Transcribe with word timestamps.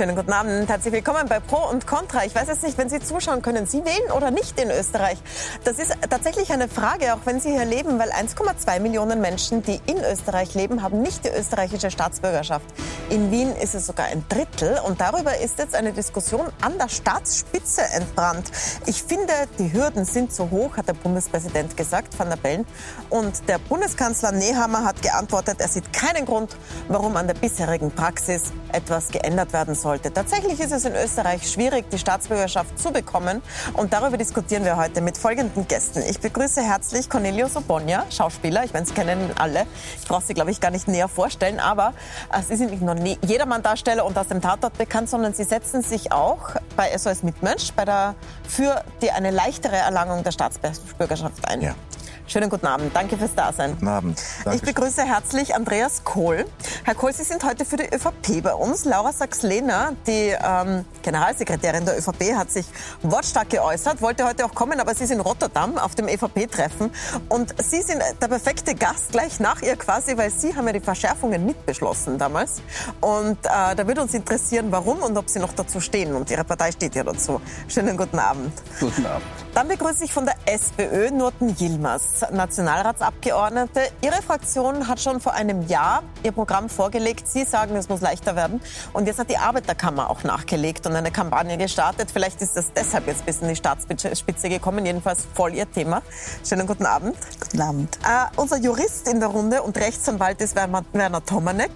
Schönen 0.00 0.16
guten 0.16 0.32
Abend. 0.32 0.66
Herzlich 0.66 0.94
willkommen 0.94 1.28
bei 1.28 1.40
Pro 1.40 1.68
und 1.68 1.86
Contra. 1.86 2.24
Ich 2.24 2.34
weiß 2.34 2.48
jetzt 2.48 2.62
nicht, 2.62 2.78
wenn 2.78 2.88
Sie 2.88 3.00
zuschauen, 3.00 3.42
können 3.42 3.66
Sie 3.66 3.84
wählen 3.84 4.10
oder 4.16 4.30
nicht 4.30 4.58
in 4.58 4.70
Österreich? 4.70 5.18
Das 5.64 5.78
ist 5.78 5.94
tatsächlich 6.08 6.50
eine 6.54 6.68
Frage, 6.68 7.12
auch 7.12 7.18
wenn 7.26 7.38
Sie 7.38 7.50
hier 7.50 7.66
leben, 7.66 7.98
weil 7.98 8.10
1,2 8.10 8.80
Millionen 8.80 9.20
Menschen, 9.20 9.62
die 9.62 9.78
in 9.84 9.98
Österreich 10.02 10.54
leben, 10.54 10.82
haben 10.82 11.02
nicht 11.02 11.26
die 11.26 11.28
österreichische 11.28 11.90
Staatsbürgerschaft. 11.90 12.64
In 13.10 13.30
Wien 13.30 13.54
ist 13.56 13.74
es 13.74 13.88
sogar 13.88 14.06
ein 14.06 14.24
Drittel 14.30 14.80
und 14.86 15.02
darüber 15.02 15.36
ist 15.36 15.58
jetzt 15.58 15.74
eine 15.74 15.92
Diskussion 15.92 16.46
an 16.62 16.78
der 16.78 16.88
Staatsspitze 16.88 17.82
entbrannt. 17.82 18.50
Ich 18.86 19.02
finde, 19.02 19.34
die 19.58 19.70
Hürden 19.70 20.06
sind 20.06 20.32
zu 20.32 20.50
hoch, 20.50 20.78
hat 20.78 20.88
der 20.88 20.94
Bundespräsident 20.94 21.76
gesagt, 21.76 22.18
Van 22.18 22.30
der 22.30 22.36
Bellen. 22.36 22.64
Und 23.10 23.46
der 23.50 23.58
Bundeskanzler 23.58 24.32
Nehammer 24.32 24.82
hat 24.82 25.02
geantwortet, 25.02 25.56
er 25.60 25.68
sieht 25.68 25.92
keinen 25.92 26.24
Grund, 26.24 26.56
warum 26.88 27.18
an 27.18 27.26
der 27.26 27.34
bisherigen 27.34 27.90
Praxis 27.90 28.44
etwas 28.72 29.08
geändert 29.08 29.52
werden 29.52 29.74
sollte. 29.90 30.12
Tatsächlich 30.12 30.60
ist 30.60 30.70
es 30.70 30.84
in 30.84 30.94
Österreich 30.94 31.50
schwierig, 31.50 31.90
die 31.90 31.98
Staatsbürgerschaft 31.98 32.78
zu 32.78 32.92
bekommen. 32.92 33.42
Und 33.72 33.92
darüber 33.92 34.16
diskutieren 34.16 34.64
wir 34.64 34.76
heute 34.76 35.00
mit 35.00 35.18
folgenden 35.18 35.66
Gästen. 35.66 36.00
Ich 36.08 36.20
begrüße 36.20 36.62
herzlich 36.62 37.10
Cornelius 37.10 37.56
Obonia, 37.56 38.04
Schauspieler. 38.08 38.62
Ich 38.62 38.72
meine, 38.72 38.86
Sie 38.86 38.94
kennen 38.94 39.32
alle. 39.36 39.66
Ich 40.00 40.06
brauche 40.06 40.22
Sie, 40.22 40.34
glaube 40.34 40.52
ich, 40.52 40.60
gar 40.60 40.70
nicht 40.70 40.86
näher 40.86 41.08
vorstellen. 41.08 41.58
Aber 41.58 41.92
äh, 42.32 42.40
Sie 42.40 42.54
sind 42.54 42.70
nicht 42.70 42.82
nur 42.82 42.94
Jedermann-Darsteller 43.26 44.04
und 44.04 44.16
aus 44.16 44.28
dem 44.28 44.40
Tatort 44.40 44.78
bekannt, 44.78 45.10
sondern 45.10 45.34
Sie 45.34 45.42
setzen 45.42 45.82
sich 45.82 46.12
auch 46.12 46.50
bei 46.76 46.96
SOS 46.96 47.24
Mitmensch 47.24 47.72
bei 47.72 47.84
der, 47.84 48.14
für 48.46 48.84
die 49.02 49.10
eine 49.10 49.32
leichtere 49.32 49.74
Erlangung 49.74 50.22
der 50.22 50.30
Staatsbürgerschaft 50.30 51.48
ein. 51.48 51.62
Ja. 51.62 51.74
Schönen 52.30 52.48
guten 52.48 52.66
Abend. 52.68 52.94
Danke 52.94 53.16
fürs 53.18 53.34
Dasein. 53.34 53.72
Guten 53.72 53.88
Abend. 53.88 54.22
Danke. 54.44 54.56
Ich 54.56 54.62
begrüße 54.62 55.02
herzlich 55.02 55.56
Andreas 55.56 56.04
Kohl. 56.04 56.44
Herr 56.84 56.94
Kohl, 56.94 57.12
Sie 57.12 57.24
sind 57.24 57.42
heute 57.42 57.64
für 57.64 57.76
die 57.76 57.92
ÖVP 57.92 58.40
bei 58.40 58.54
uns. 58.54 58.84
Laura 58.84 59.12
Sachs-Lehner, 59.12 59.94
die 60.06 60.36
ähm, 60.40 60.84
Generalsekretärin 61.02 61.84
der 61.86 61.98
ÖVP, 61.98 62.36
hat 62.36 62.52
sich 62.52 62.66
wortstark 63.02 63.50
geäußert, 63.50 64.00
wollte 64.00 64.24
heute 64.24 64.44
auch 64.44 64.54
kommen, 64.54 64.78
aber 64.78 64.94
sie 64.94 65.02
ist 65.02 65.10
in 65.10 65.18
Rotterdam 65.18 65.76
auf 65.76 65.96
dem 65.96 66.06
ÖVP-Treffen. 66.06 66.92
Und 67.28 67.52
Sie 67.60 67.82
sind 67.82 68.00
der 68.22 68.28
perfekte 68.28 68.76
Gast 68.76 69.10
gleich 69.10 69.40
nach 69.40 69.60
ihr 69.62 69.74
quasi, 69.74 70.16
weil 70.16 70.30
Sie 70.30 70.54
haben 70.54 70.68
ja 70.68 70.72
die 70.72 70.78
Verschärfungen 70.78 71.44
mitbeschlossen 71.44 72.16
damals. 72.16 72.62
Und 73.00 73.44
äh, 73.44 73.74
da 73.74 73.86
würde 73.88 74.02
uns 74.02 74.14
interessieren, 74.14 74.66
warum 74.70 75.02
und 75.02 75.18
ob 75.18 75.28
Sie 75.28 75.40
noch 75.40 75.52
dazu 75.52 75.80
stehen. 75.80 76.14
Und 76.14 76.30
Ihre 76.30 76.44
Partei 76.44 76.70
steht 76.70 76.94
ja 76.94 77.02
dazu. 77.02 77.40
Schönen 77.66 77.96
guten 77.96 78.20
Abend. 78.20 78.52
Guten 78.78 79.04
Abend. 79.04 79.26
Dann 79.52 79.66
begrüße 79.66 80.04
ich 80.04 80.12
von 80.12 80.26
der 80.26 80.36
SPÖ 80.46 81.10
Nurten 81.10 81.56
Yilmaz. 81.58 82.19
Nationalratsabgeordnete. 82.30 83.80
Ihre 84.02 84.22
Fraktion 84.22 84.88
hat 84.88 85.00
schon 85.00 85.20
vor 85.20 85.32
einem 85.34 85.66
Jahr 85.66 86.02
ihr 86.22 86.32
Programm 86.32 86.68
vorgelegt. 86.68 87.26
Sie 87.26 87.44
sagen, 87.44 87.76
es 87.76 87.88
muss 87.88 88.00
leichter 88.00 88.36
werden. 88.36 88.60
Und 88.92 89.06
jetzt 89.06 89.18
hat 89.18 89.30
die 89.30 89.38
Arbeiterkammer 89.38 90.10
auch 90.10 90.22
nachgelegt 90.24 90.86
und 90.86 90.94
eine 90.94 91.10
Kampagne 91.10 91.56
gestartet. 91.56 92.10
Vielleicht 92.12 92.42
ist 92.42 92.56
das 92.56 92.72
deshalb 92.72 93.06
jetzt 93.06 93.26
bis 93.26 93.40
in 93.40 93.48
die 93.48 93.56
Staatsspitze 93.56 94.48
gekommen. 94.48 94.84
Jedenfalls 94.84 95.26
voll 95.34 95.54
Ihr 95.54 95.70
Thema. 95.70 96.02
Schönen 96.46 96.66
guten 96.66 96.86
Abend. 96.86 97.16
Guten 97.40 97.60
Abend. 97.60 97.98
Äh, 98.04 98.26
unser 98.36 98.58
Jurist 98.58 99.08
in 99.08 99.20
der 99.20 99.28
Runde 99.28 99.62
und 99.62 99.76
Rechtsanwalt 99.76 100.40
ist 100.40 100.56
Werner 100.56 101.24
Tomanek. 101.24 101.70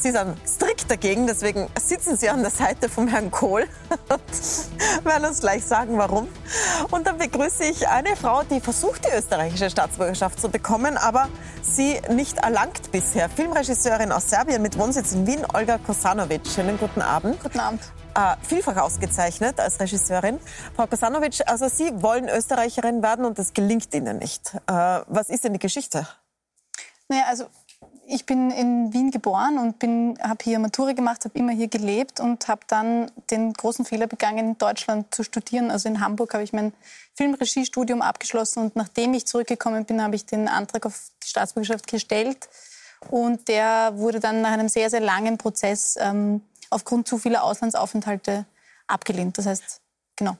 Sie 0.00 0.12
sind 0.12 0.36
strikt 0.46 0.88
dagegen, 0.88 1.26
deswegen 1.26 1.68
sitzen 1.76 2.16
Sie 2.16 2.28
an 2.28 2.42
der 2.42 2.52
Seite 2.52 2.88
vom 2.88 3.08
Herrn 3.08 3.32
Kohl 3.32 3.66
und 4.08 5.04
werden 5.04 5.24
uns 5.24 5.40
gleich 5.40 5.64
sagen, 5.64 5.98
warum. 5.98 6.28
Und 6.92 7.08
dann 7.08 7.18
begrüße 7.18 7.64
ich 7.64 7.88
eine 7.88 8.14
Frau, 8.14 8.44
die 8.44 8.60
versucht, 8.60 9.04
die 9.04 9.16
österreichische 9.16 9.68
Staatsbürgerschaft 9.68 10.40
zu 10.40 10.50
bekommen, 10.50 10.96
aber 10.96 11.28
sie 11.62 12.00
nicht 12.10 12.38
erlangt 12.38 12.92
bisher. 12.92 13.28
Filmregisseurin 13.28 14.12
aus 14.12 14.30
Serbien 14.30 14.62
mit 14.62 14.78
Wohnsitz 14.78 15.12
in 15.14 15.26
Wien, 15.26 15.44
Olga 15.52 15.78
Kosanovic. 15.78 16.46
Schönen 16.46 16.78
guten 16.78 17.02
Abend. 17.02 17.42
Guten 17.42 17.58
Abend. 17.58 17.80
Äh, 18.14 18.36
vielfach 18.46 18.76
ausgezeichnet 18.76 19.58
als 19.58 19.80
Regisseurin. 19.80 20.38
Frau 20.76 20.86
Kosanovic, 20.86 21.40
also 21.46 21.68
Sie 21.68 21.90
wollen 22.02 22.28
Österreicherin 22.28 23.02
werden 23.02 23.24
und 23.24 23.36
das 23.36 23.52
gelingt 23.52 23.92
Ihnen 23.92 24.18
nicht. 24.18 24.54
Äh, 24.68 25.00
was 25.08 25.28
ist 25.28 25.42
denn 25.42 25.54
die 25.54 25.58
Geschichte? 25.58 26.06
Naja, 27.08 27.24
also 27.28 27.46
ich 28.10 28.24
bin 28.24 28.50
in 28.50 28.92
Wien 28.94 29.10
geboren 29.10 29.58
und 29.58 29.82
habe 30.22 30.42
hier 30.42 30.58
Matura 30.58 30.92
gemacht, 30.92 31.26
habe 31.26 31.38
immer 31.38 31.52
hier 31.52 31.68
gelebt 31.68 32.20
und 32.20 32.48
habe 32.48 32.62
dann 32.66 33.10
den 33.30 33.52
großen 33.52 33.84
Fehler 33.84 34.06
begangen, 34.06 34.38
in 34.38 34.58
Deutschland 34.58 35.14
zu 35.14 35.22
studieren. 35.22 35.70
Also 35.70 35.88
in 35.90 36.00
Hamburg 36.00 36.32
habe 36.32 36.42
ich 36.42 36.54
mein 36.54 36.72
Filmregiestudium 37.14 38.00
abgeschlossen 38.00 38.60
und 38.60 38.76
nachdem 38.76 39.12
ich 39.12 39.26
zurückgekommen 39.26 39.84
bin, 39.84 40.02
habe 40.02 40.16
ich 40.16 40.24
den 40.24 40.48
Antrag 40.48 40.86
auf 40.86 41.10
die 41.22 41.28
Staatsbürgerschaft 41.28 41.86
gestellt. 41.86 42.48
Und 43.10 43.46
der 43.46 43.92
wurde 43.96 44.20
dann 44.20 44.40
nach 44.40 44.52
einem 44.52 44.68
sehr, 44.68 44.88
sehr 44.88 45.00
langen 45.00 45.36
Prozess 45.36 45.96
ähm, 46.00 46.40
aufgrund 46.70 47.06
zu 47.06 47.18
vieler 47.18 47.44
Auslandsaufenthalte 47.44 48.46
abgelehnt. 48.86 49.36
Das 49.36 49.46
heißt, 49.46 49.82
genau. 50.16 50.36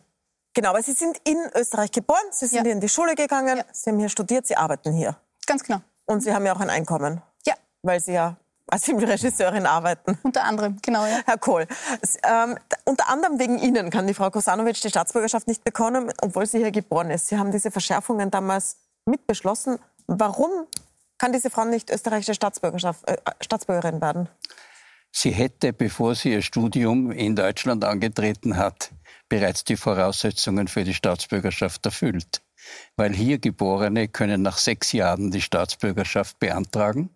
Genau, 0.54 0.70
aber 0.70 0.82
Sie 0.82 0.92
sind 0.92 1.18
in 1.24 1.38
Österreich 1.54 1.92
geboren, 1.92 2.24
Sie 2.30 2.46
sind 2.46 2.56
ja. 2.56 2.62
hier 2.64 2.72
in 2.72 2.80
die 2.80 2.88
Schule 2.88 3.14
gegangen, 3.14 3.58
ja. 3.58 3.64
Sie 3.72 3.90
haben 3.90 3.98
hier 3.98 4.08
studiert, 4.08 4.46
Sie 4.46 4.56
arbeiten 4.56 4.92
hier. 4.92 5.16
Ganz 5.46 5.62
genau. 5.62 5.82
Und 6.06 6.22
Sie 6.22 6.32
haben 6.32 6.46
ja 6.46 6.56
auch 6.56 6.60
ein 6.60 6.70
Einkommen 6.70 7.22
weil 7.88 8.00
Sie 8.00 8.12
ja 8.12 8.36
als 8.68 8.84
Filmregisseurin 8.84 9.66
arbeiten. 9.66 10.18
Unter 10.22 10.44
anderem, 10.44 10.78
genau. 10.82 11.04
Ja. 11.06 11.22
Herr 11.24 11.38
Kohl, 11.38 11.66
ähm, 12.22 12.56
unter 12.84 13.08
anderem 13.08 13.40
wegen 13.40 13.58
Ihnen 13.58 13.90
kann 13.90 14.06
die 14.06 14.14
Frau 14.14 14.30
Kosanovic 14.30 14.80
die 14.80 14.90
Staatsbürgerschaft 14.90 15.48
nicht 15.48 15.64
bekommen, 15.64 16.12
obwohl 16.20 16.46
sie 16.46 16.58
hier 16.58 16.70
geboren 16.70 17.10
ist. 17.10 17.28
Sie 17.28 17.38
haben 17.38 17.50
diese 17.50 17.70
Verschärfungen 17.70 18.30
damals 18.30 18.76
mitbeschlossen. 19.06 19.78
Warum 20.06 20.50
kann 21.16 21.32
diese 21.32 21.50
Frau 21.50 21.64
nicht 21.64 21.90
österreichische 21.90 22.34
Staatsbürgerschaft, 22.34 23.08
äh, 23.08 23.16
Staatsbürgerin 23.40 24.00
werden? 24.00 24.28
Sie 25.10 25.30
hätte, 25.30 25.72
bevor 25.72 26.14
sie 26.14 26.32
ihr 26.32 26.42
Studium 26.42 27.10
in 27.10 27.34
Deutschland 27.34 27.82
angetreten 27.84 28.58
hat, 28.58 28.90
bereits 29.30 29.64
die 29.64 29.76
Voraussetzungen 29.76 30.68
für 30.68 30.84
die 30.84 30.94
Staatsbürgerschaft 30.94 31.84
erfüllt. 31.86 32.42
Weil 32.96 33.14
hier 33.14 33.38
Geborene 33.38 34.08
können 34.08 34.42
nach 34.42 34.58
sechs 34.58 34.92
Jahren 34.92 35.30
die 35.30 35.40
Staatsbürgerschaft 35.40 36.38
beantragen 36.38 37.08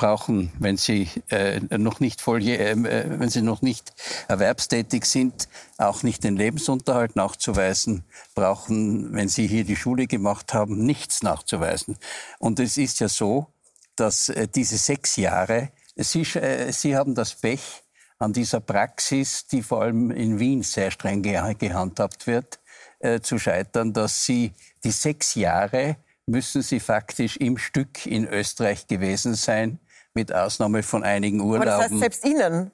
brauchen, 0.00 0.50
wenn 0.58 0.78
sie 0.78 1.08
äh, 1.28 1.60
noch 1.76 2.00
nicht 2.00 2.22
voll, 2.22 2.42
äh, 2.42 2.74
wenn 2.74 3.28
sie 3.28 3.42
noch 3.42 3.60
nicht 3.60 3.92
erwerbstätig 4.28 5.04
sind, 5.04 5.46
auch 5.76 6.02
nicht 6.02 6.24
den 6.24 6.36
Lebensunterhalt 6.36 7.16
nachzuweisen, 7.16 8.04
brauchen, 8.34 9.12
wenn 9.12 9.28
sie 9.28 9.46
hier 9.46 9.64
die 9.64 9.76
Schule 9.76 10.06
gemacht 10.06 10.54
haben, 10.54 10.86
nichts 10.86 11.22
nachzuweisen. 11.22 11.98
Und 12.38 12.60
es 12.60 12.78
ist 12.78 13.00
ja 13.00 13.08
so, 13.08 13.48
dass 13.94 14.30
äh, 14.30 14.48
diese 14.48 14.78
sechs 14.78 15.16
Jahre, 15.16 15.70
sie, 15.96 16.22
äh, 16.22 16.72
sie 16.72 16.96
haben 16.96 17.14
das 17.14 17.34
Pech 17.34 17.82
an 18.18 18.32
dieser 18.32 18.60
Praxis, 18.60 19.46
die 19.48 19.62
vor 19.62 19.82
allem 19.82 20.10
in 20.10 20.38
Wien 20.38 20.62
sehr 20.62 20.90
streng 20.90 21.22
gehandhabt 21.22 22.26
wird, 22.26 22.58
äh, 23.00 23.20
zu 23.20 23.38
scheitern, 23.38 23.92
dass 23.92 24.24
sie 24.24 24.52
die 24.82 24.92
sechs 24.92 25.34
Jahre 25.34 25.96
müssen 26.30 26.62
sie 26.62 26.80
faktisch 26.80 27.36
im 27.36 27.58
Stück 27.58 28.06
in 28.06 28.26
Österreich 28.26 28.86
gewesen 28.86 29.34
sein, 29.34 29.78
mit 30.14 30.32
Ausnahme 30.34 30.82
von 30.82 31.04
einigen 31.04 31.40
Urlauben. 31.40 31.68
Aber 31.68 31.82
das 31.82 31.90
heißt 31.90 31.98
selbst 31.98 32.24
Ihnen? 32.24 32.72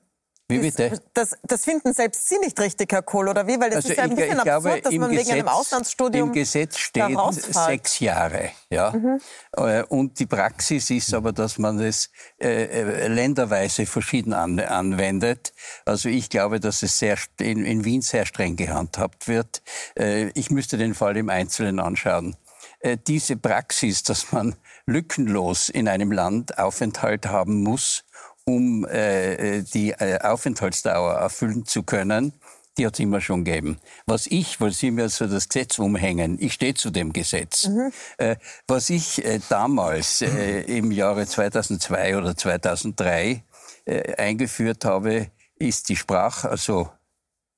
Wie 0.49 0.59
bitte? 0.59 1.01
Das, 1.13 1.37
das, 1.43 1.65
finden 1.65 1.93
selbst 1.93 2.29
Sie 2.29 2.39
nicht 2.39 2.59
richtig, 2.61 2.93
Herr 2.93 3.03
Kohl, 3.03 3.29
oder 3.29 3.49
wie? 3.49 3.59
Weil 3.59 3.71
das 3.71 3.79
also 3.79 3.89
ist 3.89 3.97
ja 3.97 4.05
ein 4.05 4.13
ich, 4.13 4.17
bisschen 4.17 4.35
ich 4.35 4.39
absurd, 4.39 4.63
glaube, 4.63 4.81
dass 4.83 4.93
man 4.95 5.11
Gesetz, 5.11 5.27
wegen 5.27 5.39
einem 5.39 5.49
Auslandsstudium 5.49 6.29
Im 6.29 6.35
Gesetz 6.35 6.79
steht 6.79 7.19
sechs 7.51 7.99
Jahre. 7.99 8.51
Ja? 8.71 8.93
Mhm. 8.93 9.21
Äh, 9.57 9.83
und 9.85 10.21
die 10.21 10.27
Praxis 10.27 10.89
ist 10.91 11.13
aber, 11.15 11.33
dass 11.33 11.59
man 11.59 11.81
es 11.81 12.11
äh, 12.39 12.65
äh, 12.65 13.09
länderweise 13.09 13.87
verschieden 13.87 14.35
an, 14.35 14.61
anwendet. 14.61 15.53
Also 15.85 16.09
ich 16.09 16.31
glaube, 16.31 16.61
dass 16.61 16.85
es 16.85 16.97
sehr, 16.97 17.19
in, 17.41 17.65
in 17.65 17.85
Wien 17.85 18.03
sehr 18.03 18.25
streng 18.25 18.55
gehandhabt 18.55 19.27
wird. 19.27 19.63
Äh, 19.99 20.29
ich 20.35 20.51
müsste 20.51 20.79
den 20.79 20.95
Fall 20.95 21.17
im 21.17 21.29
Einzelnen 21.29 21.81
anschauen. 21.81 22.37
Äh, 22.79 22.99
diese 23.05 23.37
Praxis, 23.37 24.05
dass 24.05 24.31
man 24.31 24.55
lückenlos 24.87 25.69
in 25.69 25.88
einem 25.88 26.12
Land 26.12 26.59
Aufenthalt 26.59 27.27
haben 27.27 27.62
muss, 27.62 28.05
um 28.44 28.87
äh, 28.87 29.62
die 29.62 29.91
äh, 29.91 30.21
Aufenthaltsdauer 30.21 31.15
erfüllen 31.15 31.67
zu 31.67 31.83
können, 31.83 32.33
die 32.79 32.87
hat 32.87 32.94
es 32.94 33.00
immer 33.00 33.21
schon 33.21 33.44
gegeben. 33.44 33.79
Was 34.06 34.27
ich, 34.27 34.61
weil 34.61 34.73
Sie 34.73 34.91
mir 34.91 35.09
so 35.09 35.27
das 35.27 35.49
Gesetz 35.49 35.79
umhängen, 35.79 36.37
ich 36.41 36.53
stehe 36.53 36.75
zu 36.75 36.91
dem 36.91 37.12
Gesetz. 37.12 37.69
Mhm. 37.69 37.93
Äh, 38.19 38.37
was 38.69 38.91
ich 38.91 39.25
äh, 39.25 39.41
damals 39.49 40.23
äh, 40.23 40.61
im 40.62 40.93
Jahre 40.93 41.27
2002 41.27 42.19
oder 42.19 42.37
2003 42.37 43.43
äh, 43.87 44.15
eingeführt 44.17 44.85
habe, 44.85 45.29
ist 45.59 45.89
die 45.89 45.97
Sprache, 45.97 46.50
also 46.50 46.91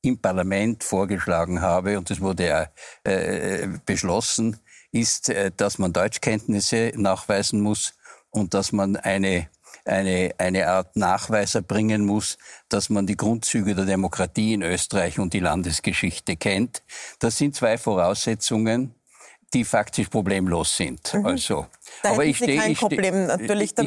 im 0.02 0.18
Parlament 0.18 0.84
vorgeschlagen 0.84 1.60
habe, 1.60 1.98
und 1.98 2.08
das 2.08 2.20
wurde 2.20 2.46
ja 2.46 2.68
äh, 3.02 3.66
beschlossen, 3.84 4.60
ist, 4.92 5.28
äh, 5.28 5.50
dass 5.56 5.78
man 5.78 5.92
Deutschkenntnisse 5.92 6.92
nachweisen 6.96 7.60
muss 7.60 7.94
und 8.30 8.54
dass 8.54 8.72
man 8.72 8.96
eine 8.96 9.48
eine, 9.84 10.34
eine 10.38 10.68
Art 10.68 10.96
Nachweis 10.96 11.54
erbringen 11.54 12.04
muss, 12.04 12.38
dass 12.68 12.90
man 12.90 13.06
die 13.06 13.16
Grundzüge 13.16 13.74
der 13.74 13.86
Demokratie 13.86 14.54
in 14.54 14.62
Österreich 14.62 15.18
und 15.18 15.32
die 15.32 15.40
Landesgeschichte 15.40 16.36
kennt. 16.36 16.82
Das 17.18 17.38
sind 17.38 17.56
zwei 17.56 17.78
Voraussetzungen, 17.78 18.94
die 19.54 19.64
faktisch 19.64 20.08
problemlos 20.08 20.76
sind. 20.76 21.14
Mhm. 21.14 21.26
Also, 21.26 21.66
da 22.02 22.10
aber 22.10 22.24
ich 22.24 22.36
stehe 22.36 22.66
ich 22.68 22.78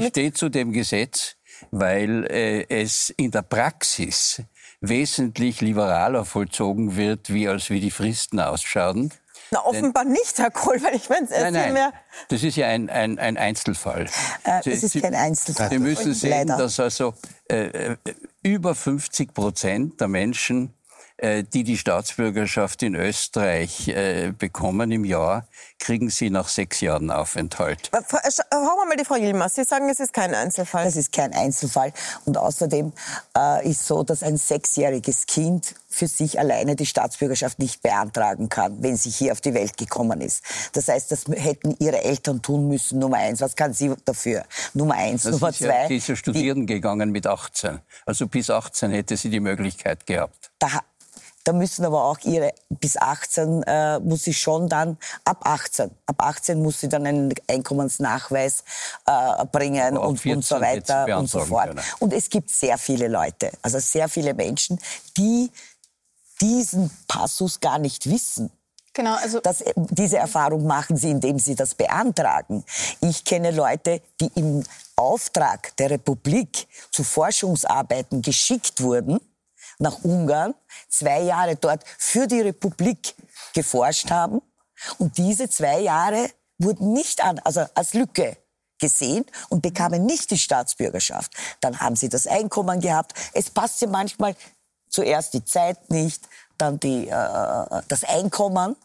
steh, 0.09 0.31
zu 0.33 0.49
dem 0.49 0.71
Gesetz, 0.71 1.35
weil 1.69 2.25
äh, 2.25 2.65
es 2.67 3.11
in 3.11 3.31
der 3.31 3.43
Praxis 3.43 4.41
wesentlich 4.79 5.61
liberaler 5.61 6.25
vollzogen 6.25 6.95
wird, 6.95 7.31
wie 7.31 7.47
als 7.47 7.69
wie 7.69 7.79
die 7.79 7.91
Fristen 7.91 8.39
ausschauen. 8.39 9.11
Na, 9.53 9.65
offenbar 9.65 10.05
Denn, 10.05 10.13
nicht, 10.13 10.39
Herr 10.39 10.49
Kohl, 10.49 10.81
weil 10.81 10.95
ich 10.95 11.09
meine, 11.09 11.25
es 11.25 11.31
nein, 11.31 11.53
nein, 11.53 11.73
mehr. 11.73 11.91
Das 12.29 12.41
ist 12.41 12.55
ja 12.55 12.67
ein, 12.67 12.89
ein, 12.89 13.19
ein 13.19 13.37
Einzelfall. 13.37 14.05
Äh, 14.45 14.63
Sie, 14.63 14.71
es 14.71 14.83
ist 14.83 15.01
kein 15.01 15.13
Einzelfall. 15.13 15.69
Sie 15.69 15.79
müssen 15.79 16.13
sehen, 16.13 16.29
Leider. 16.29 16.57
dass 16.57 16.79
also 16.79 17.13
äh, 17.49 17.65
äh 17.65 17.97
über 18.43 18.73
50 18.73 19.33
Prozent 19.33 19.99
der 20.01 20.07
Menschen 20.07 20.73
die 21.21 21.63
die 21.63 21.77
Staatsbürgerschaft 21.77 22.81
in 22.83 22.95
Österreich 22.95 23.87
äh, 23.87 24.33
bekommen 24.37 24.91
im 24.91 25.05
Jahr, 25.05 25.45
kriegen 25.79 26.09
sie 26.09 26.29
nach 26.29 26.47
sechs 26.47 26.81
Jahren 26.81 27.11
Aufenthalt. 27.11 27.91
Hören 27.91 28.03
wir 28.51 28.85
mal 28.87 28.97
die 28.97 29.05
Frau 29.05 29.15
Yilmaz. 29.15 29.55
Sie 29.55 29.63
sagen, 29.63 29.89
es 29.89 29.99
ist 29.99 30.13
kein 30.13 30.33
Einzelfall. 30.33 30.85
Das 30.85 30.95
ist 30.95 31.11
kein 31.11 31.33
Einzelfall. 31.33 31.93
Und 32.25 32.37
außerdem 32.37 32.93
äh, 33.37 33.69
ist 33.69 33.85
so, 33.85 34.03
dass 34.03 34.23
ein 34.23 34.37
sechsjähriges 34.37 35.25
Kind 35.25 35.75
für 35.91 36.07
sich 36.07 36.39
alleine 36.39 36.75
die 36.75 36.85
Staatsbürgerschaft 36.85 37.59
nicht 37.59 37.81
beantragen 37.81 38.49
kann, 38.49 38.81
wenn 38.81 38.95
sie 38.95 39.09
hier 39.09 39.33
auf 39.33 39.41
die 39.41 39.53
Welt 39.53 39.77
gekommen 39.77 40.21
ist. 40.21 40.43
Das 40.73 40.87
heißt, 40.87 41.11
das 41.11 41.25
hätten 41.27 41.75
ihre 41.79 42.03
Eltern 42.03 42.41
tun 42.41 42.67
müssen, 42.67 42.99
Nummer 42.99 43.17
eins. 43.17 43.41
Was 43.41 43.55
kann 43.55 43.73
sie 43.73 43.93
dafür? 44.05 44.43
Nummer 44.73 44.95
eins. 44.95 45.23
Das 45.23 45.33
Nummer 45.33 45.49
ist 45.49 45.59
zwei. 45.59 45.81
Ja, 45.81 45.87
sie 45.87 45.97
ist 45.97 46.07
ja 46.07 46.15
studieren 46.15 46.65
die, 46.65 46.73
gegangen 46.73 47.11
mit 47.11 47.27
18. 47.27 47.79
Also 48.05 48.27
bis 48.27 48.49
18 48.49 48.91
hätte 48.91 49.17
sie 49.17 49.29
die 49.29 49.41
Möglichkeit 49.41 50.05
gehabt. 50.05 50.51
Da, 50.59 50.81
da 51.43 51.53
müssen 51.53 51.85
aber 51.85 52.05
auch 52.05 52.19
ihre, 52.23 52.53
bis 52.69 52.97
18 52.97 53.63
äh, 53.63 53.99
muss 53.99 54.23
sie 54.23 54.33
schon 54.33 54.69
dann, 54.69 54.97
ab 55.25 55.39
18, 55.43 55.91
ab 56.05 56.15
18 56.17 56.61
muss 56.61 56.79
sie 56.79 56.89
dann 56.89 57.05
einen 57.05 57.33
Einkommensnachweis 57.47 58.63
äh, 59.05 59.45
bringen 59.45 59.97
und, 59.97 60.25
und 60.25 60.45
so 60.45 60.61
weiter 60.61 61.17
und 61.17 61.29
so 61.29 61.39
fort. 61.39 61.67
Können. 61.67 61.81
Und 61.99 62.13
es 62.13 62.29
gibt 62.29 62.49
sehr 62.49 62.77
viele 62.77 63.07
Leute, 63.07 63.51
also 63.61 63.79
sehr 63.79 64.07
viele 64.09 64.33
Menschen, 64.33 64.79
die 65.17 65.51
diesen 66.39 66.91
Passus 67.07 67.59
gar 67.59 67.79
nicht 67.79 68.09
wissen. 68.09 68.51
Genau, 68.93 69.15
also 69.15 69.39
das, 69.39 69.63
diese 69.75 70.17
Erfahrung 70.17 70.65
machen 70.65 70.97
sie, 70.97 71.11
indem 71.11 71.39
sie 71.39 71.55
das 71.55 71.75
beantragen. 71.75 72.65
Ich 72.99 73.23
kenne 73.23 73.51
Leute, 73.51 74.01
die 74.19 74.29
im 74.35 74.63
Auftrag 74.97 75.75
der 75.77 75.91
Republik 75.91 76.67
zu 76.91 77.03
Forschungsarbeiten 77.03 78.21
geschickt 78.21 78.81
wurden 78.81 79.21
nach 79.81 80.03
Ungarn, 80.03 80.53
zwei 80.89 81.21
Jahre 81.21 81.55
dort 81.55 81.83
für 81.97 82.27
die 82.27 82.41
Republik 82.41 83.15
geforscht 83.53 84.09
haben. 84.11 84.41
Und 84.97 85.17
diese 85.17 85.49
zwei 85.49 85.79
Jahre 85.79 86.29
wurden 86.57 86.93
nicht 86.93 87.23
an, 87.23 87.39
also 87.39 87.65
als 87.73 87.93
Lücke 87.93 88.37
gesehen 88.79 89.25
und 89.49 89.61
bekamen 89.61 90.05
nicht 90.05 90.31
die 90.31 90.37
Staatsbürgerschaft. 90.37 91.33
Dann 91.59 91.79
haben 91.79 91.95
sie 91.95 92.09
das 92.09 92.27
Einkommen 92.27 92.81
gehabt. 92.81 93.13
Es 93.33 93.49
passte 93.49 93.87
manchmal 93.87 94.35
zuerst 94.89 95.33
die 95.33 95.45
Zeit 95.45 95.89
nicht, 95.89 96.27
dann 96.57 96.79
die, 96.79 97.07
äh, 97.07 97.81
das 97.87 98.03
Einkommen 98.03 98.75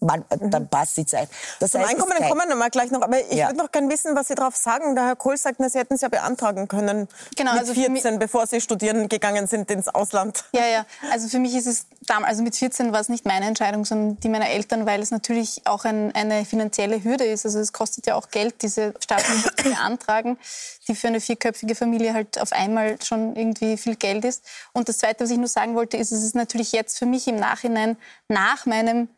man, 0.00 0.22
äh, 0.28 0.38
dann 0.40 0.68
passt 0.68 0.96
die 0.96 1.06
Zeit. 1.06 1.28
Das 1.60 1.72
Zum 1.72 1.80
heißt, 1.80 1.90
Einkommen 1.90 2.16
kommen 2.28 2.58
wir 2.58 2.70
gleich 2.70 2.90
noch. 2.90 3.02
Aber 3.02 3.20
ich 3.20 3.32
ja. 3.32 3.48
würde 3.48 3.58
noch 3.58 3.70
gerne 3.70 3.88
wissen, 3.88 4.14
was 4.14 4.28
Sie 4.28 4.34
darauf 4.34 4.56
sagen. 4.56 4.94
Der 4.94 5.06
Herr 5.06 5.16
Kohl 5.16 5.36
sagt, 5.36 5.56
na, 5.58 5.68
Sie 5.68 5.78
hätten 5.78 5.94
es 5.94 6.00
ja 6.00 6.08
beantragen 6.08 6.68
können 6.68 7.08
genau, 7.36 7.52
mit 7.52 7.60
also 7.60 7.74
14, 7.74 8.18
bevor 8.18 8.46
Sie 8.46 8.60
studieren 8.60 9.08
gegangen 9.08 9.46
sind 9.46 9.70
ins 9.70 9.88
Ausland. 9.88 10.44
Ja, 10.52 10.66
ja. 10.66 10.86
Also 11.10 11.28
für 11.28 11.38
mich 11.38 11.54
ist 11.54 11.66
es 11.66 11.86
damals, 12.02 12.30
also 12.30 12.42
mit 12.42 12.56
14 12.56 12.92
war 12.92 13.00
es 13.00 13.08
nicht 13.08 13.24
meine 13.26 13.46
Entscheidung, 13.46 13.84
sondern 13.84 14.18
die 14.20 14.28
meiner 14.28 14.48
Eltern, 14.48 14.86
weil 14.86 15.00
es 15.00 15.10
natürlich 15.10 15.62
auch 15.66 15.84
ein, 15.84 16.14
eine 16.14 16.44
finanzielle 16.44 17.02
Hürde 17.02 17.24
ist. 17.24 17.44
Also 17.44 17.58
es 17.58 17.72
kostet 17.72 18.06
ja 18.06 18.14
auch 18.14 18.30
Geld, 18.30 18.62
diese 18.62 18.94
Staatsbürgerschaft 19.00 19.60
zu 19.60 19.70
beantragen, 19.70 20.38
die 20.88 20.94
für 20.94 21.08
eine 21.08 21.20
vierköpfige 21.20 21.74
Familie 21.74 22.14
halt 22.14 22.40
auf 22.40 22.52
einmal 22.52 23.00
schon 23.02 23.36
irgendwie 23.36 23.76
viel 23.76 23.96
Geld 23.96 24.24
ist. 24.24 24.44
Und 24.72 24.88
das 24.88 24.98
Zweite, 24.98 25.24
was 25.24 25.30
ich 25.30 25.38
nur 25.38 25.48
sagen 25.48 25.74
wollte, 25.74 25.96
ist, 25.96 26.12
es 26.12 26.22
ist 26.22 26.34
natürlich 26.34 26.72
jetzt 26.72 26.98
für 26.98 27.06
mich 27.06 27.28
im 27.28 27.36
Nachhinein 27.36 27.96
nach 28.28 28.66
meinem 28.66 29.08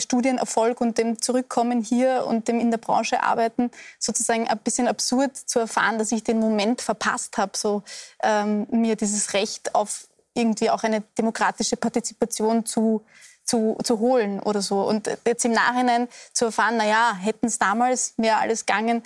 Studienerfolg 0.00 0.80
und 0.80 0.98
dem 0.98 1.20
Zurückkommen 1.20 1.82
hier 1.82 2.24
und 2.26 2.48
dem 2.48 2.60
in 2.60 2.70
der 2.70 2.78
Branche 2.78 3.22
arbeiten 3.22 3.70
sozusagen 3.98 4.48
ein 4.48 4.58
bisschen 4.58 4.88
absurd 4.88 5.36
zu 5.36 5.58
erfahren, 5.58 5.98
dass 5.98 6.12
ich 6.12 6.24
den 6.24 6.38
Moment 6.38 6.80
verpasst 6.80 7.38
habe, 7.38 7.52
so 7.56 7.82
ähm, 8.22 8.66
mir 8.70 8.96
dieses 8.96 9.32
Recht 9.34 9.74
auf 9.74 10.08
irgendwie 10.34 10.70
auch 10.70 10.82
eine 10.82 11.02
demokratische 11.18 11.76
Partizipation 11.76 12.66
zu 12.66 13.04
zu, 13.44 13.76
zu 13.82 13.98
holen 13.98 14.40
oder 14.40 14.62
so. 14.62 14.88
Und 14.88 15.18
jetzt 15.26 15.44
im 15.44 15.52
Nachhinein 15.52 16.08
zu 16.32 16.46
erfahren, 16.46 16.76
na 16.78 16.86
ja, 16.86 17.14
hätten 17.14 17.46
es 17.46 17.58
damals 17.58 18.14
mehr 18.16 18.40
alles 18.40 18.64
gegangen, 18.64 19.02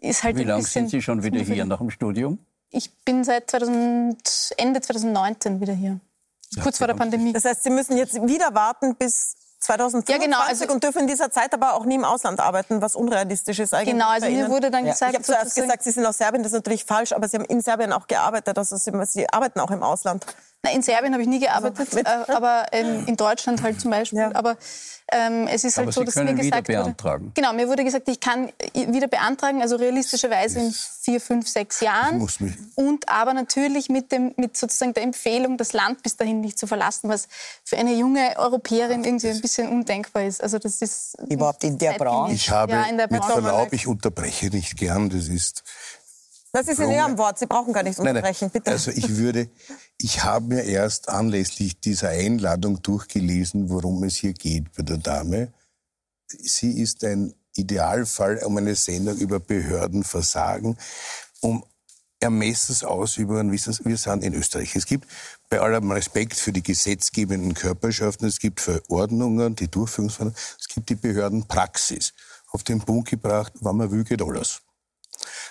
ist 0.00 0.24
halt 0.24 0.36
Wie 0.36 0.44
lange 0.44 0.62
sind 0.62 0.90
Sie 0.90 1.02
schon 1.02 1.22
wieder 1.22 1.40
hier 1.40 1.64
nach 1.64 1.78
dem 1.78 1.90
Studium? 1.90 2.38
Ich 2.70 2.92
bin 3.04 3.24
seit 3.24 3.50
2000, 3.50 4.54
Ende 4.56 4.80
2019 4.80 5.60
wieder 5.60 5.74
hier. 5.74 6.00
Ja, 6.52 6.62
kurz 6.62 6.78
vor 6.78 6.86
der 6.86 6.94
Pandemie. 6.94 7.32
Das 7.32 7.44
heißt, 7.44 7.62
Sie 7.62 7.70
müssen 7.70 7.96
jetzt 7.96 8.14
wieder 8.14 8.54
warten, 8.54 8.96
bis 8.96 9.36
2025 9.60 10.14
ja, 10.14 10.24
genau, 10.24 10.48
also 10.48 10.72
und 10.72 10.82
dürfen 10.82 11.02
in 11.02 11.06
dieser 11.06 11.30
Zeit 11.30 11.52
aber 11.52 11.74
auch 11.74 11.84
nie 11.84 11.96
im 11.96 12.04
Ausland 12.04 12.40
arbeiten, 12.40 12.80
was 12.80 12.96
unrealistisch 12.96 13.58
ist 13.58 13.74
eigentlich. 13.74 13.92
Genau, 13.92 14.08
also 14.08 14.26
mir 14.28 14.48
wurde 14.48 14.70
dann 14.70 14.86
ja. 14.86 14.92
gesagt... 14.92 15.12
Ich 15.12 15.16
habe 15.16 15.24
zuerst 15.24 15.54
gesagt, 15.54 15.82
Sie 15.82 15.90
sind 15.90 16.06
aus 16.06 16.18
Serbien, 16.18 16.42
das 16.42 16.52
ist 16.52 16.58
natürlich 16.58 16.84
falsch, 16.84 17.12
aber 17.12 17.28
Sie 17.28 17.36
haben 17.36 17.44
in 17.44 17.60
Serbien 17.60 17.92
auch 17.92 18.06
gearbeitet, 18.06 18.56
also 18.56 18.76
Sie, 18.76 18.90
Sie 19.04 19.28
arbeiten 19.30 19.60
auch 19.60 19.70
im 19.70 19.82
Ausland. 19.82 20.24
Na, 20.62 20.72
in 20.72 20.82
Serbien 20.82 21.12
habe 21.14 21.22
ich 21.22 21.28
nie 21.28 21.40
gearbeitet, 21.40 21.88
also, 22.04 22.32
aber 22.34 22.66
ähm, 22.72 23.06
in 23.06 23.16
Deutschland 23.16 23.62
halt 23.62 23.80
zum 23.80 23.90
Beispiel. 23.90 24.18
Ja. 24.18 24.34
Aber 24.34 24.58
ähm, 25.12 25.48
es 25.48 25.64
ist 25.64 25.76
halt 25.76 25.86
aber 25.86 25.92
so, 25.92 26.04
dass 26.04 26.14
mir 26.16 26.34
gesagt 26.34 26.68
wurde, 26.68 27.32
genau, 27.34 27.52
mir 27.52 27.66
wurde 27.66 27.82
gesagt, 27.82 28.08
ich 28.08 28.20
kann 28.20 28.52
wieder 28.74 29.08
beantragen, 29.08 29.62
also 29.62 29.76
realistischerweise 29.76 30.60
in 30.60 30.72
vier, 30.72 31.20
fünf, 31.20 31.48
sechs 31.48 31.80
Jahren. 31.80 32.26
Und 32.74 33.08
aber 33.08 33.32
natürlich 33.32 33.88
mit 33.88 34.12
dem, 34.12 34.34
mit 34.36 34.56
sozusagen 34.56 34.92
der 34.92 35.02
Empfehlung, 35.02 35.56
das 35.56 35.72
Land 35.72 36.02
bis 36.02 36.16
dahin 36.16 36.40
nicht 36.40 36.58
zu 36.58 36.66
verlassen, 36.66 37.08
was 37.08 37.26
für 37.64 37.78
eine 37.78 37.94
junge 37.94 38.36
Europäerin 38.36 39.02
irgendwie 39.02 39.28
ein 39.28 39.40
bisschen 39.40 39.68
undenkbar 39.68 40.24
ist. 40.24 40.42
Also 40.42 40.58
das 40.58 40.82
ist 40.82 41.16
überhaupt 41.28 41.64
in 41.64 41.78
der 41.78 41.92
Branche. 41.94 42.34
Ich 42.34 42.50
habe 42.50 42.72
ja, 42.72 43.06
mit 43.10 43.24
Verlaub, 43.24 43.72
ich 43.72 43.86
unterbreche 43.86 44.48
nicht 44.48 44.76
gern. 44.76 45.08
Das 45.08 45.28
ist 45.28 45.64
das 46.52 46.68
ist 46.68 46.80
in 46.80 46.90
Ihrem 46.90 47.18
Wort. 47.18 47.38
Sie 47.38 47.46
brauchen 47.46 47.72
gar 47.72 47.82
nichts 47.82 47.98
unterbrechen, 47.98 48.46
nein, 48.46 48.50
bitte. 48.52 48.70
Also 48.70 48.90
ich 48.90 49.16
würde, 49.16 49.48
ich 49.98 50.24
habe 50.24 50.46
mir 50.46 50.62
erst 50.62 51.08
anlässlich 51.08 51.80
dieser 51.80 52.10
Einladung 52.10 52.82
durchgelesen, 52.82 53.70
worum 53.70 54.02
es 54.04 54.16
hier 54.16 54.32
geht 54.32 54.72
bei 54.76 54.82
der 54.82 54.98
Dame. 54.98 55.52
Sie 56.26 56.80
ist 56.80 57.04
ein 57.04 57.34
Idealfall 57.56 58.38
um 58.44 58.56
eine 58.56 58.74
Sendung 58.74 59.16
über 59.18 59.40
Behördenversagen, 59.40 60.76
um 61.40 61.64
Ermessensausübungen, 62.20 63.50
wissen 63.50 63.76
wir 63.84 63.96
sind 63.96 64.22
in 64.22 64.34
Österreich. 64.34 64.76
Es 64.76 64.84
gibt 64.84 65.08
bei 65.48 65.58
allem 65.58 65.90
Respekt 65.90 66.36
für 66.36 66.52
die 66.52 66.62
gesetzgebenden 66.62 67.54
Körperschaften, 67.54 68.28
es 68.28 68.38
gibt 68.38 68.60
Verordnungen, 68.60 69.56
die 69.56 69.68
Durchführungsverordnungen, 69.68 70.38
es 70.58 70.68
gibt 70.68 70.90
die 70.90 70.96
Behördenpraxis. 70.96 72.12
Auf 72.52 72.62
den 72.62 72.80
Punkt 72.80 73.08
gebracht, 73.08 73.52
wann 73.60 73.76
man 73.76 73.90
will, 73.90 74.04
geht 74.04 74.22
alles. 74.22 74.60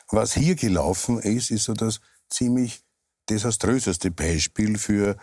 Was 0.09 0.33
hier 0.33 0.55
gelaufen 0.55 1.19
ist, 1.19 1.51
ist 1.51 1.65
so 1.65 1.74
das 1.74 2.00
ziemlich 2.29 2.83
desaströseste 3.29 4.12
Beispiel 4.12 4.77
für 4.77 5.17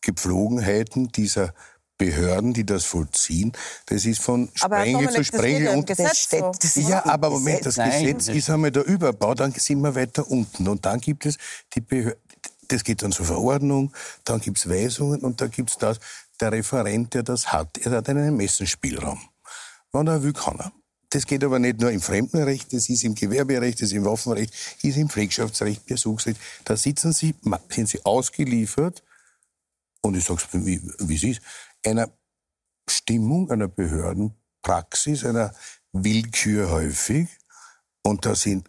Gepflogenheiten 0.00 1.08
dieser 1.08 1.52
Behörden, 1.98 2.54
die 2.54 2.64
das 2.64 2.86
vollziehen. 2.86 3.52
Das 3.86 4.06
ist 4.06 4.22
von 4.22 4.48
Sprengel 4.54 5.10
zu 5.10 5.22
Sprengel. 5.22 5.76
Und 5.76 5.86
Gesetz 5.86 6.30
so. 6.30 6.80
Ja, 6.80 7.04
aber 7.04 7.28
Moment, 7.28 7.66
das 7.66 7.76
Nein, 7.76 8.16
Gesetz 8.16 8.34
ist 8.34 8.48
einmal 8.48 8.70
der 8.70 8.86
Überbau, 8.86 9.34
dann 9.34 9.52
sind 9.52 9.82
wir 9.82 9.94
weiter 9.94 10.26
unten. 10.30 10.66
Und 10.66 10.86
dann 10.86 11.00
gibt 11.00 11.26
es 11.26 11.36
die 11.74 11.82
Behörden, 11.82 12.18
das 12.68 12.84
geht 12.84 13.02
dann 13.02 13.12
zur 13.12 13.26
Verordnung, 13.26 13.92
dann 14.24 14.40
gibt 14.40 14.56
es 14.56 14.68
Weisungen 14.68 15.20
und 15.20 15.42
da 15.42 15.48
gibt 15.48 15.70
es 15.70 15.76
das. 15.76 15.98
Der 16.40 16.52
Referent, 16.52 17.12
der 17.12 17.22
das 17.22 17.52
hat, 17.52 17.76
er 17.76 17.92
hat 17.92 18.08
einen 18.08 18.34
Messenspielraum. 18.34 19.20
Wenn 19.92 20.06
er 20.06 20.22
will, 20.22 20.32
kann 20.32 20.58
er. 20.58 20.72
Das 21.10 21.26
geht 21.26 21.42
aber 21.42 21.58
nicht 21.58 21.80
nur 21.80 21.90
im 21.90 22.00
Fremdenrecht, 22.00 22.72
das 22.72 22.88
ist 22.88 23.02
im 23.02 23.16
Gewerberecht, 23.16 23.82
das 23.82 23.88
ist 23.88 23.96
im 23.96 24.04
Waffenrecht, 24.04 24.54
ist 24.82 24.96
im 24.96 25.08
Pflegschaftsrecht, 25.08 25.84
Besuchsrecht. 25.86 26.40
Da 26.64 26.76
sitzen 26.76 27.12
Sie, 27.12 27.34
sind 27.68 27.88
Sie 27.88 28.04
ausgeliefert, 28.04 29.02
und 30.02 30.16
ich 30.16 30.24
sage 30.24 30.40
es, 30.42 30.66
wie, 30.66 30.80
wie 31.00 31.14
es 31.14 31.22
ist, 31.24 31.42
einer 31.84 32.10
Stimmung, 32.88 33.50
einer 33.50 33.68
Behördenpraxis, 33.68 35.24
einer 35.24 35.54
Willkür 35.92 36.70
häufig. 36.70 37.28
Und 38.02 38.24
da 38.24 38.34
sind 38.34 38.68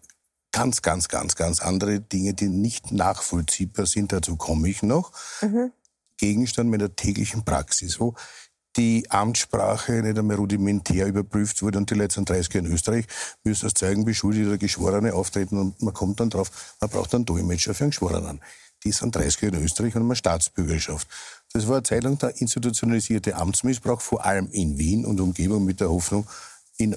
ganz, 0.52 0.82
ganz, 0.82 1.08
ganz, 1.08 1.36
ganz 1.36 1.62
andere 1.62 2.02
Dinge, 2.02 2.34
die 2.34 2.50
nicht 2.50 2.92
nachvollziehbar 2.92 3.86
sind. 3.86 4.12
Dazu 4.12 4.36
komme 4.36 4.70
ich 4.70 4.84
noch. 4.84 5.12
Mhm. 5.42 5.72
Gegenstand 6.18 6.70
meiner 6.70 6.96
täglichen 6.96 7.44
Praxis, 7.46 8.00
wo 8.00 8.16
die 8.78 9.10
Amtssprache 9.10 9.94
nicht 10.02 10.18
einmal 10.18 10.38
rudimentär 10.38 11.08
überprüft 11.08 11.62
wurde 11.62 11.78
und 11.78 11.90
die 11.90 11.96
letzten 11.96 12.26
30 12.26 12.54
Jahre 12.54 12.68
in 12.68 12.74
Österreich 12.74 13.06
müssen 13.44 13.66
als 13.66 13.74
Zeugenbeschuldigter 13.74 14.58
Geschworene 14.58 15.14
auftreten 15.14 15.58
und 15.58 15.82
man 15.82 15.94
kommt 15.94 16.20
dann 16.20 16.30
drauf, 16.30 16.76
man 16.80 16.90
braucht 16.90 17.14
einen 17.14 17.26
Dolmetscher 17.26 17.74
für 17.74 17.84
einen 17.84 17.92
Geschworenen. 17.92 18.42
Die 18.84 18.92
sind 18.92 19.16
30 19.16 19.42
Jahre 19.42 19.58
in 19.58 19.64
Österreich 19.64 19.96
und 19.96 20.02
haben 20.02 20.08
eine 20.08 20.16
Staatsbürgerschaft. 20.16 21.08
Das 21.54 21.68
war 21.68 21.76
eine 21.76 21.84
Zeit 21.84 22.04
lang 22.04 22.18
der 22.18 22.40
institutionalisierte 22.40 23.36
Amtsmissbrauch, 23.36 24.02
vor 24.02 24.26
allem 24.26 24.50
in 24.52 24.78
Wien 24.78 25.06
und 25.06 25.20
Umgebung 25.20 25.66
mit 25.66 25.82
der 25.82 25.90
Hoffnung, 25.90 26.28
in 26.78 26.96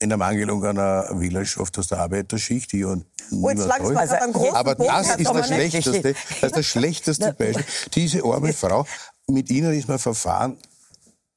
in 0.00 0.10
der 0.10 0.18
Mangelung 0.18 0.64
einer 0.64 1.08
Wählerschaft 1.12 1.78
aus 1.78 1.88
der 1.88 1.98
Arbeiterschicht, 1.98 2.72
die 2.72 2.80
ja 2.80 2.96
oh, 3.32 3.50
jetzt 3.50 3.68
also, 3.68 4.54
Aber 4.54 4.74
das 4.74 5.16
ist 5.16 5.28
das 5.28 5.46
Schlechteste, 5.48 6.14
das 6.40 6.42
ist 6.42 6.56
das 6.56 6.66
schlechteste 6.66 7.32
Beispiel. 7.32 7.64
Diese 7.94 8.24
arme 8.24 8.52
Frau, 8.52 8.86
mit 9.26 9.50
ihnen 9.50 9.72
ist 9.72 9.88
mein 9.88 9.98
Verfahren, 9.98 10.56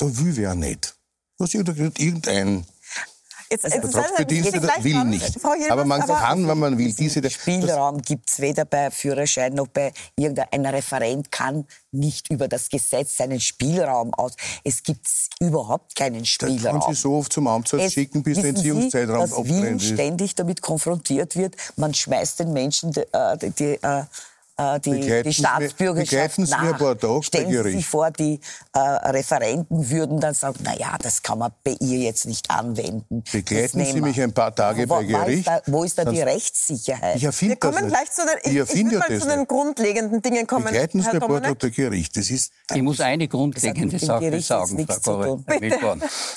da 0.02 0.18
will 0.18 0.36
wer 0.36 0.56
nicht. 0.56 0.96
Was 1.38 1.54
irgendein 1.54 2.66
Jetzt, 3.52 3.66
also 3.66 3.82
Vertragsbediensteter 3.82 4.70
will 4.82 5.04
nicht. 5.04 5.38
aber 5.70 5.84
man 5.84 6.02
aber 6.02 6.14
kann, 6.14 6.48
wenn 6.48 6.58
man 6.58 6.78
will, 6.78 6.94
diese... 6.94 7.30
Spielraum 7.30 8.02
gibt 8.02 8.30
es 8.30 8.40
weder 8.40 8.64
bei 8.64 8.90
Führerschein 8.90 9.54
noch 9.54 9.68
bei 9.68 9.92
irgendeinem 10.16 10.68
Referent 10.68 11.34
kann 11.34 11.66
nicht 11.92 12.32
über 12.32 12.48
das 12.48 12.70
Gesetz 12.70 13.18
seinen 13.18 13.42
Spielraum 13.42 14.14
aus. 14.14 14.34
Es 14.64 14.82
gibt 14.84 15.06
überhaupt 15.42 15.98
keinen 15.98 16.26
Spielraum. 16.26 16.80
Da 16.80 16.86
kann 16.86 16.96
Sie 16.96 17.02
so 17.02 17.16
oft 17.16 17.34
zum 17.34 17.48
Amtsarzt 17.48 17.92
schicken, 17.92 18.24
bis 18.24 18.40
der 18.40 18.52
Entziehungszeitraum 18.52 19.30
dass 19.30 19.46
Wien 19.46 19.82
ständig 19.82 20.34
damit 20.36 20.62
konfrontiert 20.62 21.36
wird. 21.36 21.58
Man 21.76 21.94
schmeißt 21.94 22.40
den 22.40 22.54
Menschen 22.54 22.94
die, 22.94 23.02
äh, 23.02 23.38
die, 23.38 23.50
die 23.52 23.80
äh, 24.62 24.80
die, 24.80 25.24
die 25.24 25.34
Staatsbürgerschaft 25.34 26.38
mir, 26.38 26.48
nach. 26.48 26.80
Mir 26.80 26.98
Tag 26.98 27.24
Stellen 27.24 27.64
Sie 27.64 27.72
sich 27.72 27.86
vor, 27.86 28.12
die 28.12 28.40
äh, 28.74 28.80
Referenten 28.80 29.90
würden 29.90 30.20
dann 30.20 30.34
sagen, 30.34 30.60
na 30.64 30.78
ja, 30.78 30.98
das 31.02 31.22
kann 31.22 31.40
man 31.40 31.52
bei 31.64 31.76
ihr 31.80 32.00
jetzt 32.00 32.26
nicht 32.26 32.50
anwenden. 32.50 33.24
Begleiten 33.32 33.84
Sie 33.86 34.02
mich 34.02 34.22
ein 34.22 34.34
paar 34.34 34.54
Tage 34.54 34.90
wo, 34.90 34.96
bei 34.96 35.04
Gericht? 35.04 35.48
Da, 35.48 35.62
wo 35.68 35.84
ist 35.84 35.98
da 35.98 36.06
die 36.06 36.22
Rechtssicherheit? 36.22 37.16
Ich 37.16 37.24
erfinde 37.24 37.56
Wir 37.56 37.60
kommen 37.60 37.88
gleich 37.88 38.12
zu 38.12 38.22
den, 38.22 38.38
ich, 38.44 38.58
ich, 38.58 38.76
ich 38.76 38.92
will 38.92 39.00
mal 39.00 39.20
zu 39.20 39.28
den 39.28 39.48
grundlegenden 39.48 40.22
Dingen 40.22 40.48
kommen. 40.48 40.66
Begleiten 40.66 41.02
Sie 41.02 41.08
mir 41.08 41.14
ein 41.14 41.20
paar 41.20 41.42
Tage 41.42 41.56
bei 41.56 41.70
Gericht. 41.70 42.18
Das 42.18 42.30
ist 42.30 42.52
ich 42.74 42.82
muss 42.82 43.00
eine 43.00 43.28
grundlegende 43.28 44.00
Sache 44.00 44.42
sagen, 44.42 44.88
Frau 45.02 45.40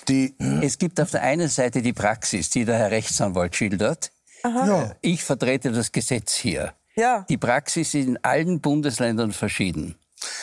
Die, 0.09 0.35
es 0.63 0.79
gibt 0.79 1.01
auf 1.01 1.11
der 1.11 1.23
einen 1.23 1.49
Seite 1.49 1.83
die 1.83 1.93
Praxis, 1.93 2.51
die 2.51 2.65
der 2.65 2.79
Herr 2.79 2.91
Rechtsanwalt 2.91 3.55
schildert. 3.55 4.11
Ja. 4.45 4.95
Ich 5.01 5.25
vertrete 5.25 5.73
das 5.73 5.91
Gesetz 5.91 6.35
hier. 6.35 6.75
Ja. 6.97 7.25
Die 7.29 7.39
Praxis 7.39 7.95
ist 7.95 8.07
in 8.07 8.19
allen 8.23 8.61
Bundesländern 8.61 9.33
verschieden. 9.33 9.97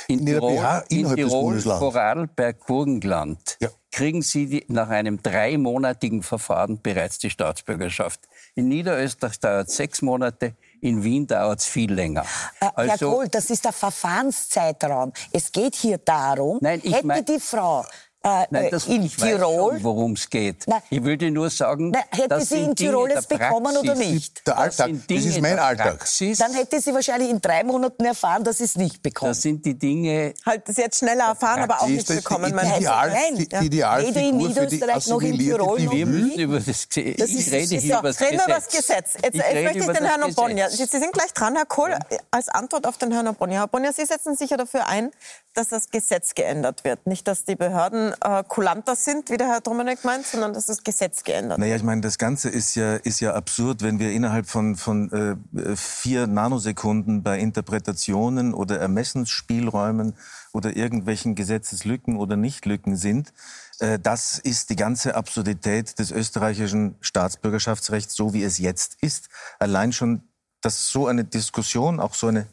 In, 0.08 0.20
in 0.20 0.26
Tirol, 0.26 0.58
BH, 0.58 0.84
in 0.90 1.16
Tirol 1.16 1.60
Vorarlberg, 1.60 2.66
Burgenland 2.68 3.58
ja. 3.60 3.70
kriegen 3.92 4.22
Sie 4.22 4.46
die, 4.48 4.66
nach 4.68 4.90
einem 4.90 5.22
dreimonatigen 5.22 6.22
Verfahren 6.24 6.82
bereits 6.82 7.18
die 7.18 7.30
Staatsbürgerschaft. 7.30 8.20
In 8.54 8.68
Niederösterreich 8.68 9.40
dauert 9.40 9.70
es 9.70 9.78
sechs 9.78 10.02
Monate, 10.02 10.56
in 10.82 11.04
Wien 11.04 11.26
dauert 11.26 11.60
es 11.60 11.66
viel 11.66 11.94
länger. 11.94 12.26
Äh, 12.60 12.70
also, 12.76 12.92
Herr 12.92 12.98
Kohl, 12.98 13.28
das 13.30 13.50
ist 13.50 13.66
der 13.66 13.74
Verfahrenszeitraum. 13.74 15.14
Es 15.32 15.52
geht 15.52 15.76
hier 15.76 15.98
darum, 15.98 16.60
Nein, 16.62 16.82
hätte 16.82 17.08
mein, 17.08 17.26
die 17.26 17.40
Frau 17.40 17.86
äh, 18.24 18.46
Nein, 18.52 18.68
das, 18.70 18.86
in 18.86 19.10
Tirol. 19.10 19.80
worum 19.82 20.14
es 20.14 20.30
geht. 20.30 20.68
Nein. 20.68 20.82
Ich 20.90 21.04
würde 21.04 21.32
nur 21.32 21.50
sagen, 21.50 21.90
Nein, 21.90 22.04
hätte 22.12 22.42
sie 22.42 22.60
in 22.60 22.76
Tirol 22.76 23.10
es 23.12 23.26
bekommen 23.26 23.76
oder 23.76 23.96
nicht? 23.96 24.46
Der 24.46 24.60
Alltag. 24.60 24.92
Das, 24.92 25.08
das 25.08 25.26
ist 25.26 25.42
mein 25.42 25.58
Alltag. 25.58 25.98
Praxis. 25.98 26.38
Dann 26.38 26.54
hätte 26.54 26.80
sie 26.80 26.94
wahrscheinlich 26.94 27.32
in 27.32 27.42
drei 27.42 27.64
Monaten 27.64 28.06
erfahren, 28.06 28.44
dass 28.44 28.60
sie 28.60 28.66
es 28.66 28.76
nicht 28.76 29.02
bekommt. 29.02 29.32
Das 29.32 29.42
sind 29.42 29.66
die 29.66 29.74
Dinge. 29.74 30.34
Halt 30.46 30.68
sie 30.68 30.82
jetzt 30.82 31.00
schneller 31.00 31.26
erfahren, 31.30 31.64
aber 31.64 31.82
auch 31.82 31.88
nicht 31.88 32.08
bekommen. 32.08 32.52
Die, 32.52 32.78
Ideal, 32.78 33.14
die, 33.36 33.48
die 33.48 33.66
Idealfigur 33.66 34.16
Weder 34.16 34.30
in 34.30 34.38
Niederösterreich 34.38 35.08
noch 35.08 35.22
in 35.22 35.40
Tirol 35.40 35.82
noch 35.82 35.92
Wir 35.92 36.06
müssen 36.06 36.40
über 36.40 36.60
das 36.60 36.88
Gesetz. 36.90 37.18
Das 37.18 37.30
ich 37.30 37.52
rede 37.52 37.76
hier 37.78 38.00
über 38.00 38.10
das 38.10 38.18
Gesetz. 38.18 38.32
Reden 38.32 38.42
wir 38.46 38.56
das 38.56 38.68
Gesetz. 38.68 39.14
Jetzt, 39.24 39.36
jetzt 39.36 39.54
möchte 39.64 39.80
ich 39.80 39.98
den 39.98 40.06
Herrn 40.06 40.24
Obonja. 40.24 40.70
Sie 40.70 40.86
sind 40.86 41.12
gleich 41.12 41.34
dran, 41.34 41.56
Herr 41.56 41.66
Kohl, 41.66 41.98
als 42.30 42.50
Antwort 42.50 42.86
auf 42.86 42.98
den 42.98 43.12
Herrn 43.12 43.28
Obonja. 43.28 43.58
Herr 43.58 43.64
Obonja, 43.66 43.92
Sie 43.94 44.06
setzen 44.06 44.36
sich 44.36 44.52
ja 44.52 44.58
dafür 44.58 44.88
ein, 44.88 45.12
dass 45.54 45.70
das 45.70 45.90
Gesetz 45.90 46.36
geändert 46.36 46.84
wird. 46.84 47.08
Nicht, 47.08 47.28
dass 47.28 47.46
die 47.46 47.56
Behörden 47.56 48.11
äh, 48.22 48.44
kulanter 48.48 48.96
sind, 48.96 49.30
wie 49.30 49.38
der 49.38 49.48
Herr 49.48 49.62
Dominik 49.62 50.04
meint, 50.04 50.26
sondern 50.26 50.54
dass 50.54 50.66
das 50.66 50.84
Gesetz 50.84 51.24
geändert 51.24 51.58
wird. 51.58 51.60
Naja, 51.60 51.76
ich 51.76 51.84
meine, 51.84 52.02
das 52.02 52.18
Ganze 52.18 52.50
ist 52.50 52.76
ja, 52.76 52.96
ist 52.96 53.20
ja 53.20 53.34
absurd, 53.34 53.82
wenn 53.82 54.00
wir 54.00 54.12
innerhalb 54.12 54.48
von, 54.48 54.76
von 54.76 55.12
äh, 55.12 55.76
vier 55.76 56.28
Nanosekunden 56.28 57.24
bei 57.24 57.40
Interpretationen 57.40 58.54
oder 58.54 58.80
Ermessensspielräumen 58.80 60.16
oder 60.54 60.76
irgendwelchen 60.76 61.36
Gesetzeslücken 61.36 62.18
oder 62.18 62.36
Nichtlücken 62.36 62.96
sind. 62.96 63.34
Äh, 63.80 64.00
das 64.00 64.40
ist 64.40 64.70
die 64.70 64.76
ganze 64.76 65.16
Absurdität 65.16 66.00
des 66.00 66.12
österreichischen 66.12 66.96
Staatsbürgerschaftsrechts, 67.02 68.14
so 68.14 68.34
wie 68.34 68.44
es 68.44 68.58
jetzt 68.58 68.98
ist. 69.02 69.30
Allein 69.60 69.94
schon, 69.94 70.24
dass 70.62 70.90
so 70.90 71.08
eine 71.08 71.24
Diskussion, 71.24 72.00
auch 72.00 72.14
so 72.14 72.28
eine 72.28 72.48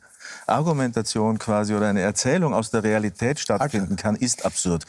Argumentation 0.46 1.38
quasi 1.38 1.74
oder 1.74 1.88
eine 1.88 2.00
Erzählung 2.00 2.54
aus 2.54 2.70
der 2.70 2.82
Realität 2.82 3.38
stattfinden 3.38 3.96
kann, 3.96 4.16
ist 4.16 4.44
absurd. 4.44 4.84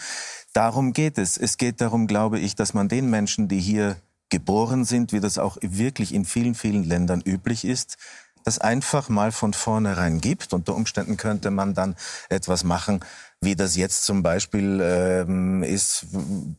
Darum 0.53 0.93
geht 0.93 1.17
es. 1.17 1.37
Es 1.37 1.57
geht 1.57 1.81
darum, 1.81 2.07
glaube 2.07 2.39
ich, 2.39 2.55
dass 2.55 2.73
man 2.73 2.89
den 2.89 3.09
Menschen, 3.09 3.47
die 3.47 3.59
hier 3.59 3.97
geboren 4.29 4.85
sind, 4.85 5.11
wie 5.11 5.19
das 5.19 5.37
auch 5.37 5.57
wirklich 5.61 6.13
in 6.13 6.25
vielen, 6.25 6.55
vielen 6.55 6.83
Ländern 6.83 7.21
üblich 7.21 7.65
ist, 7.65 7.97
das 8.45 8.59
einfach 8.59 9.09
mal 9.09 9.31
von 9.31 9.53
vornherein 9.53 10.21
gibt. 10.21 10.53
Unter 10.53 10.75
Umständen 10.75 11.17
könnte 11.17 11.51
man 11.51 11.73
dann 11.73 11.95
etwas 12.29 12.63
machen, 12.63 13.01
wie 13.41 13.55
das 13.55 13.75
jetzt 13.75 14.03
zum 14.05 14.23
Beispiel 14.23 14.79
ähm, 14.81 15.63
ist. 15.63 16.07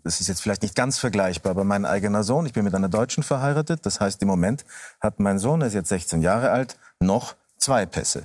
Das 0.05 0.21
ist 0.21 0.29
jetzt 0.29 0.43
vielleicht 0.43 0.63
nicht 0.63 0.75
ganz 0.75 0.99
vergleichbar, 0.99 1.51
aber 1.51 1.65
mein 1.65 1.85
eigener 1.85 2.23
Sohn, 2.23 2.47
ich 2.47 2.53
bin 2.53 2.65
mit 2.65 2.75
einer 2.75 2.89
Deutschen 2.89 3.23
verheiratet. 3.23 3.87
Das 3.87 4.01
heißt, 4.01 4.21
im 4.23 4.29
Moment 4.29 4.65
hat 5.01 5.21
mein 5.21 5.39
Sohn, 5.39 5.61
er 5.61 5.69
ist 5.69 5.75
jetzt 5.75 5.89
16 5.89 6.23
Jahre 6.23 6.51
alt, 6.51 6.77
noch 7.01 7.35
zwei 7.59 7.87
Pässe. 7.87 8.25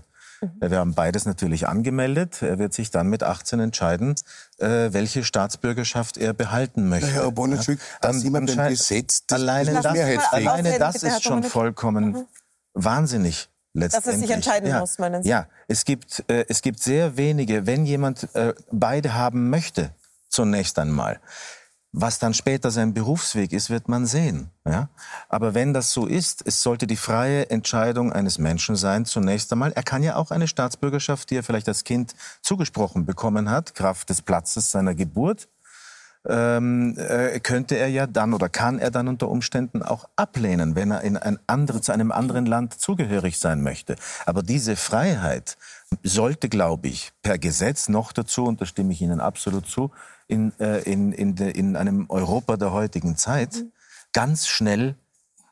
Mhm. 0.54 0.70
Wir 0.70 0.80
haben 0.80 0.94
beides 0.94 1.26
natürlich 1.26 1.68
angemeldet. 1.68 2.42
Er 2.42 2.60
wird 2.60 2.74
sich 2.74 2.92
dann 2.92 3.08
mit 3.08 3.24
18 3.24 3.60
entscheiden, 3.60 4.16
äh, 4.58 4.92
welche 4.92 5.24
Staatsbürgerschaft 5.24 6.18
er 6.18 6.34
behalten 6.34 6.90
möchte. 6.90 7.12
Herr 7.12 7.32
Bonitschuk, 7.32 7.78
ja, 7.78 7.98
dann 8.02 8.20
jemand 8.20 8.58
ein 8.58 8.70
Gesetz, 8.70 9.26
das, 9.28 9.40
alleine 9.40 9.74
das, 9.74 9.84
das, 9.84 10.34
alleine 10.34 10.80
das 10.80 11.04
ist 11.04 11.24
schon 11.24 11.44
vollkommen 11.44 12.12
mhm. 12.12 12.28
wahnsinnig. 12.74 13.50
Dass 13.76 14.08
er 14.08 14.18
sich 14.18 14.30
entscheiden 14.30 14.70
ja, 14.70 14.80
muss, 14.80 15.00
meinen 15.00 15.22
Sie? 15.22 15.30
Ja, 15.30 15.48
es 15.68 15.84
gibt, 15.84 16.24
äh, 16.30 16.46
es 16.48 16.62
gibt 16.62 16.82
sehr 16.82 17.18
wenige, 17.18 17.66
wenn 17.68 17.86
jemand 17.86 18.34
äh, 18.34 18.54
beide 18.72 19.16
haben 19.16 19.50
möchte, 19.50 19.92
zunächst 20.30 20.80
einmal, 20.80 21.20
was 21.98 22.20
dann 22.20 22.34
später 22.34 22.72
sein 22.72 22.94
Berufsweg 22.94 23.54
ist, 23.54 23.70
wird 23.70 23.88
man 23.88 24.06
sehen. 24.06 24.52
Ja? 24.66 24.90
Aber 25.30 25.54
wenn 25.54 25.74
das 25.74 25.92
so 25.92 26.06
ist, 26.06 26.46
es 26.46 26.62
sollte 26.62 26.88
die 26.88 26.98
freie 26.98 27.50
Entscheidung 27.50 28.12
eines 28.12 28.38
Menschen 28.38 28.76
sein, 28.76 29.06
zunächst 29.06 29.52
einmal. 29.54 29.72
Er 29.72 29.84
kann 29.84 30.04
ja 30.04 30.18
auch 30.18 30.30
eine 30.30 30.48
Staatsbürgerschaft, 30.48 31.30
die 31.30 31.38
er 31.38 31.44
vielleicht 31.44 31.70
als 31.70 31.86
Kind 31.86 32.14
zugesprochen 32.42 33.06
bekommen 33.06 33.50
hat, 33.50 33.76
Kraft 33.76 34.10
des 34.10 34.22
Platzes 34.22 34.72
seiner 34.72 34.94
Geburt, 34.94 35.48
ähm, 36.28 36.98
äh, 36.98 37.40
könnte 37.40 37.76
er 37.78 37.88
ja 37.88 38.08
dann 38.08 38.34
oder 38.34 38.50
kann 38.50 38.80
er 38.80 38.92
dann 38.92 39.08
unter 39.08 39.30
Umständen 39.30 39.82
auch 39.82 40.10
ablehnen, 40.18 40.76
wenn 40.76 40.92
er 40.92 41.02
in 41.02 41.16
ein 41.16 41.40
andere, 41.48 41.80
zu 41.80 41.94
einem 41.94 42.12
anderen 42.12 42.46
Land 42.46 42.78
zugehörig 42.80 43.40
sein 43.40 43.62
möchte. 43.62 43.96
Aber 44.26 44.44
diese 44.44 44.76
Freiheit 44.76 45.56
sollte, 46.04 46.50
glaube 46.50 46.90
ich, 46.90 47.14
per 47.22 47.38
Gesetz 47.38 47.88
noch 47.88 48.12
dazu, 48.12 48.46
und 48.46 48.60
da 48.60 48.66
stimme 48.66 48.92
ich 48.92 49.02
Ihnen 49.02 49.22
absolut 49.22 49.68
zu, 49.68 49.92
in, 50.28 50.58
äh, 50.60 50.80
in, 50.82 51.12
in, 51.12 51.36
de, 51.36 51.52
in 51.52 51.76
einem 51.76 52.06
Europa 52.10 52.58
der 52.58 52.72
heutigen 52.72 53.16
Zeit 53.18 53.56
mhm. 53.56 53.72
ganz 54.14 54.48
schnell 54.48 54.96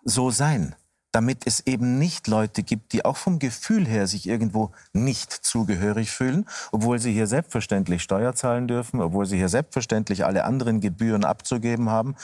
so 0.03 0.32
sein, 0.32 0.75
damit 1.12 1.46
es 1.46 1.62
eben 1.68 2.00
nicht 2.00 2.27
Leute 2.27 2.63
gibt, 2.63 2.92
die 2.92 3.06
auch 3.06 3.18
vom 3.18 3.39
Gefühl 3.39 3.88
her 3.88 4.08
sich 4.08 4.27
irgendwo 4.27 4.72
nicht 4.94 5.32
zugehörig 5.32 6.12
fühlen, 6.12 6.46
obwohl 6.72 7.00
sie 7.00 7.13
hier 7.13 7.27
selbstverständlich 7.27 8.01
Steuer 8.01 8.34
zahlen 8.34 8.68
dürfen, 8.68 9.00
obwohl 9.00 9.25
sie 9.25 9.38
hier 9.38 9.50
selbstverständlich 9.50 10.25
alle 10.25 10.44
anderen 10.44 10.82
Gebühren 10.82 11.24
abzugeben 11.24 11.89
haben. 11.89 12.15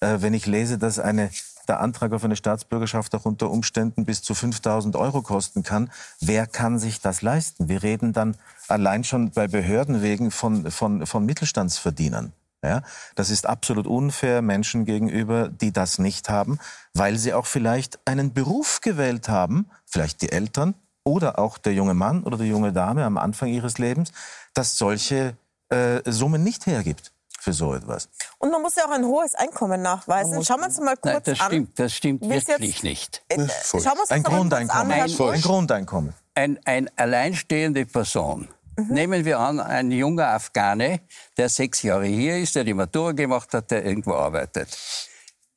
Äh, 0.00 0.18
wenn 0.20 0.34
ich 0.34 0.46
lese, 0.46 0.78
dass 0.78 0.98
eine 0.98 1.30
der 1.68 1.80
Antrag 1.80 2.12
auf 2.12 2.24
eine 2.24 2.36
Staatsbürgerschaft 2.36 3.14
auch 3.14 3.24
unter 3.24 3.50
Umständen 3.50 4.04
bis 4.04 4.22
zu 4.22 4.34
5000 4.34 4.96
Euro 4.96 5.22
kosten 5.22 5.62
kann. 5.62 5.90
Wer 6.20 6.46
kann 6.46 6.78
sich 6.78 7.00
das 7.00 7.22
leisten? 7.22 7.68
Wir 7.68 7.82
reden 7.82 8.12
dann 8.12 8.36
allein 8.68 9.04
schon 9.04 9.30
bei 9.30 9.46
Behörden 9.46 10.02
wegen 10.02 10.30
von, 10.30 10.70
von, 10.70 11.06
von 11.06 11.26
Mittelstandsverdienern. 11.26 12.32
Ja, 12.64 12.82
das 13.14 13.30
ist 13.30 13.46
absolut 13.46 13.86
unfair 13.86 14.42
Menschen 14.42 14.84
gegenüber, 14.84 15.48
die 15.48 15.72
das 15.72 16.00
nicht 16.00 16.28
haben, 16.28 16.58
weil 16.92 17.16
sie 17.16 17.32
auch 17.32 17.46
vielleicht 17.46 18.00
einen 18.04 18.32
Beruf 18.32 18.80
gewählt 18.80 19.28
haben, 19.28 19.70
vielleicht 19.86 20.22
die 20.22 20.32
Eltern 20.32 20.74
oder 21.04 21.38
auch 21.38 21.56
der 21.58 21.74
junge 21.74 21.94
Mann 21.94 22.24
oder 22.24 22.36
die 22.36 22.48
junge 22.48 22.72
Dame 22.72 23.04
am 23.04 23.16
Anfang 23.16 23.48
ihres 23.48 23.78
Lebens, 23.78 24.10
das 24.54 24.76
solche 24.76 25.36
äh, 25.68 26.00
Summen 26.10 26.42
nicht 26.42 26.66
hergibt 26.66 27.12
für 27.48 27.52
so 27.54 27.74
etwas. 27.74 28.08
Und 28.38 28.50
man 28.50 28.60
muss 28.60 28.76
ja 28.76 28.84
auch 28.84 28.90
ein 28.90 29.04
hohes 29.04 29.34
Einkommen 29.34 29.80
nachweisen. 29.80 30.44
Schauen 30.44 30.60
wir 30.60 30.66
uns 30.66 30.78
mal 30.80 30.96
kurz 30.96 31.14
Nein, 31.14 31.22
das 31.24 31.40
an. 31.40 31.46
Stimmt, 31.46 31.78
das 31.78 31.92
stimmt 31.94 32.28
wirklich 32.28 32.82
nicht. 32.82 33.22
Äh, 33.28 33.46
schauen 33.64 33.82
wir 33.82 34.00
uns 34.00 34.10
ein, 34.10 34.22
Grundeinkommen. 34.22 34.92
An, 34.92 35.00
ein, 35.00 35.20
ein 35.20 35.40
Grundeinkommen. 35.40 36.14
Ein, 36.34 36.60
ein 36.64 36.90
alleinstehende 36.96 37.86
Person. 37.86 38.48
Mhm. 38.76 38.94
Nehmen 38.94 39.24
wir 39.24 39.38
an, 39.38 39.60
ein 39.60 39.90
junger 39.90 40.28
Afghane, 40.28 41.00
der 41.36 41.48
sechs 41.48 41.82
Jahre 41.82 42.06
hier 42.06 42.38
ist, 42.38 42.54
der 42.54 42.64
die 42.64 42.74
Matura 42.74 43.12
gemacht 43.12 43.52
hat, 43.54 43.70
der 43.70 43.84
irgendwo 43.84 44.12
arbeitet. 44.12 44.76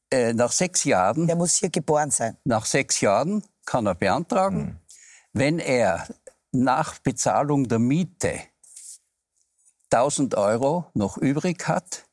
Äh, 0.09 0.33
nach 0.33 0.51
sechs 0.51 0.85
Jahren. 0.85 1.27
Der 1.27 1.35
muss 1.35 1.55
hier 1.55 1.69
geboren 1.69 2.11
sein. 2.11 2.37
Nach 2.45 2.65
sechs 2.65 3.01
Jahren 3.01 3.43
kann 3.65 3.85
er 3.85 3.95
beantragen, 3.95 4.57
mhm. 4.57 4.77
wenn 5.33 5.59
er 5.59 6.07
nach 6.53 6.99
Bezahlung 6.99 7.67
der 7.67 7.79
Miete 7.79 8.39
1000 9.91 10.35
Euro 10.35 10.85
noch 10.93 11.17
übrig 11.17 11.67
hat, 11.67 12.05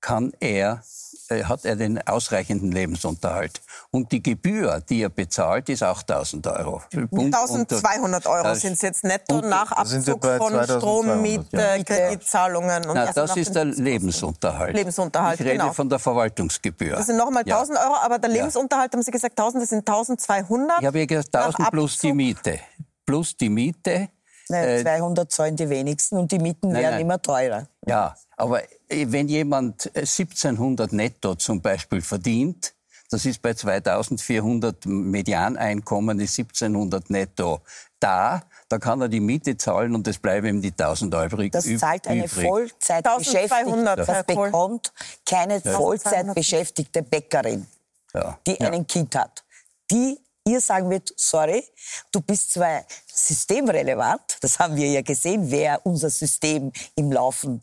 kann 0.00 0.32
er 0.40 0.82
äh, 1.30 1.44
hat 1.44 1.64
er 1.64 1.76
den 1.76 2.00
ausreichenden 2.06 2.72
Lebensunterhalt. 2.72 3.60
Und 3.90 4.12
die 4.12 4.22
Gebühr, 4.22 4.80
die 4.88 5.02
er 5.02 5.10
bezahlt, 5.10 5.68
ist 5.68 5.82
auch 5.82 6.00
1000 6.00 6.46
Euro. 6.46 6.82
1200 6.92 8.26
Euro 8.26 8.54
sind 8.54 8.74
es 8.74 8.82
jetzt 8.82 9.04
netto 9.04 9.40
nach 9.40 9.72
Abzug 9.72 10.24
von 10.24 10.64
Strom, 10.64 11.22
Miete, 11.22 11.56
ja. 11.56 11.82
Kreditzahlungen. 11.84 12.86
Und 12.86 12.94
Na, 12.94 13.12
das 13.12 13.36
ist 13.36 13.54
der 13.54 13.66
Lebensunterhalt. 13.66 14.74
Lebensunterhalt, 14.74 15.40
Ich 15.40 15.46
rede 15.46 15.58
genau. 15.58 15.72
von 15.72 15.88
der 15.88 15.98
Verwaltungsgebühr. 15.98 16.96
Das 16.96 17.06
sind 17.06 17.16
nochmal 17.16 17.42
1000 17.42 17.78
ja. 17.78 17.84
Euro, 17.84 17.96
aber 18.00 18.18
der 18.18 18.30
Lebensunterhalt, 18.30 18.92
haben 18.92 19.02
Sie 19.02 19.10
gesagt 19.10 19.38
1000, 19.38 19.62
das 19.62 19.70
sind 19.70 19.88
1200? 19.88 20.80
Ich 20.80 20.86
habe 20.86 20.98
ja 20.98 21.04
gesagt 21.04 21.34
1000 21.34 21.70
plus 21.70 21.98
die 21.98 22.12
Miete. 22.12 22.60
Plus 23.04 23.36
die 23.36 23.48
Miete. 23.48 24.08
Nein, 24.48 24.80
200 24.82 25.24
äh, 25.24 25.28
zahlen 25.28 25.56
die 25.56 25.68
wenigsten 25.68 26.16
und 26.16 26.32
die 26.32 26.38
Mieten 26.38 26.68
nein, 26.68 26.82
werden 26.82 26.94
nein. 26.94 27.02
immer 27.02 27.20
teurer. 27.20 27.66
Ja, 27.86 28.16
aber 28.36 28.62
äh, 28.88 29.06
wenn 29.08 29.28
jemand 29.28 29.90
1700 29.94 30.92
äh, 30.92 30.96
netto 30.96 31.34
zum 31.34 31.60
Beispiel 31.60 32.00
verdient, 32.00 32.74
das 33.10 33.24
ist 33.24 33.40
bei 33.40 33.54
2400 33.54 34.84
Medianeinkommen, 34.86 36.20
ist 36.20 36.38
1700 36.38 37.08
netto 37.10 37.62
da, 38.00 38.42
da 38.68 38.78
kann 38.78 39.00
er 39.00 39.08
die 39.08 39.20
Miete 39.20 39.56
zahlen 39.56 39.94
und 39.94 40.06
es 40.06 40.18
bleiben 40.18 40.46
ihm 40.46 40.62
die 40.62 40.70
1000 40.70 41.14
Euro 41.14 41.36
übrig. 41.36 41.52
Das 41.52 41.64
zahlt 41.78 42.06
eine 42.06 42.28
Vollzeitbeschäftigte. 42.28 43.96
Das 43.96 44.24
bekommt 44.24 44.92
keine 45.26 45.60
Vollzeitbeschäftigte 45.60 47.02
Bäckerin, 47.02 47.66
ja. 48.14 48.38
die 48.46 48.56
ja. 48.60 48.70
ein 48.70 48.86
Kind 48.86 49.16
hat. 49.16 49.44
Die 49.90 50.18
ihr 50.48 50.60
sagen 50.60 50.90
wird, 50.90 51.12
sorry, 51.16 51.64
du 52.12 52.20
bist 52.20 52.52
zwar 52.52 52.84
systemrelevant, 53.12 54.38
das 54.40 54.58
haben 54.58 54.76
wir 54.76 54.88
ja 54.88 55.02
gesehen, 55.02 55.50
wer 55.50 55.84
unser 55.84 56.10
System 56.10 56.72
im 56.96 57.12
Laufen 57.12 57.60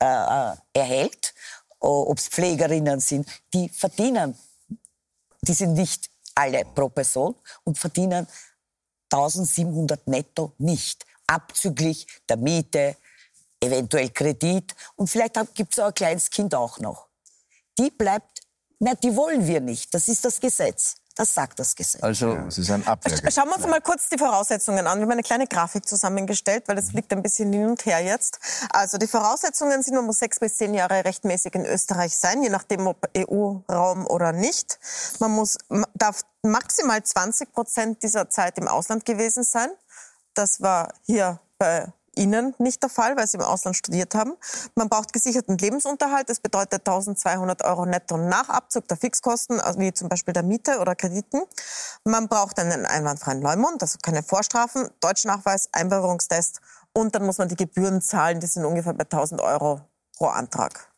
äh, 0.00 0.06
äh 0.06 0.54
erhält, 0.72 1.34
ob 1.78 2.18
es 2.18 2.28
Pflegerinnen 2.28 3.00
sind, 3.00 3.28
die 3.52 3.68
verdienen, 3.68 4.38
die 5.42 5.52
sind 5.52 5.74
nicht 5.74 6.10
alle 6.34 6.64
pro 6.64 6.88
Person 6.88 7.34
und 7.64 7.78
verdienen 7.78 8.26
1700 9.10 10.06
netto 10.08 10.52
nicht, 10.58 11.06
abzüglich 11.26 12.06
der 12.28 12.36
Miete, 12.36 12.96
eventuell 13.60 14.10
Kredit 14.10 14.74
und 14.96 15.08
vielleicht 15.08 15.34
gibt 15.54 15.72
es 15.72 15.78
auch 15.78 15.88
ein 15.88 15.94
kleines 15.94 16.30
Kind 16.30 16.54
auch 16.54 16.78
noch. 16.78 17.08
Die 17.78 17.90
bleibt, 17.90 18.40
na, 18.78 18.94
die 18.94 19.14
wollen 19.14 19.46
wir 19.46 19.60
nicht, 19.60 19.92
das 19.94 20.08
ist 20.08 20.24
das 20.24 20.40
Gesetz. 20.40 20.96
Das 21.16 21.32
sagt 21.32 21.60
das 21.60 21.76
Gesetz. 21.76 22.02
Also, 22.02 22.36
es 22.48 22.58
ist 22.58 22.70
ein 22.70 22.84
Abwehr. 22.86 23.16
Schauen 23.30 23.48
wir 23.48 23.56
uns 23.56 23.66
mal 23.68 23.80
kurz 23.80 24.08
die 24.08 24.18
Voraussetzungen 24.18 24.84
an. 24.86 24.98
Wir 24.98 25.04
haben 25.04 25.12
eine 25.12 25.22
kleine 25.22 25.46
Grafik 25.46 25.86
zusammengestellt, 25.86 26.64
weil 26.66 26.74
das 26.74 26.92
liegt 26.92 27.12
ein 27.12 27.22
bisschen 27.22 27.52
hin 27.52 27.66
und 27.66 27.86
her 27.86 28.00
jetzt. 28.00 28.40
Also 28.70 28.98
die 28.98 29.06
Voraussetzungen 29.06 29.80
sind, 29.82 29.94
man 29.94 30.06
muss 30.06 30.18
sechs 30.18 30.40
bis 30.40 30.56
zehn 30.56 30.74
Jahre 30.74 31.04
rechtmäßig 31.04 31.54
in 31.54 31.64
Österreich 31.66 32.16
sein, 32.16 32.42
je 32.42 32.48
nachdem 32.48 32.88
ob 32.88 33.08
EU-Raum 33.16 34.06
oder 34.08 34.32
nicht. 34.32 34.80
Man 35.20 35.30
muss, 35.30 35.56
darf 35.94 36.22
maximal 36.42 37.00
20 37.00 37.52
Prozent 37.52 38.02
dieser 38.02 38.28
Zeit 38.28 38.58
im 38.58 38.66
Ausland 38.66 39.04
gewesen 39.04 39.44
sein. 39.44 39.70
Das 40.34 40.60
war 40.62 40.94
hier 41.02 41.38
bei 41.58 41.92
Ihnen 42.16 42.54
nicht 42.58 42.82
der 42.82 42.90
Fall, 42.90 43.16
weil 43.16 43.26
Sie 43.26 43.36
im 43.36 43.42
Ausland 43.42 43.76
studiert 43.76 44.14
haben. 44.14 44.34
Man 44.74 44.88
braucht 44.88 45.12
gesicherten 45.12 45.58
Lebensunterhalt. 45.58 46.28
Das 46.28 46.40
bedeutet 46.40 46.86
1200 46.86 47.64
Euro 47.64 47.86
netto 47.86 48.16
nach 48.16 48.48
Abzug 48.48 48.88
der 48.88 48.96
Fixkosten, 48.96 49.60
also 49.60 49.78
wie 49.80 49.92
zum 49.92 50.08
Beispiel 50.08 50.34
der 50.34 50.42
Miete 50.42 50.78
oder 50.78 50.94
Krediten. 50.94 51.42
Man 52.04 52.28
braucht 52.28 52.58
einen 52.58 52.86
einwandfreien 52.86 53.42
Leumund, 53.42 53.82
also 53.82 53.98
keine 54.02 54.22
Vorstrafen, 54.22 54.88
Deutschnachweis, 55.00 55.68
Einbürgerungstest 55.72 56.60
und 56.92 57.14
dann 57.14 57.26
muss 57.26 57.38
man 57.38 57.48
die 57.48 57.56
Gebühren 57.56 58.00
zahlen. 58.00 58.40
Die 58.40 58.46
sind 58.46 58.64
ungefähr 58.64 58.94
bei 58.94 59.04
1000 59.04 59.40
Euro 59.40 59.80
pro 60.16 60.26
Antrag 60.26 60.93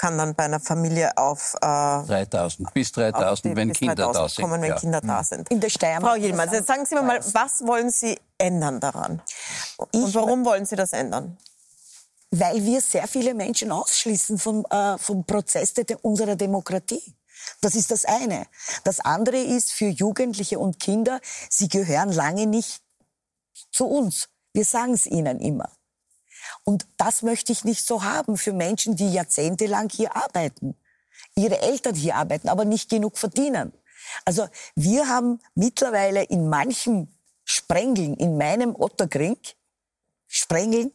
kann 0.00 0.16
dann 0.16 0.34
bei 0.34 0.44
einer 0.44 0.60
Familie 0.60 1.14
auf 1.18 1.54
äh, 1.60 1.66
3000 1.66 2.72
bis 2.72 2.90
3000, 2.92 3.54
wenn 3.54 3.70
Kinder 3.74 3.94
da 3.94 4.28
sind. 4.30 4.42
Kommen, 4.42 4.62
wenn 4.62 4.70
ja. 4.70 4.76
Kinder 4.76 5.02
da 5.02 5.22
sind. 5.22 5.50
In 5.50 5.60
der 5.60 5.68
Steiermark. 5.68 6.14
Frau 6.14 6.22
Jilmans, 6.22 6.52
jetzt 6.52 6.68
sagen 6.68 6.86
Sie 6.86 6.94
mir 6.94 7.02
mal, 7.02 7.20
was 7.34 7.66
wollen 7.66 7.90
Sie 7.90 8.18
ändern 8.38 8.80
daran? 8.80 9.20
Und 9.76 9.88
ich 9.92 10.14
warum 10.14 10.46
wollen 10.46 10.64
Sie 10.64 10.74
das 10.74 10.94
ändern? 10.94 11.36
Weil 12.30 12.64
wir 12.64 12.80
sehr 12.80 13.06
viele 13.08 13.34
Menschen 13.34 13.70
ausschließen 13.72 14.38
vom, 14.38 14.64
äh, 14.70 14.96
vom 14.96 15.26
Prozess 15.26 15.74
de 15.74 15.94
unserer 16.00 16.34
Demokratie. 16.34 17.14
Das 17.60 17.74
ist 17.74 17.90
das 17.90 18.06
eine. 18.06 18.46
Das 18.84 19.00
andere 19.00 19.36
ist 19.36 19.70
für 19.70 19.88
Jugendliche 19.88 20.58
und 20.58 20.80
Kinder, 20.80 21.20
sie 21.50 21.68
gehören 21.68 22.10
lange 22.10 22.46
nicht 22.46 22.80
zu 23.70 23.84
uns. 23.86 24.30
Wir 24.54 24.64
sagen 24.64 24.94
es 24.94 25.04
ihnen 25.04 25.40
immer. 25.40 25.68
Und 26.64 26.86
das 26.96 27.22
möchte 27.22 27.52
ich 27.52 27.64
nicht 27.64 27.86
so 27.86 28.02
haben 28.04 28.36
für 28.36 28.52
Menschen, 28.52 28.96
die 28.96 29.12
jahrzehntelang 29.12 29.88
hier 29.88 30.14
arbeiten. 30.16 30.76
Ihre 31.34 31.60
Eltern 31.60 31.94
hier 31.94 32.16
arbeiten, 32.16 32.48
aber 32.48 32.64
nicht 32.64 32.88
genug 32.88 33.18
verdienen. 33.18 33.72
Also 34.24 34.48
wir 34.74 35.08
haben 35.08 35.40
mittlerweile 35.54 36.22
in 36.24 36.48
manchen 36.48 37.14
Sprengeln, 37.44 38.14
in 38.14 38.36
meinem 38.36 38.74
Otterkring, 38.76 39.36
Sprengeln, 40.28 40.92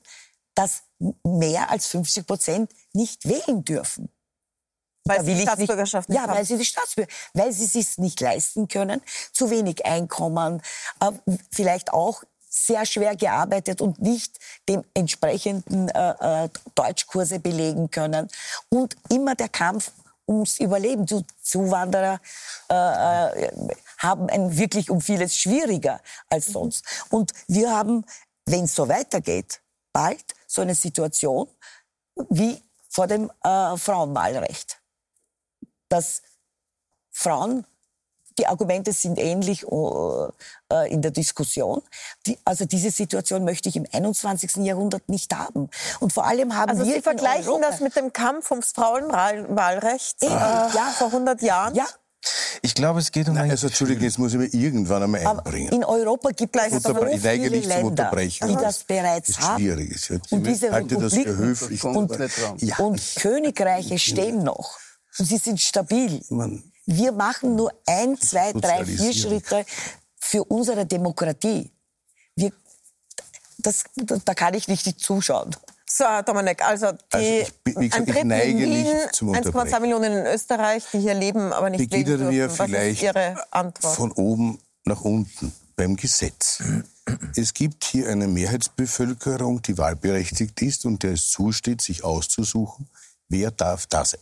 dass 0.54 0.84
mehr 1.24 1.70
als 1.70 1.88
50 1.88 2.26
Prozent 2.26 2.72
nicht 2.94 3.28
wählen 3.28 3.64
dürfen. 3.64 4.10
Weil 5.08 5.24
sie 5.24 5.36
die 5.36 5.42
Staatsbürgerschaft 5.42 6.10
nicht, 6.10 6.16
nicht 6.18 6.24
Ja, 6.24 6.30
haben. 6.30 6.38
weil 6.38 6.46
sie 6.46 6.58
die 6.58 6.66
Staatsbürgerschaft, 6.66 7.30
weil 7.34 7.52
sie 7.52 7.66
es 7.66 7.74
sich 7.74 7.98
nicht 7.98 8.20
leisten 8.22 8.68
können, 8.68 9.02
zu 9.34 9.50
wenig 9.52 9.86
Einkommen, 9.86 10.62
äh, 11.02 11.12
vielleicht 11.52 11.94
auch 11.94 12.24
sehr 12.56 12.86
schwer 12.86 13.16
gearbeitet 13.16 13.82
und 13.82 14.02
nicht 14.02 14.40
dem 14.70 14.84
entsprechenden 14.94 15.90
äh, 15.90 16.46
äh, 16.46 16.50
Deutschkurse 16.74 17.40
belegen 17.40 17.92
können. 17.92 18.30
Und 18.70 18.96
immer 19.10 19.36
der 19.36 19.50
Kampf 19.50 19.92
ums 20.28 20.60
Überleben. 20.60 21.06
Die 21.06 21.24
Zuwanderer 21.42 22.20
äh, 22.70 22.74
äh, 22.74 23.76
haben 23.98 24.30
ein 24.30 24.58
wirklich 24.58 24.90
um 24.90 25.02
vieles 25.02 25.36
schwieriger 25.36 26.02
als 26.30 26.50
mhm. 26.50 26.54
sonst. 26.54 26.86
Und 27.10 27.32
wir 27.48 27.72
haben, 27.72 28.06
wenn 28.46 28.64
es 28.64 28.76
so 28.76 28.88
weitergeht, 28.88 29.62
bald 29.92 30.24
so 30.48 30.62
eine 30.62 30.76
Situation 30.76 31.48
wie 32.30 32.62
vor 32.90 33.08
dem 33.08 33.30
äh, 33.44 33.78
Frauenwahlrecht. 33.78 34.80
Dass 35.90 36.22
Frauen 37.12 37.66
die 38.38 38.48
Argumente 38.48 38.94
sind 38.94 39.18
ähnlich 39.18 39.66
uh, 39.66 40.30
in 40.90 41.02
der 41.02 41.12
Diskussion. 41.12 41.82
Die, 42.26 42.38
also 42.44 42.66
diese 42.66 42.92
Situation 42.92 43.46
möchte 43.46 43.70
ich 43.70 43.76
im 43.76 43.86
21. 43.92 44.58
Jahrhundert 44.58 45.08
nicht 45.10 45.34
haben. 45.34 45.70
Und 46.00 46.14
vor 46.14 46.26
allem 46.26 46.56
haben 46.56 46.72
also 46.72 46.86
wir 46.86 46.96
Sie 46.96 47.02
vergleichen 47.02 47.62
das 47.62 47.80
mit 47.80 47.96
dem 47.96 48.14
Kampf 48.14 48.52
ums 48.52 48.72
Frauenwahlrecht 48.72 50.24
äh, 50.24 50.28
ja. 50.28 50.94
vor 50.98 51.08
100 51.08 51.42
Jahren? 51.42 51.76
Ja. 51.76 51.86
Ich 52.62 52.74
glaube, 52.74 53.00
es 53.00 53.12
geht 53.12 53.28
um 53.30 53.36
Nein, 53.36 53.52
Also 53.52 53.68
Entschuldigung, 53.68 54.04
jetzt 54.04 54.18
muss 54.18 54.34
ich 54.34 54.40
mir 54.40 54.48
irgendwann 54.48 55.04
einmal 55.04 55.26
einbringen. 55.26 55.72
in 55.72 55.84
Europa 55.84 56.32
gibt 56.32 56.56
es 56.56 56.82
so 56.82 56.94
viele 56.96 57.60
Länder, 57.60 58.12
die 58.12 58.56
das 58.56 58.84
bereits 58.84 59.30
ist 59.30 59.42
haben. 59.42 59.62
Schwierig. 59.62 59.92
Ist 59.92 60.10
jetzt, 60.10 60.32
und 60.32 60.46
diese 60.46 60.72
halte 60.72 60.98
das 60.98 61.14
für 61.14 61.38
höflich. 61.38 61.84
Und, 61.84 62.18
ja. 62.58 62.78
und 62.78 63.02
Königreiche 63.18 64.00
stehen 64.00 64.44
noch. 64.44 64.80
Und 65.20 65.26
sie 65.26 65.38
sind 65.38 65.62
stabil. 65.62 66.22
Man, 66.30 66.64
wir 66.86 67.12
machen 67.12 67.56
nur 67.56 67.72
ein, 67.86 68.20
zwei, 68.20 68.54
drei, 68.54 68.86
vier 68.86 69.14
Schritte 69.14 69.66
für 70.18 70.44
unsere 70.44 70.86
Demokratie. 70.86 71.72
Wir, 72.36 72.52
das, 73.58 73.84
da 73.96 74.34
kann 74.34 74.54
ich 74.54 74.68
nicht 74.68 75.00
zuschauen. 75.00 75.56
So, 75.88 76.04
Dominik, 76.26 76.62
also, 76.64 76.92
die, 76.92 77.46
also 77.64 77.80
ich, 77.80 77.94
ein 77.94 78.06
Drittel 78.06 78.32
in 78.32 78.60
Wien, 78.60 78.88
1,2 79.12 79.80
Millionen 79.80 80.12
in 80.12 80.26
Österreich, 80.26 80.84
die 80.92 81.00
hier 81.00 81.14
leben, 81.14 81.54
aber 81.54 81.70
nicht 81.70 81.90
Beginnen 81.90 82.18
leben 82.18 82.32
wir 82.32 82.50
vielleicht 82.50 83.02
Ihre 83.02 83.46
Antwort? 83.52 83.96
von 83.96 84.12
oben 84.12 84.60
nach 84.84 85.02
unten 85.02 85.54
beim 85.76 85.96
Gesetz. 85.96 86.62
Es 87.36 87.54
gibt 87.54 87.84
hier 87.84 88.10
eine 88.10 88.28
Mehrheitsbevölkerung, 88.28 89.62
die 89.62 89.78
wahlberechtigt 89.78 90.62
ist 90.64 90.86
und 90.86 91.04
der 91.04 91.14
es 91.14 91.30
zusteht, 91.30 91.82
sich 91.82 92.04
auszusuchen, 92.04 92.90
wer 93.30 93.52
darf 93.52 93.86
da 93.86 94.04
sein. 94.04 94.20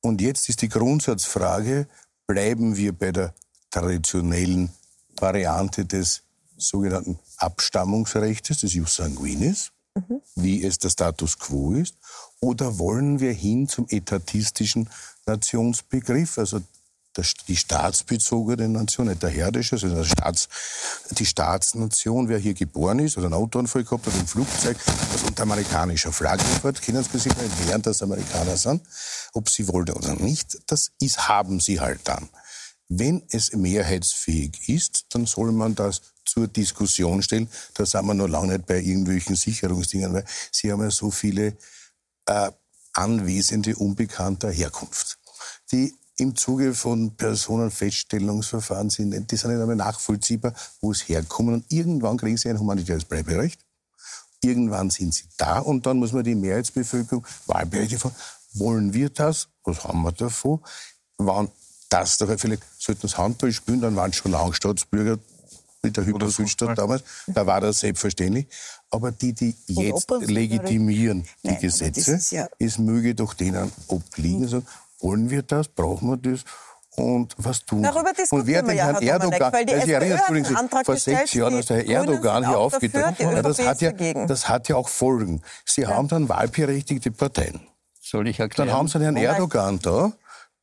Und 0.00 0.20
jetzt 0.20 0.48
ist 0.48 0.62
die 0.62 0.68
Grundsatzfrage, 0.68 1.88
bleiben 2.26 2.76
wir 2.76 2.92
bei 2.92 3.12
der 3.12 3.34
traditionellen 3.70 4.70
Variante 5.16 5.84
des 5.84 6.22
sogenannten 6.56 7.18
Abstammungsrechts, 7.36 8.60
des 8.60 8.74
Jus 8.74 8.96
sanguinis, 8.96 9.72
mhm. 9.94 10.20
wie 10.36 10.64
es 10.64 10.78
der 10.78 10.90
Status 10.90 11.38
quo 11.38 11.72
ist, 11.72 11.96
oder 12.40 12.78
wollen 12.78 13.20
wir 13.20 13.32
hin 13.32 13.68
zum 13.68 13.86
etatistischen 13.88 14.88
Nationsbegriff, 15.26 16.38
also 16.38 16.60
die 17.48 17.56
staatsbezogene 17.56 18.68
Nation, 18.68 19.08
nicht 19.08 19.22
der 19.22 19.30
herdische, 19.30 19.78
sondern 19.78 20.04
Staats, 20.04 20.48
die 21.10 21.26
Staatsnation, 21.26 22.28
wer 22.28 22.38
hier 22.38 22.54
geboren 22.54 22.98
ist 22.98 23.16
oder 23.16 23.26
einen 23.26 23.34
Autounfall 23.34 23.84
gehabt 23.84 24.06
hat, 24.06 24.14
ein 24.14 24.26
Flugzeug, 24.26 24.76
das 25.12 25.22
unter 25.22 25.42
amerikanischer 25.42 26.12
Flagge 26.12 26.44
fährt, 26.44 26.82
können 26.82 27.04
Sie 27.04 27.18
sich 27.18 27.36
nicht 27.36 27.66
wehren, 27.66 27.82
dass 27.82 28.02
Amerikaner 28.02 28.56
sind, 28.56 28.82
ob 29.32 29.48
sie 29.48 29.68
wollen 29.68 29.90
oder 29.90 30.14
nicht, 30.16 30.58
das 30.66 30.92
ist, 31.00 31.28
haben 31.28 31.60
sie 31.60 31.80
halt 31.80 32.00
dann. 32.04 32.28
Wenn 32.88 33.22
es 33.30 33.52
mehrheitsfähig 33.52 34.68
ist, 34.68 35.06
dann 35.10 35.26
soll 35.26 35.52
man 35.52 35.74
das 35.74 36.00
zur 36.24 36.48
Diskussion 36.48 37.22
stellen. 37.22 37.48
Da 37.74 37.84
sind 37.84 38.06
wir 38.06 38.14
noch 38.14 38.28
lange 38.28 38.54
nicht 38.54 38.66
bei 38.66 38.80
irgendwelchen 38.80 39.36
Sicherungsdingen, 39.36 40.12
weil 40.12 40.24
Sie 40.50 40.72
haben 40.72 40.82
ja 40.82 40.90
so 40.90 41.10
viele 41.10 41.56
äh, 42.26 42.50
Anwesende 42.94 43.76
unbekannter 43.76 44.50
Herkunft, 44.50 45.18
die 45.70 45.94
im 46.18 46.34
Zuge 46.34 46.74
von 46.74 47.12
Personenfeststellungsverfahren 47.16 48.90
sind, 48.90 49.10
die 49.30 49.36
sind 49.36 49.50
nicht 49.50 49.60
einmal 49.60 49.76
nachvollziehbar, 49.76 50.52
wo 50.80 50.90
es 50.90 51.08
herkommen. 51.08 51.54
Und 51.54 51.72
irgendwann 51.72 52.16
kriegen 52.16 52.36
sie 52.36 52.50
ein 52.50 52.58
humanitäres 52.58 53.04
Bleiberecht. 53.04 53.60
Irgendwann 54.42 54.90
sind 54.90 55.14
sie 55.14 55.24
da 55.36 55.60
und 55.60 55.86
dann 55.86 55.98
muss 55.98 56.12
man 56.12 56.24
die 56.24 56.34
Mehrheitsbevölkerung 56.34 57.26
Wahlberechtigung 57.46 58.12
fragen, 58.12 58.16
wollen 58.54 58.94
wir 58.94 59.10
das? 59.10 59.48
Was 59.64 59.84
haben 59.84 60.02
wir 60.02 60.12
davon? 60.12 60.60
Wann 61.16 61.50
das 61.88 62.18
doch 62.18 62.28
vielleicht 62.38 62.62
sollten 62.78 63.02
das 63.02 63.16
Handball 63.16 63.52
spielen, 63.52 63.80
dann 63.80 63.96
waren 63.96 64.10
es 64.10 64.16
schon 64.16 64.32
lange 64.32 64.54
Staatsbürger 64.54 65.18
mit 65.82 65.96
der 65.96 66.04
Hypo 66.04 66.28
Südstadt 66.28 66.76
damals. 66.76 67.02
Da 67.26 67.46
war 67.46 67.60
das 67.60 67.80
selbstverständlich. 67.80 68.46
Aber 68.90 69.12
die, 69.12 69.32
die 69.32 69.54
jetzt 69.68 70.10
legitimieren 70.10 71.24
die 71.42 71.48
Nein, 71.48 71.60
Gesetze, 71.60 72.12
ist 72.12 72.32
ja 72.32 72.48
es 72.58 72.78
möge 72.78 73.14
doch 73.14 73.34
denen 73.34 73.70
obliegen. 73.86 74.40
Mhm. 74.40 74.48
Sagen, 74.48 74.66
wollen 75.00 75.30
wir 75.30 75.42
das? 75.42 75.68
Brauchen 75.68 76.10
wir 76.10 76.16
das? 76.16 76.44
Und 76.96 77.34
was 77.38 77.64
tun 77.64 77.82
Darüber 77.84 78.10
Und 78.30 78.46
wer 78.46 78.62
den 78.62 78.76
Herrn 78.76 79.00
ja, 79.02 79.12
Erdogan, 79.12 79.52
weil 79.52 79.64
die 79.64 79.74
also 79.74 79.86
ich 79.86 79.92
erinnere 79.92 80.32
mich 80.32 80.48
vor 80.84 80.96
sechs 80.96 81.32
Jahren, 81.32 81.54
als 81.54 81.66
der 81.66 81.76
Herr 81.76 82.00
Erdogan 82.00 82.46
hier 82.46 82.58
aufgetreten 82.58 83.28
ist, 83.30 83.44
das, 83.44 83.58
hat 83.64 83.80
ja, 83.80 83.92
das 84.26 84.48
hat 84.48 84.68
ja 84.68 84.74
auch 84.74 84.88
Folgen. 84.88 85.42
Sie 85.64 85.82
ja. 85.82 85.90
haben 85.90 86.08
dann 86.08 86.28
wahlberechtigte 86.28 87.12
Parteien. 87.12 87.60
Soll 88.00 88.26
ich 88.26 88.40
erklären? 88.40 88.68
Dann 88.68 88.76
haben 88.76 88.88
Sie 88.88 88.96
einen 88.96 89.16
Herrn 89.16 89.34
Erdogan 89.34 89.78
da, 89.78 90.12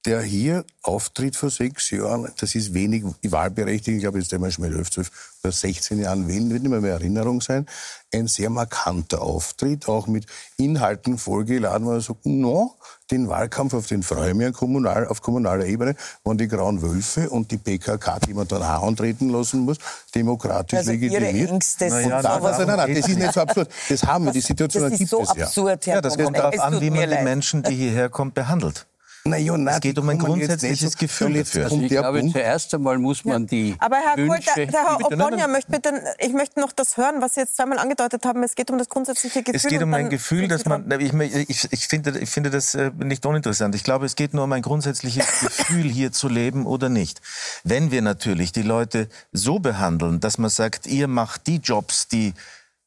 der 0.05 0.21
hier 0.21 0.65
auftritt 0.83 1.35
vor 1.35 1.49
sechs 1.49 1.89
Jahren, 1.89 2.31
das 2.39 2.53
ist 2.53 2.73
wenig 2.73 3.03
wahlberechtigt, 3.23 3.97
ich 3.97 4.01
glaube, 4.01 4.19
jetzt 4.19 4.33
einmal 4.33 4.51
schon 4.51 4.69
mal 4.69 4.75
11, 4.75 4.91
12 4.91 5.11
oder 5.43 5.51
16 5.51 5.99
Jahren 5.99 6.27
wählen, 6.27 6.51
wird 6.51 6.61
nicht 6.61 6.69
mehr, 6.69 6.81
mehr 6.81 6.93
Erinnerung 6.93 7.41
sein, 7.41 7.65
ein 8.13 8.27
sehr 8.27 8.49
markanter 8.49 9.21
Auftritt, 9.21 9.87
auch 9.87 10.07
mit 10.07 10.27
Inhalten 10.57 11.17
vollgeladen, 11.17 11.87
wo 11.87 11.93
er 11.93 12.01
sagt, 12.01 12.25
no, 12.25 12.75
den 13.11 13.27
Wahlkampf 13.29 13.73
auf 13.73 13.87
den 13.87 14.03
freue 14.03 14.29
ich 14.29 14.35
mich 14.35 14.53
kommunal, 14.53 15.07
auf 15.07 15.21
kommunaler 15.21 15.65
Ebene, 15.65 15.95
wenn 16.23 16.37
die 16.37 16.47
Grauen 16.47 16.81
Wölfe 16.81 17.29
und 17.29 17.49
die 17.51 17.57
PKK, 17.57 18.19
die 18.19 18.33
man 18.33 18.47
dann 18.47 18.61
auch 18.61 18.83
antreten 18.83 19.29
lassen 19.29 19.61
muss, 19.61 19.77
demokratisch 20.13 20.77
also 20.77 20.91
legitimiert. 20.91 21.51
Ängste 21.51 21.89
sind 21.89 22.09
ja, 22.09 22.21
nein, 22.21 22.41
nein, 22.43 22.67
nein, 22.67 22.77
nein, 22.77 22.95
das 22.95 23.07
ist 23.07 23.17
nicht 23.17 23.33
so 23.33 23.41
absurd. 23.41 23.69
Das 23.89 24.03
haben 24.03 24.25
wir, 24.25 24.31
die 24.31 24.41
Situation 24.41 24.89
das 24.89 24.99
gibt 24.99 25.09
so 25.09 25.21
es 25.21 25.29
absurd, 25.29 25.85
ja. 25.87 25.95
Ja, 25.95 26.01
das 26.01 26.17
kommt 26.17 26.37
darauf 26.37 26.59
an, 26.59 26.79
wie 26.79 26.89
man 26.89 27.09
die 27.09 27.23
Menschen, 27.23 27.63
die 27.63 27.73
hierher 27.73 28.09
kommen, 28.09 28.31
behandelt. 28.31 28.85
Na 29.27 29.37
ja, 29.37 29.57
nein, 29.57 29.73
es 29.73 29.81
geht 29.81 29.97
um 29.97 30.07
ein 30.07 30.19
grundsätzliches 30.19 30.91
so 30.91 30.97
Gefühl 30.99 31.33
dafür. 31.33 31.63
Also 31.63 31.81
ich 31.81 31.89
glaube, 31.89 32.19
Punkt. 32.19 32.33
zuerst 32.33 32.75
einmal 32.75 32.99
muss 32.99 33.25
man 33.25 33.47
die 33.47 33.75
Aber 33.79 33.95
Herr 33.95 34.17
Wünsche... 34.17 34.51
Kohl, 34.53 34.65
der, 34.67 34.67
der 34.67 34.83
Herr 34.83 35.03
Oponja, 35.03 35.47
möchte 35.47 35.71
bitte, 35.71 35.93
ich 36.19 36.31
möchte 36.31 36.59
noch 36.59 36.71
das 36.71 36.95
hören, 36.95 37.21
was 37.21 37.33
Sie 37.33 37.39
jetzt 37.39 37.55
zweimal 37.55 37.79
angedeutet 37.79 38.23
haben. 38.23 38.43
Es 38.43 38.53
geht 38.53 38.69
um 38.69 38.77
das 38.77 38.87
grundsätzliche 38.87 39.41
Gefühl. 39.41 39.55
Es 39.55 39.65
geht 39.65 39.81
um 39.81 39.91
ein 39.95 40.11
Gefühl, 40.11 40.47
dass 40.47 40.65
man... 40.65 40.91
Ich, 40.99 41.11
ich, 41.49 41.67
ich, 41.71 41.87
finde, 41.87 42.19
ich 42.19 42.29
finde 42.29 42.51
das 42.51 42.75
äh, 42.75 42.91
nicht 42.97 43.25
uninteressant. 43.25 43.73
Ich 43.73 43.83
glaube, 43.83 44.05
es 44.05 44.15
geht 44.15 44.35
nur 44.35 44.43
um 44.43 44.51
ein 44.51 44.61
grundsätzliches 44.61 45.25
Gefühl, 45.39 45.89
hier 45.89 46.11
zu 46.11 46.29
leben 46.29 46.67
oder 46.67 46.89
nicht. 46.89 47.19
Wenn 47.63 47.89
wir 47.89 48.03
natürlich 48.03 48.51
die 48.51 48.61
Leute 48.61 49.09
so 49.31 49.57
behandeln, 49.57 50.19
dass 50.19 50.37
man 50.37 50.51
sagt, 50.51 50.85
ihr 50.85 51.07
macht 51.07 51.47
die 51.47 51.57
Jobs, 51.57 52.07
die 52.07 52.35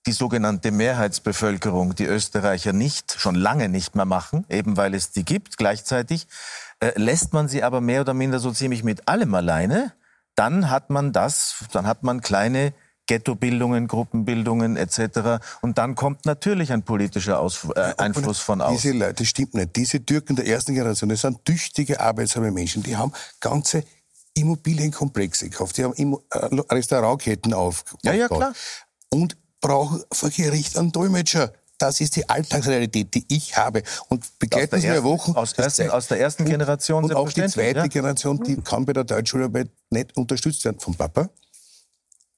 die 0.08 0.12
sogenannte 0.12 0.70
Mehrheitsbevölkerung, 0.70 1.94
die 1.94 2.06
Österreicher 2.06 2.72
nicht, 2.72 3.14
schon 3.20 3.34
lange 3.34 3.68
nicht 3.68 3.94
mehr 3.94 4.06
machen, 4.06 4.46
eben 4.48 4.78
weil 4.78 4.94
es 4.94 5.10
die 5.10 5.22
gibt 5.22 5.58
gleichzeitig, 5.58 6.26
äh, 6.80 6.92
lässt 6.96 7.34
man 7.34 7.46
sie 7.46 7.62
aber 7.62 7.82
mehr 7.82 8.00
oder 8.00 8.14
minder 8.14 8.38
so 8.38 8.50
ziemlich 8.50 8.82
mit 8.82 9.06
allem 9.06 9.34
alleine, 9.34 9.92
dann 10.34 10.70
hat 10.70 10.88
man 10.88 11.12
das, 11.12 11.56
dann 11.72 11.86
hat 11.86 12.04
man 12.04 12.22
kleine 12.22 12.72
Ghettobildungen, 13.06 13.86
Gruppenbildungen 13.86 14.78
etc. 14.78 15.44
Und 15.60 15.76
dann 15.76 15.94
kommt 15.94 16.24
natürlich 16.24 16.72
ein 16.72 16.84
politischer 16.84 17.38
Aus 17.38 17.66
äh, 17.76 17.92
Einfluss 17.98 18.38
von 18.38 18.62
außen. 18.62 18.76
Diese 18.76 18.92
Leute, 18.94 19.14
das 19.14 19.28
stimmt 19.28 19.52
nicht. 19.52 19.76
Diese 19.76 20.02
Türken 20.02 20.36
der 20.36 20.46
ersten 20.46 20.72
Generation, 20.72 21.10
das 21.10 21.20
sind 21.20 21.44
tüchtige, 21.44 22.00
arbeitsame 22.00 22.50
Menschen. 22.50 22.82
Die 22.82 22.96
haben 22.96 23.12
ganze 23.40 23.84
Immobilienkomplexe 24.32 25.50
gekauft. 25.50 25.76
Die 25.76 25.84
haben 25.84 25.94
äh, 26.30 26.38
Restaurantketten 26.72 27.52
aufgebaut. 27.52 28.00
Ja, 28.04 28.14
ja, 28.14 28.28
klar. 28.28 28.54
Und 29.10 29.36
brauchen 29.60 30.02
vor 30.12 30.30
Gericht 30.30 30.76
einen 30.76 30.92
Dolmetscher. 30.92 31.52
Das 31.78 32.00
ist 32.00 32.16
die 32.16 32.28
Alltagsrealität, 32.28 33.14
die 33.14 33.24
ich 33.28 33.56
habe. 33.56 33.84
Und 34.08 34.24
begleiten 34.40 34.80
Sie 34.80 34.88
mir 34.88 35.04
Wochen. 35.04 35.32
Aus, 35.32 35.52
ersten, 35.52 35.90
aus 35.90 36.08
der 36.08 36.18
ersten 36.18 36.44
Generation 36.44 37.04
Und, 37.04 37.10
und 37.10 37.16
auch 37.16 37.32
die 37.32 37.46
zweite 37.46 37.80
ja? 37.80 37.86
Generation, 37.86 38.42
die 38.42 38.56
kann 38.56 38.84
bei 38.84 38.92
der 38.92 39.04
Deutschschularbeit 39.04 39.70
nicht 39.90 40.16
unterstützt 40.16 40.64
werden 40.64 40.80
vom 40.80 40.96
Papa, 40.96 41.30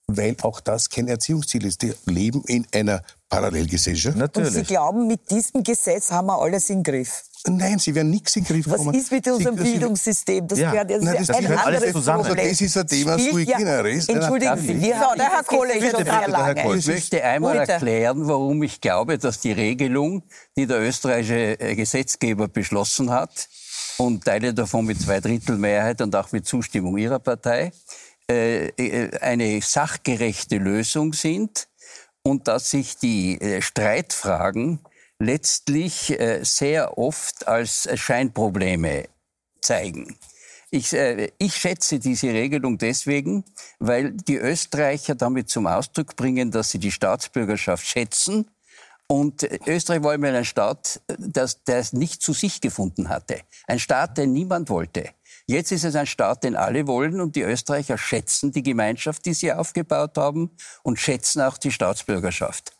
weil 0.06 0.36
auch 0.42 0.60
das 0.60 0.90
kein 0.90 1.08
Erziehungsziel 1.08 1.64
ist. 1.64 1.80
Die 1.80 1.94
leben 2.04 2.44
in 2.46 2.66
einer 2.74 3.02
Parallelgesellschaft. 3.30 4.18
Natürlich. 4.18 4.48
Und 4.48 4.54
Sie 4.54 4.62
glauben, 4.64 5.06
mit 5.06 5.30
diesem 5.30 5.62
Gesetz 5.62 6.10
haben 6.10 6.26
wir 6.26 6.38
alles 6.38 6.68
im 6.68 6.82
Griff? 6.82 7.22
Nein, 7.46 7.78
sie 7.78 7.94
werden 7.94 8.10
nichts 8.10 8.36
in 8.36 8.44
den 8.44 8.54
Griff 8.54 8.66
bekommen. 8.66 8.94
Was 8.94 9.02
ist 9.02 9.12
mit 9.12 9.26
unserem 9.26 9.56
sie, 9.56 9.62
Bildungssystem? 9.62 10.46
Das 10.46 10.58
ja. 10.58 10.70
gehört 10.70 10.90
jetzt 10.90 11.04
Nein, 11.04 11.16
das 11.18 11.30
ein 11.30 11.46
anderes 11.46 11.64
alles 11.64 11.92
zusammen. 11.92 12.24
Problem. 12.24 12.48
Das 12.48 12.60
ist 12.60 12.76
ein 12.76 12.86
Thema 12.86 13.18
sui 13.18 13.44
generis. 13.46 14.08
Entschuldigen 14.08 14.58
Sie, 14.58 14.80
wir 14.80 15.00
haben 15.00 15.18
der 15.18 15.30
Herr 15.30 15.44
Kohle 15.44 15.72
bitte, 15.74 15.90
schon 15.90 16.04
sehr 16.04 16.28
lange. 16.28 16.76
Ich 16.76 16.86
möchte 16.86 17.24
einmal 17.24 17.58
bitte. 17.58 17.72
erklären, 17.72 18.28
warum 18.28 18.62
ich 18.62 18.80
glaube, 18.80 19.16
dass 19.18 19.40
die 19.40 19.52
Regelung, 19.52 20.22
die 20.56 20.66
der 20.66 20.80
österreichische 20.80 21.58
äh, 21.60 21.74
Gesetzgeber 21.74 22.48
beschlossen 22.48 23.10
hat, 23.10 23.48
und 23.96 24.24
Teile 24.24 24.54
davon 24.54 24.86
mit 24.86 25.00
Zweidrittelmehrheit 25.00 26.00
und 26.00 26.16
auch 26.16 26.32
mit 26.32 26.46
Zustimmung 26.46 26.96
Ihrer 26.96 27.18
Partei, 27.18 27.72
äh, 28.30 28.68
äh, 28.68 29.18
eine 29.20 29.60
sachgerechte 29.60 30.56
Lösung 30.56 31.12
sind 31.12 31.68
und 32.22 32.48
dass 32.48 32.70
sich 32.70 32.96
die 32.96 33.38
Streitfragen 33.60 34.80
letztlich 35.20 36.18
äh, 36.18 36.42
sehr 36.42 36.98
oft 36.98 37.46
als 37.46 37.88
Scheinprobleme 37.94 39.04
zeigen. 39.60 40.16
Ich, 40.70 40.92
äh, 40.92 41.30
ich 41.38 41.54
schätze 41.54 41.98
diese 41.98 42.28
Regelung 42.28 42.78
deswegen, 42.78 43.44
weil 43.78 44.12
die 44.12 44.36
Österreicher 44.36 45.14
damit 45.14 45.50
zum 45.50 45.66
Ausdruck 45.66 46.16
bringen, 46.16 46.50
dass 46.50 46.70
sie 46.70 46.78
die 46.78 46.90
Staatsbürgerschaft 46.90 47.86
schätzen. 47.86 48.50
Und 49.08 49.42
Österreich 49.66 50.04
war 50.04 50.14
immer 50.14 50.28
ein 50.28 50.44
Staat, 50.44 51.00
das, 51.18 51.64
der 51.64 51.78
es 51.78 51.92
nicht 51.92 52.22
zu 52.22 52.32
sich 52.32 52.60
gefunden 52.60 53.08
hatte. 53.08 53.40
Ein 53.66 53.80
Staat, 53.80 54.18
den 54.18 54.32
niemand 54.32 54.70
wollte. 54.70 55.10
Jetzt 55.46 55.72
ist 55.72 55.84
es 55.84 55.96
ein 55.96 56.06
Staat, 56.06 56.44
den 56.44 56.54
alle 56.54 56.86
wollen 56.86 57.20
und 57.20 57.34
die 57.34 57.42
Österreicher 57.42 57.98
schätzen 57.98 58.52
die 58.52 58.62
Gemeinschaft, 58.62 59.26
die 59.26 59.34
sie 59.34 59.52
aufgebaut 59.52 60.16
haben 60.16 60.52
und 60.84 61.00
schätzen 61.00 61.40
auch 61.40 61.58
die 61.58 61.72
Staatsbürgerschaft. 61.72 62.72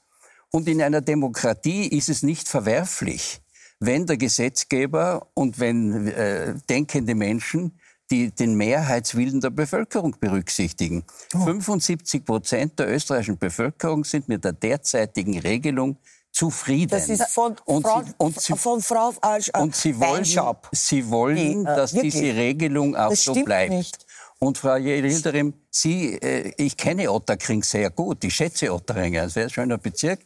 Und 0.50 0.68
in 0.68 0.82
einer 0.82 1.00
Demokratie 1.00 1.86
ist 1.86 2.08
es 2.08 2.22
nicht 2.22 2.48
verwerflich, 2.48 3.40
wenn 3.78 4.06
der 4.06 4.16
Gesetzgeber 4.16 5.28
und 5.34 5.58
wenn 5.58 6.08
äh, 6.08 6.54
denkende 6.68 7.14
Menschen 7.14 7.72
die 8.10 8.30
den 8.30 8.54
Mehrheitswillen 8.54 9.40
der 9.40 9.50
Bevölkerung 9.50 10.16
berücksichtigen. 10.18 11.04
Oh. 11.34 11.44
75 11.44 12.24
Prozent 12.24 12.78
der 12.78 12.92
österreichischen 12.92 13.38
Bevölkerung 13.38 14.04
sind 14.04 14.28
mit 14.28 14.44
der 14.44 14.52
derzeitigen 14.52 15.38
Regelung 15.38 15.96
zufrieden. 16.32 16.90
Das 16.90 17.08
ist 17.08 17.22
von, 17.28 17.56
und 17.64 17.82
Frau, 17.82 18.02
sie, 18.02 18.12
und 18.18 18.40
sie, 18.40 18.56
von 18.56 18.82
Frau 18.82 19.12
äh, 19.22 19.60
und 19.60 19.74
sie 19.74 19.98
wollen, 19.98 20.24
sie 20.72 21.10
wollen, 21.10 21.36
die, 21.36 21.70
äh, 21.70 21.76
dass 21.76 21.94
wirklich? 21.94 22.12
diese 22.14 22.34
Regelung 22.34 22.96
auch 22.96 23.14
so 23.14 23.34
bleibt. 23.34 23.72
Nicht. 23.72 24.06
Und 24.38 24.58
Frau 24.58 24.76
Hilderim, 24.76 25.54
Sie, 25.72 26.14
äh, 26.14 26.52
ich 26.56 26.76
kenne 26.76 27.10
Otterkring 27.12 27.62
sehr 27.62 27.90
gut. 27.90 28.24
Ich 28.24 28.34
schätze 28.34 28.72
Otterkring, 28.72 29.16
ein 29.16 29.28
sehr 29.28 29.48
schöner 29.48 29.78
Bezirk. 29.78 30.18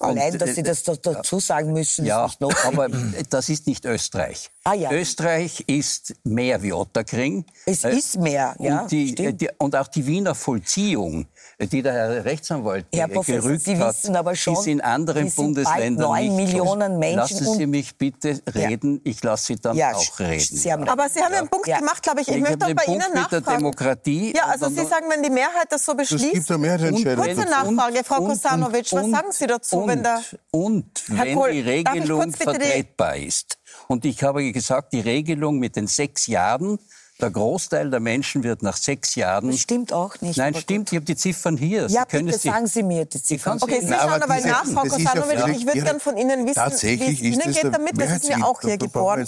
Allein, 0.00 0.32
Und, 0.32 0.42
dass 0.42 0.56
Sie 0.56 0.62
das 0.64 0.82
dazu 0.82 1.38
sagen 1.38 1.72
müssen, 1.72 2.04
ja, 2.04 2.26
ist 2.26 2.40
nicht 2.40 2.66
aber 2.66 2.88
das 3.30 3.48
ist 3.48 3.68
nicht 3.68 3.84
Österreich. 3.84 4.50
Ah, 4.64 4.74
ja. 4.74 4.90
Österreich 4.92 5.64
ist 5.66 6.14
mehr 6.24 6.62
wie 6.62 6.72
Otterkring. 6.72 7.44
Es 7.64 7.84
äh, 7.84 7.96
ist 7.96 8.18
mehr, 8.18 8.56
ja. 8.58 8.82
Und, 8.82 8.90
die, 8.90 9.14
die, 9.14 9.48
und 9.58 9.76
auch 9.76 9.86
die 9.86 10.04
Wiener 10.04 10.34
Vollziehung, 10.34 11.26
die 11.58 11.80
der 11.80 11.92
Herr 11.92 12.24
Rechtsanwalt 12.24 12.86
Herr 12.92 13.08
Professor, 13.08 13.42
gerückt 13.42 13.64
Sie 13.64 13.78
wissen 13.78 14.16
aber 14.16 14.34
schon, 14.34 14.54
ist 14.54 14.66
in 14.66 14.80
anderen 14.80 15.30
Bundesländern 15.30 16.12
nicht. 16.20 16.32
Millionen 16.32 16.98
Menschen. 16.98 17.16
Lassen 17.16 17.54
Sie 17.56 17.66
mich 17.66 17.96
bitte 17.96 18.40
reden, 18.54 18.96
ja. 18.96 19.00
ich 19.04 19.22
lasse 19.22 19.46
Sie 19.46 19.56
dann 19.56 19.76
ja, 19.76 19.94
auch 19.94 20.18
reden. 20.18 20.40
Sie 20.40 20.70
aber 20.70 21.08
Sie 21.08 21.20
haben 21.20 21.32
ja 21.32 21.38
einen 21.38 21.48
Punkt 21.48 21.66
gemacht, 21.66 22.02
glaube 22.02 22.20
ich. 22.20 22.28
Ich, 22.28 22.36
ich 22.36 22.42
möchte 22.42 22.66
auch 22.66 22.74
bei 22.74 22.84
Punkt 22.84 22.88
Ihnen 22.88 23.14
nachfragen. 23.14 23.36
Mit 23.36 23.46
der 23.46 23.54
Demokratie. 23.56 24.34
Ja, 24.36 24.46
also 24.46 24.68
Sie 24.68 24.87
sagen, 24.88 25.06
wenn 25.10 25.22
die 25.22 25.30
Mehrheit 25.30 25.66
das 25.70 25.84
so 25.84 25.94
beschließt. 25.94 26.24
Es 26.24 26.32
gibt 26.32 26.50
eine 26.50 26.58
Mehrheitsentscheidung. 26.58 27.24
Kurze 27.24 27.48
Nachfrage, 27.48 28.04
Frau 28.04 28.24
Kosanovic, 28.24 28.92
was 28.92 29.10
sagen 29.10 29.32
Sie 29.32 29.46
dazu, 29.46 29.78
und, 29.78 29.88
wenn 29.88 30.02
da... 30.02 30.22
Und 30.50 31.04
wenn 31.08 31.34
Kohl, 31.34 31.52
die 31.52 31.60
Regelung 31.60 32.32
vertretbar 32.32 33.16
ist. 33.16 33.58
Und 33.86 34.04
ich 34.04 34.22
habe 34.22 34.52
gesagt, 34.52 34.92
die 34.92 35.00
Regelung 35.00 35.58
mit 35.58 35.76
den 35.76 35.86
sechs 35.86 36.26
Jahren 36.26 36.78
der 37.20 37.30
Großteil 37.30 37.90
der 37.90 38.00
Menschen 38.00 38.44
wird 38.44 38.62
nach 38.62 38.76
sechs 38.76 39.14
Jahren. 39.14 39.50
Das 39.50 39.60
stimmt 39.60 39.92
auch 39.92 40.20
nicht. 40.20 40.36
Nein, 40.36 40.54
stimmt. 40.54 40.92
Ich 40.92 40.96
habe 40.96 41.04
die 41.04 41.16
Ziffern 41.16 41.56
hier. 41.56 41.88
Sie 41.88 41.96
ja, 41.96 42.04
können 42.04 42.26
bitte 42.26 42.38
sagen 42.38 42.66
Sie 42.66 42.82
mir 42.82 43.04
die 43.06 43.22
Ziffern. 43.22 43.58
Okay, 43.60 43.80
Sie 43.80 43.88
schauen 43.88 44.22
aber 44.22 44.40
nach, 44.40 44.64
Frau 44.64 44.82
Kosanovic. 44.82 45.56
Ich 45.56 45.66
würde 45.66 45.82
gerne 45.82 46.00
von 46.00 46.16
Ihnen 46.16 46.46
wissen, 46.46 46.62
wie 47.00 47.12
es 47.12 47.20
Ihnen 47.20 47.52
geht 47.52 47.64
damit. 47.64 48.00
Das 48.00 48.12
ist 48.12 48.28
mir 48.28 48.44
auch 48.44 48.60
hier 48.60 48.78
geboren. 48.78 49.26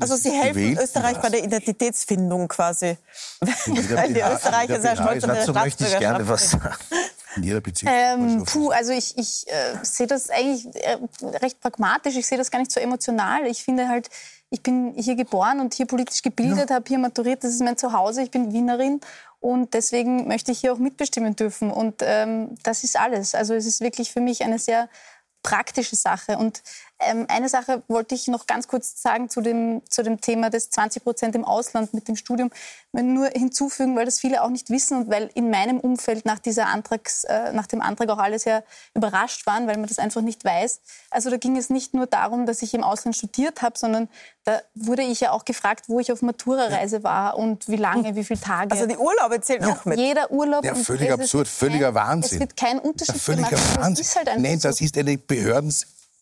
Also 0.00 0.16
Sie 0.16 0.30
helfen 0.30 0.78
Österreich 0.78 1.18
bei 1.18 1.28
der 1.28 1.44
Identitätsfindung 1.44 2.48
quasi. 2.48 2.96
Weil 3.66 4.14
die 4.14 4.20
Österreicher 4.20 4.80
sehr 4.80 4.96
stolz 4.96 5.24
ihre 5.24 5.34
Dazu 5.34 5.52
möchte 5.52 5.84
ich 5.84 5.98
gerne 5.98 6.26
was 6.28 6.50
sagen. 6.50 6.76
In 7.36 7.42
jeder 7.42 7.60
Beziehung? 7.60 7.92
Ähm, 7.94 8.44
puh, 8.44 8.70
also 8.70 8.92
ich, 8.92 9.16
ich 9.18 9.46
äh, 9.48 9.76
sehe 9.82 10.06
das 10.06 10.30
eigentlich 10.30 10.66
äh, 10.74 10.96
recht 11.36 11.60
pragmatisch. 11.60 12.16
Ich 12.16 12.26
sehe 12.26 12.38
das 12.38 12.50
gar 12.50 12.58
nicht 12.58 12.72
so 12.72 12.80
emotional. 12.80 13.46
Ich 13.46 13.62
finde 13.62 13.88
halt, 13.88 14.08
ich 14.50 14.62
bin 14.62 14.94
hier 14.96 15.16
geboren 15.16 15.60
und 15.60 15.74
hier 15.74 15.86
politisch 15.86 16.22
gebildet, 16.22 16.70
ja. 16.70 16.76
habe 16.76 16.84
hier 16.86 16.98
maturiert. 16.98 17.42
Das 17.42 17.52
ist 17.52 17.62
mein 17.62 17.76
Zuhause. 17.76 18.22
Ich 18.22 18.30
bin 18.30 18.52
Wienerin 18.52 19.00
und 19.40 19.74
deswegen 19.74 20.28
möchte 20.28 20.52
ich 20.52 20.60
hier 20.60 20.72
auch 20.72 20.78
mitbestimmen 20.78 21.34
dürfen. 21.34 21.70
Und 21.70 21.96
ähm, 22.02 22.54
das 22.62 22.84
ist 22.84 22.98
alles. 22.98 23.34
Also 23.34 23.54
es 23.54 23.66
ist 23.66 23.80
wirklich 23.80 24.12
für 24.12 24.20
mich 24.20 24.44
eine 24.44 24.58
sehr 24.58 24.88
praktische 25.42 25.96
Sache. 25.96 26.38
Und 26.38 26.62
ähm, 26.98 27.26
eine 27.28 27.48
Sache 27.48 27.82
wollte 27.88 28.14
ich 28.14 28.26
noch 28.28 28.46
ganz 28.46 28.68
kurz 28.68 29.00
sagen 29.00 29.28
zu 29.28 29.40
dem, 29.40 29.82
zu 29.88 30.02
dem 30.02 30.20
Thema 30.20 30.48
des 30.48 30.70
20 30.70 31.04
Prozent 31.04 31.34
im 31.34 31.44
Ausland 31.44 31.92
mit 31.92 32.08
dem 32.08 32.16
Studium. 32.16 32.50
Nur 32.92 33.28
hinzufügen, 33.28 33.94
weil 33.96 34.06
das 34.06 34.20
viele 34.20 34.42
auch 34.42 34.48
nicht 34.48 34.70
wissen 34.70 34.96
und 34.96 35.10
weil 35.10 35.28
in 35.34 35.50
meinem 35.50 35.78
Umfeld 35.78 36.24
nach, 36.24 36.38
dieser 36.38 36.68
Antrags, 36.68 37.24
äh, 37.24 37.52
nach 37.52 37.66
dem 37.66 37.82
Antrag 37.82 38.08
auch 38.08 38.18
alle 38.18 38.38
sehr 38.38 38.64
überrascht 38.94 39.46
waren, 39.46 39.66
weil 39.66 39.76
man 39.76 39.86
das 39.86 39.98
einfach 39.98 40.22
nicht 40.22 40.44
weiß. 40.44 40.80
Also 41.10 41.28
da 41.28 41.36
ging 41.36 41.58
es 41.58 41.68
nicht 41.68 41.92
nur 41.92 42.06
darum, 42.06 42.46
dass 42.46 42.62
ich 42.62 42.72
im 42.72 42.82
Ausland 42.82 43.14
studiert 43.14 43.60
habe, 43.60 43.78
sondern 43.78 44.08
da 44.44 44.60
wurde 44.74 45.02
ich 45.02 45.20
ja 45.20 45.32
auch 45.32 45.44
gefragt, 45.44 45.88
wo 45.88 46.00
ich 46.00 46.10
auf 46.10 46.22
Matura-Reise 46.22 47.02
war 47.04 47.36
und 47.36 47.68
wie 47.68 47.76
lange, 47.76 48.14
wie 48.16 48.24
viele 48.24 48.40
Tage. 48.40 48.70
Also 48.72 48.86
die 48.86 48.96
Urlaube 48.96 49.40
zählen 49.42 49.62
ja. 49.62 49.74
auch 49.74 49.84
mit. 49.84 49.98
Jeder 49.98 50.30
Urlaub. 50.30 50.64
Ja, 50.64 50.74
völlig 50.74 51.12
absurd, 51.12 51.48
völliger 51.48 51.94
Wahnsinn. 51.94 52.36
Es 52.36 52.40
wird 52.40 52.56
kein 52.56 52.78
Unterschied 52.78 53.16
ja, 53.16 53.20
völliger 53.20 53.50
gemacht. 53.50 53.76
Wahnsinn. 53.76 53.94
Das 53.96 54.06
ist 54.06 54.16
halt 54.16 54.38
Nein, 54.38 54.58
das 54.60 54.76
so. 54.76 54.84
ist 54.84 54.96
eine 54.96 55.18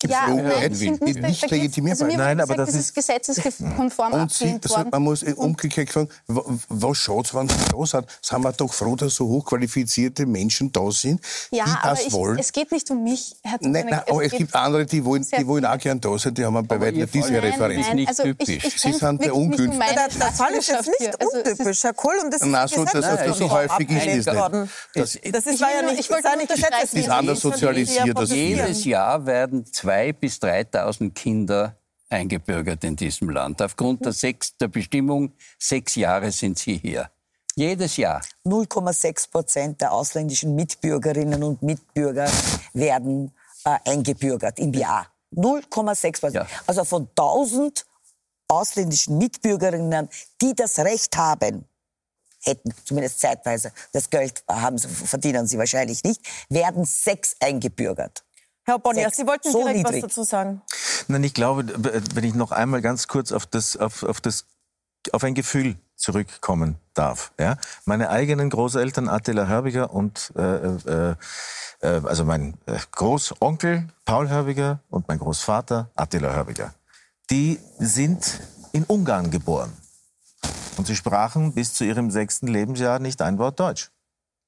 Behörden 0.08 0.38
ja, 0.38 0.90
nein, 0.90 0.98
nicht, 1.00 1.22
nicht 1.22 1.50
legitimierbar. 1.50 2.06
Also 2.06 2.18
nein, 2.18 2.40
aber 2.40 2.56
das 2.56 2.74
ist 2.74 2.94
gesetzeskonform 2.94 4.12
und 4.12 4.32
sie, 4.32 4.58
worden. 4.68 4.88
Man 4.90 5.02
muss 5.02 5.22
umgekehrt 5.22 5.90
fragen, 5.90 6.08
was 6.26 6.98
schaut 6.98 7.26
es, 7.26 7.34
wenn 7.34 7.46
es 7.46 7.72
los 7.72 7.94
hat? 7.94 8.06
Sind 8.20 8.42
wir 8.42 8.52
doch 8.52 8.72
froh, 8.72 8.96
dass 8.96 9.14
so 9.14 9.28
hochqualifizierte 9.28 10.26
Menschen 10.26 10.72
da 10.72 10.90
sind, 10.90 11.20
ja, 11.50 11.64
die 11.64 11.70
das 11.82 12.06
ich, 12.06 12.12
wollen. 12.12 12.38
es 12.38 12.52
geht 12.52 12.72
nicht 12.72 12.90
um 12.90 13.02
mich, 13.02 13.36
Herr 13.42 13.58
Nein, 13.60 13.86
nein, 13.90 14.00
aber 14.06 14.24
es, 14.24 14.32
es 14.32 14.38
gibt 14.38 14.54
andere, 14.54 14.86
die 14.86 15.04
wollen, 15.04 15.26
die 15.38 15.46
wollen 15.46 15.64
auch 15.64 15.78
gern 15.78 16.00
da 16.00 16.18
sein, 16.18 16.34
die 16.34 16.44
haben 16.44 16.66
bei 16.66 16.80
weitem 16.80 17.00
nicht 17.00 17.14
diese 17.14 17.42
Referenz. 17.42 17.86
Nein, 17.86 17.96
nicht 17.96 18.08
also 18.08 18.22
typisch. 18.24 18.48
Ich, 18.48 18.64
ich 18.64 18.80
sie 18.80 18.92
sind 18.92 19.24
der 19.24 19.34
ungünstig. 19.34 19.80
Der, 20.18 20.32
Fall 20.32 20.52
ist 20.54 20.68
jetzt 20.68 20.86
nicht 20.98 21.20
also 21.20 21.38
untypisch, 21.38 21.82
Herr 21.84 21.94
Kohl, 21.94 22.14
und 22.22 22.32
das 22.32 22.42
ist 22.42 22.48
Nein, 22.48 22.68
so, 22.68 22.84
das, 22.84 22.92
das 22.92 23.38
so 23.38 23.50
häufig 23.50 23.90
ist 23.90 24.06
es 24.06 24.34
nicht. 24.34 25.34
Das, 25.34 25.46
ist, 25.46 25.60
war 25.60 25.74
ja 25.74 25.82
nicht, 25.82 26.00
ich 26.00 26.10
wollte 26.10 26.36
nicht 26.36 26.50
Das 26.50 26.92
ist 26.92 27.08
anders 27.08 27.40
sozialisiert. 27.40 28.18
Jedes 28.28 28.84
Jahr 28.84 29.24
werden 29.26 29.64
zwei 29.72 29.93
bis 30.12 30.38
drei 30.40 30.64
3000 30.64 31.14
Kinder 31.14 31.76
eingebürgert 32.08 32.84
in 32.84 32.96
diesem 32.96 33.30
Land. 33.30 33.60
Aufgrund 33.62 34.04
der, 34.04 34.12
sechs, 34.12 34.56
der 34.56 34.68
Bestimmung, 34.68 35.32
sechs 35.58 35.94
Jahre 35.94 36.30
sind 36.30 36.58
sie 36.58 36.78
hier. 36.78 37.10
Jedes 37.56 37.96
Jahr. 37.96 38.20
0,6 38.44 39.30
Prozent 39.30 39.80
der 39.80 39.92
ausländischen 39.92 40.54
Mitbürgerinnen 40.54 41.42
und 41.42 41.62
Mitbürger 41.62 42.30
werden 42.72 43.32
äh, 43.64 43.78
eingebürgert 43.84 44.58
im 44.58 44.72
Jahr. 44.72 45.06
0,6 45.34 46.20
Prozent. 46.20 46.34
Ja. 46.34 46.46
Also 46.66 46.84
von 46.84 47.08
1000 47.16 47.86
ausländischen 48.48 49.18
Mitbürgerinnen, 49.18 50.08
die 50.40 50.54
das 50.54 50.78
Recht 50.78 51.16
haben, 51.16 51.64
hätten 52.42 52.74
zumindest 52.84 53.20
zeitweise 53.20 53.72
das 53.92 54.10
Geld 54.10 54.44
haben, 54.48 54.78
verdienen 54.78 55.46
sie 55.46 55.58
wahrscheinlich 55.58 56.02
nicht, 56.04 56.20
werden 56.48 56.84
sechs 56.84 57.36
eingebürgert. 57.40 58.23
Herr 58.64 58.78
Bonnier, 58.78 59.10
Sie 59.12 59.26
wollten 59.26 59.50
so 59.50 59.58
direkt 59.58 59.78
niedrig. 59.78 60.02
was 60.02 60.10
dazu 60.10 60.24
sagen. 60.24 60.62
Nein, 61.08 61.22
ich 61.22 61.34
glaube, 61.34 61.66
wenn 62.14 62.24
ich 62.24 62.34
noch 62.34 62.50
einmal 62.50 62.80
ganz 62.80 63.08
kurz 63.08 63.32
auf 63.32 63.46
das, 63.46 63.76
auf, 63.76 64.02
auf 64.02 64.20
das, 64.20 64.46
auf 65.12 65.22
ein 65.22 65.34
Gefühl 65.34 65.76
zurückkommen 65.96 66.76
darf. 66.94 67.32
Ja? 67.38 67.56
Meine 67.84 68.10
eigenen 68.10 68.50
Großeltern 68.50 69.08
Attila 69.08 69.46
Hörbiger 69.46 69.92
und 69.92 70.32
äh, 70.36 70.56
äh, 70.66 71.14
äh, 71.80 71.86
also 72.04 72.24
mein 72.24 72.54
äh, 72.66 72.78
Großonkel 72.92 73.88
Paul 74.04 74.28
Hörbiger 74.28 74.80
und 74.90 75.08
mein 75.08 75.18
Großvater 75.18 75.90
Attila 75.94 76.34
Hörbiger, 76.34 76.74
die 77.30 77.60
sind 77.78 78.40
in 78.72 78.84
Ungarn 78.84 79.30
geboren. 79.30 79.72
Und 80.76 80.86
sie 80.86 80.96
sprachen 80.96 81.52
bis 81.52 81.74
zu 81.74 81.84
ihrem 81.84 82.10
sechsten 82.10 82.48
Lebensjahr 82.48 82.98
nicht 82.98 83.22
ein 83.22 83.38
Wort 83.38 83.60
Deutsch, 83.60 83.90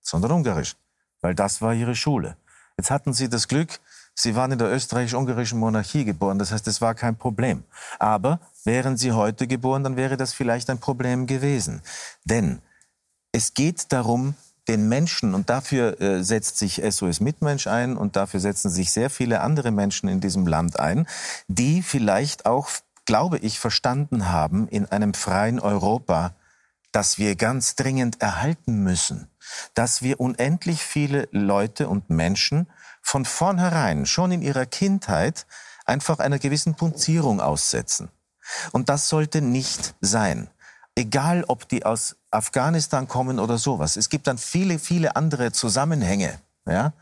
sondern 0.01 0.33
Ungarisch, 0.33 0.75
weil 1.21 1.35
das 1.35 1.63
war 1.63 1.73
ihre 1.73 1.95
Schule. 1.95 2.37
Jetzt 2.77 2.91
hatten 2.91 3.13
sie 3.13 3.29
das 3.29 3.47
Glück, 3.49 3.79
Sie 4.19 4.35
waren 4.35 4.51
in 4.51 4.59
der 4.59 4.73
österreichisch-ungarischen 4.73 5.59
Monarchie 5.59 6.07
geboren, 6.07 6.39
das 6.39 6.51
heißt, 6.51 6.67
es 6.69 6.81
war 6.81 6.95
kein 6.95 7.17
Problem. 7.17 7.65
Aber 7.99 8.41
wären 8.65 8.97
Sie 8.97 9.13
heute 9.13 9.47
geboren, 9.47 9.85
dann 9.85 9.97
wäre 9.97 10.17
das 10.17 10.33
vielleicht 10.33 10.71
ein 10.71 10.79
Problem 10.79 11.27
gewesen. 11.27 11.83
Denn 12.25 12.61
es 13.33 13.53
geht 13.53 13.93
darum, 13.93 14.35
den 14.69 14.89
Menschen, 14.89 15.35
und 15.35 15.51
dafür 15.51 16.01
äh, 16.01 16.25
setzt 16.25 16.59
sich 16.59 16.83
SOS 16.83 17.21
Mitmensch 17.21 17.67
ein 17.67 17.97
und 17.97 18.17
dafür 18.17 18.41
setzen 18.41 18.71
sich 18.71 18.91
sehr 18.91 19.11
viele 19.11 19.43
andere 19.43 19.71
Menschen 19.71 20.09
in 20.09 20.21
diesem 20.21 20.47
Land 20.47 20.81
ein, 20.81 21.07
die 21.47 21.83
vielleicht 21.83 22.47
auch, 22.47 22.71
glaube 23.05 23.39
ich, 23.39 23.61
verstanden 23.61 24.31
haben, 24.31 24.67
in 24.69 24.87
einem 24.87 25.13
freien 25.13 25.61
Europa, 25.61 26.35
dass 26.91 27.19
wir 27.19 27.37
ganz 27.37 27.77
dringend 27.77 28.23
erhalten 28.23 28.83
müssen, 28.83 29.29
dass 29.75 30.01
wir 30.01 30.19
unendlich 30.19 30.83
viele 30.83 31.29
Leute 31.31 31.89
und 31.89 32.09
Menschen 32.09 32.67
von 33.07 33.25
vornherein, 33.25 34.05
schon 34.05 34.33
in 34.33 34.43
ihrer 34.43 34.67
Kindheit, 34.67 35.47
einfach 35.85 36.19
einer 36.19 36.41
gewissen 36.41 36.75
Punzierung 36.75 37.41
aussetzen. 37.41 38.09
Und 38.73 38.89
das 38.89 39.09
sollte 39.09 39.41
nicht 39.41 39.95
sein. 40.01 40.51
Egal, 40.97 41.45
ob 41.47 41.69
die 41.69 41.87
aus 41.87 42.17
Afghanistan 42.33 43.07
kommen 43.07 43.39
oder 43.39 43.59
sowas. 43.59 43.97
Es 43.97 44.09
gibt 44.09 44.27
dann 44.27 44.39
viele, 44.39 44.81
viele 44.81 45.15
andere 45.15 45.53
Zusammenhänge, 45.53 46.41
ja, 46.67 46.95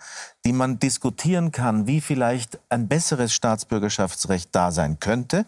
die 0.44 0.52
man 0.52 0.78
diskutieren 0.78 1.52
kann, 1.52 1.86
wie 1.86 2.02
vielleicht 2.02 2.58
ein 2.68 2.86
besseres 2.86 3.32
Staatsbürgerschaftsrecht 3.32 4.50
da 4.52 4.72
sein 4.72 5.00
könnte. 5.00 5.46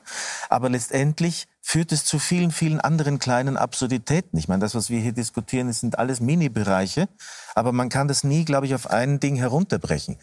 Aber 0.49 0.71
letztendlich 0.71 1.49
führt 1.61 1.93
es 1.93 2.07
zu 2.07 2.19
vielen, 2.19 2.51
vielen 2.51 2.81
anderen 2.81 3.19
kleinen 3.19 3.59
Absurditäten. 3.59 4.39
Ich 4.39 4.49
meine, 4.49 4.61
das, 4.61 4.75
was 4.75 4.89
wir 4.89 5.01
hier 5.01 5.13
diskutieren, 5.13 5.71
sind 5.73 5.99
alles 5.99 6.21
Mini-Bereiche, 6.21 7.09
aber 7.55 7.73
man 7.73 7.91
kann 7.91 8.09
das 8.09 8.25
nie, 8.25 8.47
glaube 8.47 8.67
ich, 8.67 8.75
auf 8.75 8.89
ein 8.89 9.21
Ding 9.21 9.37
herunterbrechen. 9.37 10.17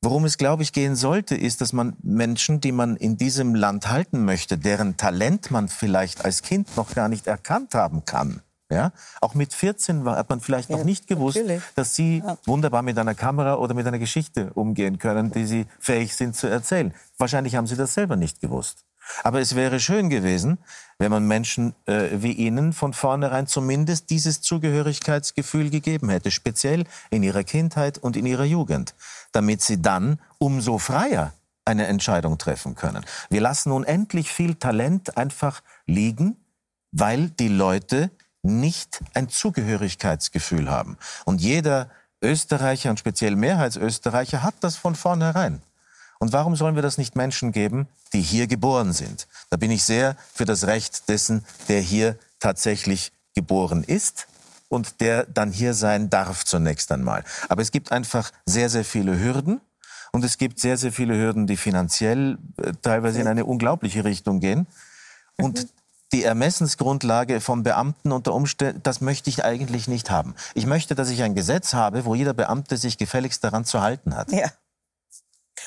Worum 0.00 0.24
es, 0.24 0.38
glaube 0.38 0.62
ich, 0.62 0.72
gehen 0.72 0.94
sollte, 0.94 1.34
ist, 1.34 1.60
dass 1.60 1.72
man 1.72 1.96
Menschen, 2.02 2.60
die 2.60 2.70
man 2.70 2.96
in 2.96 3.16
diesem 3.16 3.54
Land 3.54 3.88
halten 3.88 4.24
möchte, 4.24 4.56
deren 4.56 4.96
Talent 4.96 5.50
man 5.50 5.68
vielleicht 5.68 6.24
als 6.24 6.42
Kind 6.42 6.76
noch 6.76 6.94
gar 6.94 7.08
nicht 7.08 7.26
erkannt 7.26 7.74
haben 7.74 8.04
kann, 8.04 8.40
ja, 8.70 8.92
auch 9.20 9.34
mit 9.34 9.54
14 9.54 10.04
war, 10.04 10.16
hat 10.16 10.28
man 10.28 10.40
vielleicht 10.40 10.70
noch 10.70 10.84
nicht 10.84 11.06
gewusst, 11.06 11.38
natürlich. 11.38 11.62
dass 11.74 11.96
sie 11.96 12.18
ja. 12.18 12.36
wunderbar 12.44 12.82
mit 12.82 12.98
einer 12.98 13.14
Kamera 13.14 13.54
oder 13.56 13.74
mit 13.74 13.86
einer 13.86 13.98
Geschichte 13.98 14.52
umgehen 14.54 14.98
können, 14.98 15.32
die 15.32 15.46
sie 15.46 15.66
fähig 15.80 16.14
sind 16.14 16.36
zu 16.36 16.46
erzählen. 16.46 16.94
Wahrscheinlich 17.16 17.56
haben 17.56 17.66
sie 17.66 17.76
das 17.76 17.94
selber 17.94 18.16
nicht 18.16 18.40
gewusst. 18.40 18.84
Aber 19.24 19.40
es 19.40 19.54
wäre 19.54 19.80
schön 19.80 20.10
gewesen, 20.10 20.58
wenn 20.98 21.10
man 21.10 21.26
Menschen 21.26 21.74
äh, 21.86 22.08
wie 22.12 22.32
Ihnen 22.32 22.72
von 22.72 22.92
vornherein 22.92 23.46
zumindest 23.46 24.10
dieses 24.10 24.42
Zugehörigkeitsgefühl 24.42 25.70
gegeben 25.70 26.10
hätte, 26.10 26.30
speziell 26.30 26.84
in 27.10 27.22
ihrer 27.22 27.44
Kindheit 27.44 27.98
und 27.98 28.16
in 28.16 28.26
ihrer 28.26 28.44
Jugend 28.44 28.94
damit 29.32 29.62
sie 29.62 29.80
dann 29.80 30.20
umso 30.38 30.78
freier 30.78 31.32
eine 31.64 31.86
Entscheidung 31.86 32.38
treffen 32.38 32.74
können. 32.74 33.04
Wir 33.28 33.40
lassen 33.40 33.72
unendlich 33.72 34.32
viel 34.32 34.54
Talent 34.54 35.16
einfach 35.16 35.62
liegen, 35.86 36.36
weil 36.92 37.28
die 37.30 37.48
Leute 37.48 38.10
nicht 38.42 39.00
ein 39.14 39.28
Zugehörigkeitsgefühl 39.28 40.70
haben. 40.70 40.96
Und 41.24 41.40
jeder 41.40 41.90
Österreicher 42.22 42.90
und 42.90 42.98
speziell 42.98 43.36
Mehrheitsösterreicher 43.36 44.42
hat 44.42 44.54
das 44.60 44.76
von 44.76 44.94
vornherein. 44.94 45.62
Und 46.18 46.32
warum 46.32 46.56
sollen 46.56 46.74
wir 46.74 46.82
das 46.82 46.98
nicht 46.98 47.14
Menschen 47.14 47.52
geben, 47.52 47.86
die 48.12 48.22
hier 48.22 48.46
geboren 48.46 48.92
sind? 48.92 49.28
Da 49.50 49.56
bin 49.56 49.70
ich 49.70 49.84
sehr 49.84 50.16
für 50.34 50.44
das 50.44 50.66
Recht 50.66 51.08
dessen, 51.08 51.44
der 51.68 51.80
hier 51.80 52.18
tatsächlich 52.40 53.12
geboren 53.34 53.84
ist 53.84 54.26
und 54.68 55.00
der 55.00 55.24
dann 55.26 55.50
hier 55.50 55.74
sein 55.74 56.10
darf 56.10 56.44
zunächst 56.44 56.92
einmal. 56.92 57.24
Aber 57.48 57.62
es 57.62 57.70
gibt 57.70 57.92
einfach 57.92 58.30
sehr, 58.46 58.68
sehr 58.68 58.84
viele 58.84 59.18
Hürden. 59.18 59.60
Und 60.10 60.24
es 60.24 60.38
gibt 60.38 60.58
sehr, 60.58 60.78
sehr 60.78 60.90
viele 60.90 61.14
Hürden, 61.14 61.46
die 61.46 61.58
finanziell 61.58 62.38
äh, 62.62 62.72
teilweise 62.80 63.20
in 63.20 63.26
eine 63.26 63.44
unglaubliche 63.44 64.04
Richtung 64.04 64.40
gehen. 64.40 64.66
Und 65.36 65.64
mhm. 65.64 65.68
die 66.12 66.24
Ermessensgrundlage 66.24 67.40
von 67.40 67.62
Beamten 67.62 68.12
unter 68.12 68.32
Umständen, 68.32 68.82
das 68.82 69.02
möchte 69.02 69.28
ich 69.28 69.44
eigentlich 69.44 69.86
nicht 69.86 70.10
haben. 70.10 70.34
Ich 70.54 70.64
möchte, 70.64 70.94
dass 70.94 71.10
ich 71.10 71.22
ein 71.22 71.34
Gesetz 71.34 71.74
habe, 71.74 72.06
wo 72.06 72.14
jeder 72.14 72.32
Beamte 72.32 72.78
sich 72.78 72.96
gefälligst 72.96 73.44
daran 73.44 73.66
zu 73.66 73.82
halten 73.82 74.16
hat. 74.16 74.32
Ja. 74.32 74.48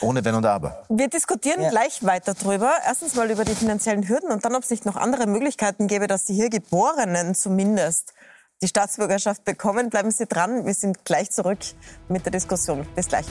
Ohne 0.02 0.26
Wenn 0.26 0.34
und 0.34 0.46
Aber. 0.46 0.84
Wir 0.90 1.08
diskutieren 1.08 1.62
ja. 1.62 1.70
gleich 1.70 2.04
weiter 2.04 2.34
drüber. 2.34 2.74
Erstens 2.84 3.14
mal 3.14 3.30
über 3.30 3.46
die 3.46 3.54
finanziellen 3.54 4.08
Hürden 4.08 4.32
und 4.32 4.44
dann, 4.44 4.56
ob 4.56 4.64
es 4.64 4.72
nicht 4.72 4.86
noch 4.86 4.96
andere 4.96 5.28
Möglichkeiten 5.28 5.88
gäbe, 5.88 6.08
dass 6.08 6.26
die 6.26 6.34
hier 6.34 6.50
Geborenen 6.50 7.36
zumindest 7.36 8.14
die 8.62 8.68
Staatsbürgerschaft 8.68 9.44
bekommen. 9.44 9.90
Bleiben 9.90 10.12
Sie 10.12 10.26
dran. 10.26 10.66
Wir 10.66 10.74
sind 10.74 11.04
gleich 11.06 11.32
zurück 11.32 11.60
mit 12.10 12.26
der 12.26 12.32
Diskussion. 12.32 12.86
Bis 12.96 13.08
gleich. 13.08 13.26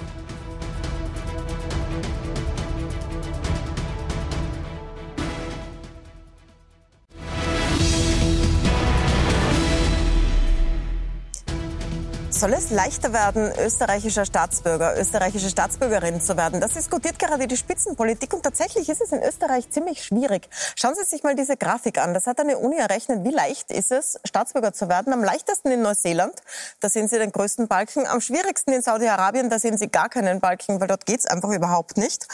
Soll 12.41 12.55
es 12.55 12.71
leichter 12.71 13.13
werden, 13.13 13.53
österreichischer 13.59 14.25
Staatsbürger, 14.25 14.99
österreichische 14.99 15.51
Staatsbürgerin 15.51 16.23
zu 16.23 16.39
werden? 16.39 16.59
Das 16.59 16.73
diskutiert 16.73 17.19
gerade 17.19 17.47
die 17.47 17.59
Spitzenpolitik 17.59 18.33
und 18.33 18.43
tatsächlich 18.43 18.89
ist 18.89 19.03
es 19.03 19.13
in 19.13 19.23
Österreich 19.23 19.69
ziemlich 19.69 20.03
schwierig. 20.03 20.49
Schauen 20.75 20.95
Sie 20.95 21.05
sich 21.05 21.23
mal 21.23 21.35
diese 21.35 21.59
Grafik 21.59 21.99
an. 21.99 22.15
Das 22.15 22.27
hat 22.27 22.41
eine 22.41 22.57
Uni 22.57 22.79
errechnet. 22.79 23.25
Wie 23.25 23.31
leicht 23.31 23.71
ist 23.71 23.93
es, 23.93 24.19
Staatsbürger 24.25 24.73
zu 24.73 24.89
werden? 24.89 25.13
Am 25.13 25.23
leichtesten 25.23 25.71
in 25.71 25.83
Neuseeland. 25.83 26.33
Da 26.81 26.89
sehen 26.89 27.09
Sie 27.09 27.19
den 27.19 27.31
größten 27.31 27.69
Balken. 27.69 28.07
Am 28.07 28.23
schwierigsten 28.23 28.73
in 28.73 28.81
Saudi-Arabien. 28.81 29.51
Da 29.51 29.59
sehen 29.59 29.77
Sie 29.77 29.89
gar 29.89 30.09
keinen 30.09 30.41
Balken, 30.41 30.81
weil 30.81 30.89
dort 30.89 31.05
geht 31.05 31.21
es 31.21 31.27
einfach 31.27 31.51
überhaupt 31.51 31.99
nicht. 31.99 32.27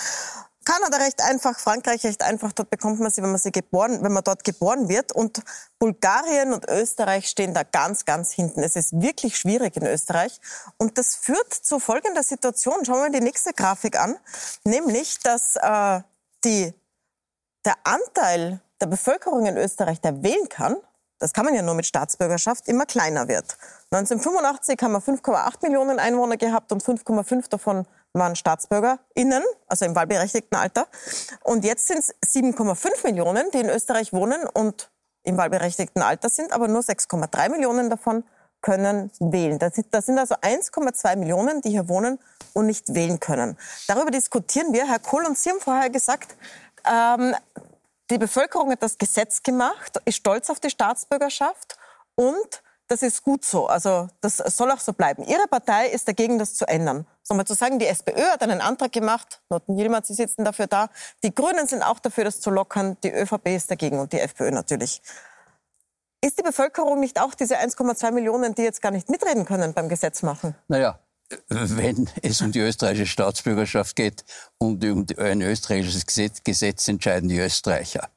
Kanada 0.67 0.97
recht 0.99 1.23
einfach, 1.23 1.59
Frankreich 1.61 2.05
recht 2.05 2.25
einfach. 2.25 2.53
Dort 2.53 2.71
bekommt 2.71 2.99
man 2.99 3.11
sie, 3.11 3.23
wenn 3.23 3.31
man 3.31 3.39
sie 3.39 3.53
geboren, 3.53 4.03
wenn 4.03 4.13
man 4.13 4.25
dort 4.25 4.43
geboren 4.43 4.89
wird. 4.89 5.13
Und 5.13 5.41
Bulgarien 5.79 6.53
und 6.53 6.69
Österreich 6.69 7.29
stehen 7.29 7.55
da 7.55 7.63
ganz, 7.63 8.05
ganz 8.05 8.33
hinten. 8.33 8.65
Es 8.65 8.75
ist 8.75 9.01
wirklich 9.01 9.39
schwierig 9.39 9.77
in 9.77 9.87
Österreich. 9.87 10.41
Und 10.77 10.99
das 10.99 11.15
führt 11.15 11.55
zu 11.55 11.79
folgender 11.79 12.25
Situation. 12.25 12.85
Schauen 12.85 12.97
wir 12.97 13.03
mal 13.03 13.11
die 13.11 13.21
nächste 13.21 13.53
Grafik 13.53 13.99
an. 13.99 14.19
Nämlich, 14.65 15.21
dass 15.21 15.55
äh, 15.55 16.01
die, 16.45 16.75
der 17.65 17.77
Anteil 17.85 18.61
der 18.81 18.87
Bevölkerung 18.87 19.47
in 19.47 19.57
Österreich, 19.57 20.01
der 20.01 20.25
wählen 20.25 20.49
kann, 20.49 20.77
das 21.19 21.33
kann 21.33 21.45
man 21.45 21.55
ja 21.55 21.63
nur 21.63 21.75
mit 21.75 21.87
Staatsbürgerschaft, 21.87 22.69
immer 22.69 22.87
kleiner 22.87 23.29
wird. 23.29 23.57
1985 23.91 24.81
haben 24.83 24.93
wir 24.93 25.01
5,8 25.01 25.63
Millionen 25.63 25.99
Einwohner 25.99 26.37
gehabt 26.37 26.73
und 26.73 26.83
5,5 26.83 27.49
davon 27.49 27.87
waren 28.13 28.37
StaatsbürgerInnen, 28.37 29.43
also 29.67 29.85
im 29.85 29.95
wahlberechtigten 29.95 30.59
Alter. 30.59 30.87
Und 31.43 31.65
jetzt 31.65 31.87
sind 31.87 31.99
es 31.99 32.15
7,5 32.35 33.05
Millionen, 33.05 33.51
die 33.53 33.61
in 33.61 33.69
Österreich 33.69 34.13
wohnen 34.13 34.47
und 34.55 34.91
im 35.23 35.37
wahlberechtigten 35.37 36.03
Alter 36.03 36.29
sind, 36.29 36.53
aber 36.53 36.69
nur 36.69 36.83
6,3 36.83 37.51
Millionen 37.51 37.91
davon 37.91 38.25
können 38.63 39.11
wählen. 39.21 39.59
Das 39.59 39.75
sind 40.07 40.19
also 40.19 40.35
1,2 40.37 41.17
Millionen, 41.17 41.61
die 41.61 41.71
hier 41.71 41.89
wohnen 41.89 42.19
und 42.53 42.67
nicht 42.67 42.95
wählen 42.95 43.21
können. 43.21 43.57
Darüber 43.87 44.11
diskutieren 44.11 44.73
wir. 44.73 44.87
Herr 44.89 44.99
Kohl 44.99 45.25
und 45.25 45.39
Sie 45.39 45.51
haben 45.51 45.61
vorher 45.61 45.91
gesagt, 45.91 46.35
ähm, 46.85 47.35
die 48.11 48.19
Bevölkerung 48.19 48.71
hat 48.71 48.83
das 48.83 48.99
Gesetz 48.99 49.43
gemacht, 49.43 49.99
ist 50.05 50.17
stolz 50.17 50.51
auf 50.51 50.61
die 50.61 50.71
Staatsbürgerschaft 50.71 51.77
und 52.15 52.63
das 52.89 53.03
ist 53.03 53.23
gut 53.23 53.45
so. 53.45 53.67
Also 53.67 54.09
das 54.21 54.37
soll 54.37 54.71
auch 54.71 54.79
so 54.79 54.93
bleiben. 54.93 55.25
Ihre 55.25 55.49
Partei 55.49 55.89
ist 55.89 56.07
dagegen, 56.07 56.39
das 56.39 56.55
zu 56.55 56.67
ändern. 56.67 57.07
So 57.23 57.35
mal 57.35 57.45
zu 57.45 57.55
sagen, 57.55 57.79
die 57.79 57.87
SPÖ 57.87 58.23
hat 58.31 58.43
einen 58.43 58.61
Antrag 58.61 58.93
gemacht, 58.93 59.41
Noten 59.49 59.77
Yilmaz, 59.77 60.07
Sie 60.07 60.15
sitzen 60.15 60.45
dafür 60.45 60.69
da. 60.69 60.89
Die 61.25 61.35
Grünen 61.35 61.67
sind 61.67 61.83
auch 61.83 61.99
dafür, 61.99 62.25
das 62.25 62.41
zu 62.41 62.51
lockern. 62.51 62.97
Die 63.03 63.11
ÖVP 63.11 63.49
ist 63.49 63.71
dagegen 63.71 63.99
und 63.99 64.13
die 64.13 64.21
FPÖ 64.21 64.53
natürlich. 64.53 65.03
Ist 66.21 66.39
die 66.39 66.43
Bevölkerung 66.43 67.01
nicht 67.01 67.21
auch 67.21 67.35
diese 67.35 67.59
1,2 67.59 68.13
Millionen, 68.13 68.55
die 68.55 68.63
jetzt 68.63 68.81
gar 68.81 68.91
nicht 68.93 69.11
mitreden 69.11 69.45
können 69.45 69.75
beim 69.75 69.89
Gesetz 69.89 70.23
machen? 70.23 70.55
Naja, 70.69 70.99
wenn 71.49 72.09
es 72.23 72.41
um 72.41 72.53
die 72.53 72.61
österreichische 72.61 73.07
Staatsbürgerschaft 73.07 73.97
geht 73.97 74.25
und 74.59 74.85
um 74.85 75.07
ein 75.19 75.43
österreichisches 75.43 76.07
Gesetz, 76.07 76.43
Gesetz 76.45 76.89
entscheiden 76.89 77.29
die 77.29 77.39
Österreicher. 77.39 78.09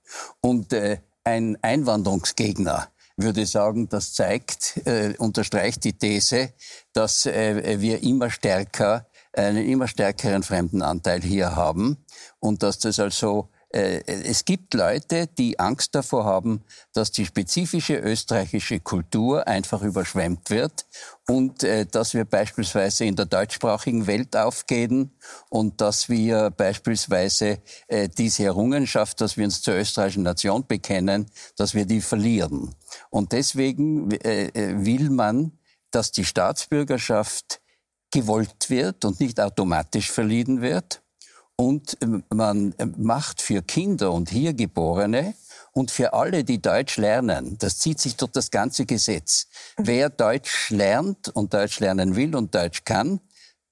Und 0.41 0.73
äh, 0.73 0.99
ein 1.23 1.57
Einwanderungsgegner 1.61 2.89
würde 3.17 3.45
sagen, 3.45 3.89
das 3.89 4.13
zeigt, 4.13 4.81
äh, 4.85 5.13
unterstreicht 5.17 5.83
die 5.83 5.93
These, 5.93 6.53
dass 6.93 7.25
äh, 7.25 7.79
wir 7.81 8.01
immer 8.01 8.29
stärker, 8.29 9.07
einen 9.33 9.65
immer 9.65 9.87
stärkeren 9.87 10.43
Fremdenanteil 10.43 11.21
hier 11.21 11.55
haben 11.55 11.97
und 12.39 12.63
dass 12.63 12.79
das 12.79 12.99
also 12.99 13.49
es 13.71 14.45
gibt 14.45 14.73
Leute, 14.73 15.27
die 15.27 15.59
Angst 15.59 15.93
davor 15.93 16.25
haben, 16.25 16.63
dass 16.93 17.11
die 17.11 17.25
spezifische 17.25 17.97
österreichische 17.97 18.79
Kultur 18.79 19.47
einfach 19.47 19.83
überschwemmt 19.83 20.49
wird 20.49 20.87
und 21.27 21.63
äh, 21.63 21.85
dass 21.85 22.15
wir 22.15 22.25
beispielsweise 22.25 23.05
in 23.05 23.15
der 23.15 23.27
deutschsprachigen 23.27 24.07
Welt 24.07 24.35
aufgehen 24.35 25.11
und 25.49 25.81
dass 25.81 26.09
wir 26.09 26.49
beispielsweise 26.49 27.59
äh, 27.87 28.09
diese 28.09 28.45
Errungenschaft, 28.45 29.21
dass 29.21 29.37
wir 29.37 29.45
uns 29.45 29.61
zur 29.61 29.75
österreichischen 29.75 30.23
Nation 30.23 30.65
bekennen, 30.65 31.27
dass 31.55 31.75
wir 31.75 31.85
die 31.85 32.01
verlieren. 32.01 32.73
Und 33.11 33.33
deswegen 33.33 34.11
will 34.11 35.09
man, 35.11 35.51
dass 35.91 36.11
die 36.11 36.25
Staatsbürgerschaft 36.25 37.61
gewollt 38.11 38.69
wird 38.69 39.05
und 39.05 39.19
nicht 39.19 39.39
automatisch 39.39 40.11
verliehen 40.11 40.61
wird. 40.61 41.01
Und 41.59 41.97
ähm, 41.99 42.23
man 42.29 42.73
ähm, 42.79 42.95
macht 42.97 43.41
für 43.41 43.61
Kinder 43.61 44.13
und 44.13 44.29
hier 44.29 44.53
Geborene 44.53 45.33
und 45.73 45.91
für 45.91 46.13
alle, 46.13 46.45
die 46.45 46.61
Deutsch 46.61 46.95
lernen, 46.95 47.57
das 47.57 47.79
zieht 47.79 47.99
sich 47.99 48.15
durch 48.15 48.31
das 48.31 48.49
ganze 48.49 48.85
Gesetz. 48.85 49.47
Mhm. 49.77 49.87
Wer 49.87 50.09
Deutsch 50.09 50.69
lernt 50.69 51.27
und 51.27 51.53
Deutsch 51.53 51.81
lernen 51.81 52.15
will 52.15 52.33
und 52.33 52.55
Deutsch 52.55 52.85
kann, 52.85 53.19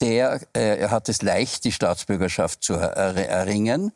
der 0.02 0.42
äh, 0.52 0.90
hat 0.90 1.08
es 1.08 1.22
leicht, 1.22 1.64
die 1.64 1.72
Staatsbürgerschaft 1.72 2.62
zu 2.62 2.74
er 2.74 3.16
erringen. 3.16 3.94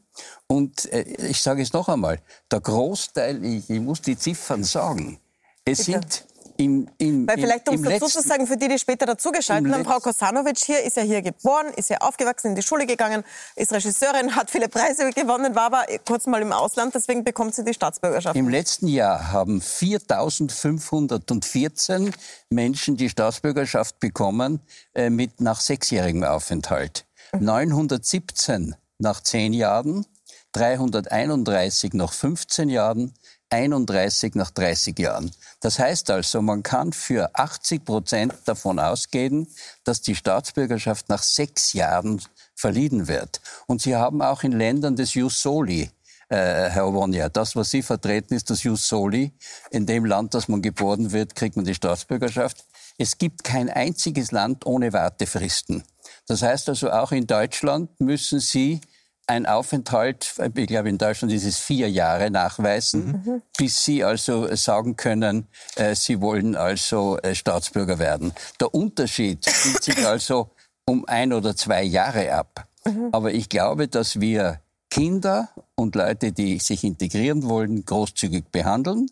Und 0.48 0.86
äh, 0.94 1.02
ich 1.28 1.42
sage 1.42 1.62
es 1.62 1.74
noch 1.74 1.90
einmal, 1.90 2.22
der 2.50 2.62
Großteil, 2.62 3.44
ich, 3.44 3.70
ich 3.70 3.82
muss 3.82 4.02
die 4.02 4.18
Ziffern 4.18 4.64
sagen, 4.64 5.20
es 5.66 5.80
Bitte. 5.86 5.92
sind 6.00 6.26
im, 6.62 6.88
im, 6.98 7.28
Weil 7.28 7.38
vielleicht, 7.38 7.68
um 7.70 7.76
es 7.76 7.82
dazu 7.82 8.08
zu 8.08 8.22
sagen, 8.22 8.46
für 8.46 8.58
die, 8.58 8.68
die 8.68 8.78
später 8.78 9.06
dazugeschaltet 9.06 9.74
haben, 9.74 9.84
Frau 9.84 10.00
Kosanovic 10.00 10.60
hier 10.60 10.84
ist 10.84 10.98
ja 10.98 11.04
hier 11.04 11.22
geboren, 11.22 11.68
ist 11.76 11.90
ja 11.90 11.98
aufgewachsen, 11.98 12.50
in 12.50 12.56
die 12.56 12.62
Schule 12.62 12.86
gegangen, 12.86 13.24
ist 13.56 13.74
Regisseurin, 13.74 14.36
hat 14.36 14.52
viele 14.52 14.70
Preise 14.70 15.10
gewonnen, 15.12 15.56
war 15.56 15.74
aber 15.74 15.86
kurz 16.06 16.28
mal 16.28 16.42
im 16.42 16.52
Ausland, 16.52 16.94
deswegen 16.94 17.24
bekommt 17.24 17.56
sie 17.56 17.64
die 17.64 17.74
Staatsbürgerschaft. 17.74 18.36
Im 18.36 18.50
letzten 18.50 18.88
Jahr 18.88 19.32
haben 19.32 19.60
4.514 19.60 22.14
Menschen 22.50 22.98
die 22.98 23.10
Staatsbürgerschaft 23.10 24.00
bekommen 24.00 24.60
äh, 24.94 25.10
mit 25.10 25.42
nach 25.42 25.60
sechsjährigem 25.60 26.24
Aufenthalt. 26.24 27.06
Mhm. 27.34 27.46
917 27.46 28.76
nach 29.00 29.22
zehn 29.22 29.54
Jahren, 29.54 30.06
331 30.54 31.94
nach 31.94 32.14
15 32.14 32.70
Jahren, 32.70 33.14
31 33.52 34.36
nach 34.36 34.50
30 34.52 34.98
Jahren. 34.98 35.32
Das 35.60 35.78
heißt 35.78 36.10
also, 36.10 36.42
man 36.42 36.64
kann 36.64 36.94
für 36.94 37.30
80 37.34 37.86
Prozent 37.86 38.34
davon 38.46 38.80
ausgehen, 38.80 39.48
dass 39.84 40.02
die 40.02 40.16
Staatsbürgerschaft 40.16 41.10
nach 41.10 41.22
sechs 41.22 41.74
Jahren 41.74 42.22
verliehen 42.56 43.08
wird. 43.08 43.42
Und 43.68 43.82
Sie 43.82 43.96
haben 43.96 44.22
auch 44.22 44.44
in 44.44 44.54
Ländern 44.54 44.96
des 44.96 45.14
Jus 45.14 45.42
Soli, 45.42 45.92
äh, 46.30 46.70
Herr 46.70 46.94
Wonja, 46.94 47.28
das, 47.28 47.56
was 47.56 47.72
Sie 47.72 47.82
vertreten, 47.82 48.34
ist 48.34 48.50
das 48.50 48.64
Jus 48.64 48.88
Soli. 48.88 49.34
In 49.70 49.86
dem 49.86 50.06
Land, 50.06 50.34
das 50.34 50.48
man 50.48 50.62
geboren 50.62 51.12
wird, 51.12 51.36
kriegt 51.36 51.58
man 51.58 51.66
die 51.66 51.76
Staatsbürgerschaft. 51.76 52.64
Es 52.98 53.18
gibt 53.18 53.44
kein 53.44 53.70
einziges 53.70 54.32
Land 54.32 54.66
ohne 54.66 54.94
Wartefristen. 54.94 55.84
Das 56.28 56.42
heißt 56.42 56.70
also, 56.70 56.90
auch 56.92 57.12
in 57.12 57.28
Deutschland 57.28 58.00
müssen 58.00 58.40
Sie 58.40 58.80
ein 59.28 59.46
Aufenthalt, 59.46 60.34
ich 60.56 60.68
glaube 60.68 60.90
in 60.90 60.98
Deutschland 60.98 61.34
ist 61.34 61.46
es 61.46 61.58
vier 61.58 61.90
Jahre 61.90 62.30
nachweisen, 62.30 63.24
mhm. 63.26 63.42
bis 63.58 63.84
Sie 63.86 64.04
also 64.04 64.54
sagen 64.56 64.96
können, 64.96 65.48
äh, 65.76 65.96
Sie 65.96 66.22
wollen 66.22 66.56
also 66.56 67.18
äh, 67.20 67.36
Staatsbürger 67.36 68.00
werden. 68.00 68.34
Der 68.60 68.74
Unterschied 68.74 69.46
spielt 69.50 69.84
sich 69.84 70.06
also 70.06 70.52
um 70.86 71.06
ein 71.06 71.34
oder 71.34 71.56
zwei 71.56 71.84
Jahre 71.84 72.34
ab. 72.34 72.68
Mhm. 72.86 73.10
Aber 73.12 73.32
ich 73.32 73.48
glaube, 73.48 73.88
dass 73.88 74.20
wir 74.20 74.60
Kinder 74.90 75.50
und 75.76 75.96
Leute, 75.96 76.34
die 76.34 76.60
sich 76.60 76.84
integrieren 76.84 77.44
wollen, 77.48 77.86
großzügig 77.86 78.46
behandeln. 78.52 79.08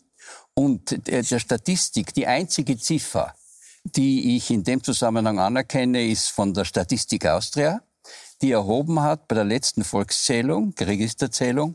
Und 0.54 1.06
der 1.06 1.22
Statistik, 1.38 2.12
die 2.12 2.26
einzige 2.26 2.76
Ziffer, 2.76 3.34
die 3.84 4.36
ich 4.36 4.50
in 4.50 4.62
dem 4.62 4.84
Zusammenhang 4.84 5.38
anerkenne, 5.38 6.06
ist 6.06 6.28
von 6.28 6.52
der 6.52 6.66
Statistik 6.66 7.24
Austria 7.24 7.80
die 8.42 8.52
erhoben 8.52 9.00
hat 9.00 9.28
bei 9.28 9.34
der 9.34 9.44
letzten 9.44 9.84
Volkszählung, 9.84 10.74
Registerzählung, 10.78 11.74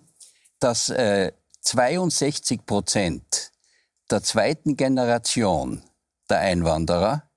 dass 0.59 0.89
äh, 0.89 1.31
62 1.61 2.65
Prozent 2.65 3.51
der 4.09 4.23
zweiten 4.23 4.77
Generation 4.77 5.83
der 6.29 6.39
Einwanderer 6.39 7.29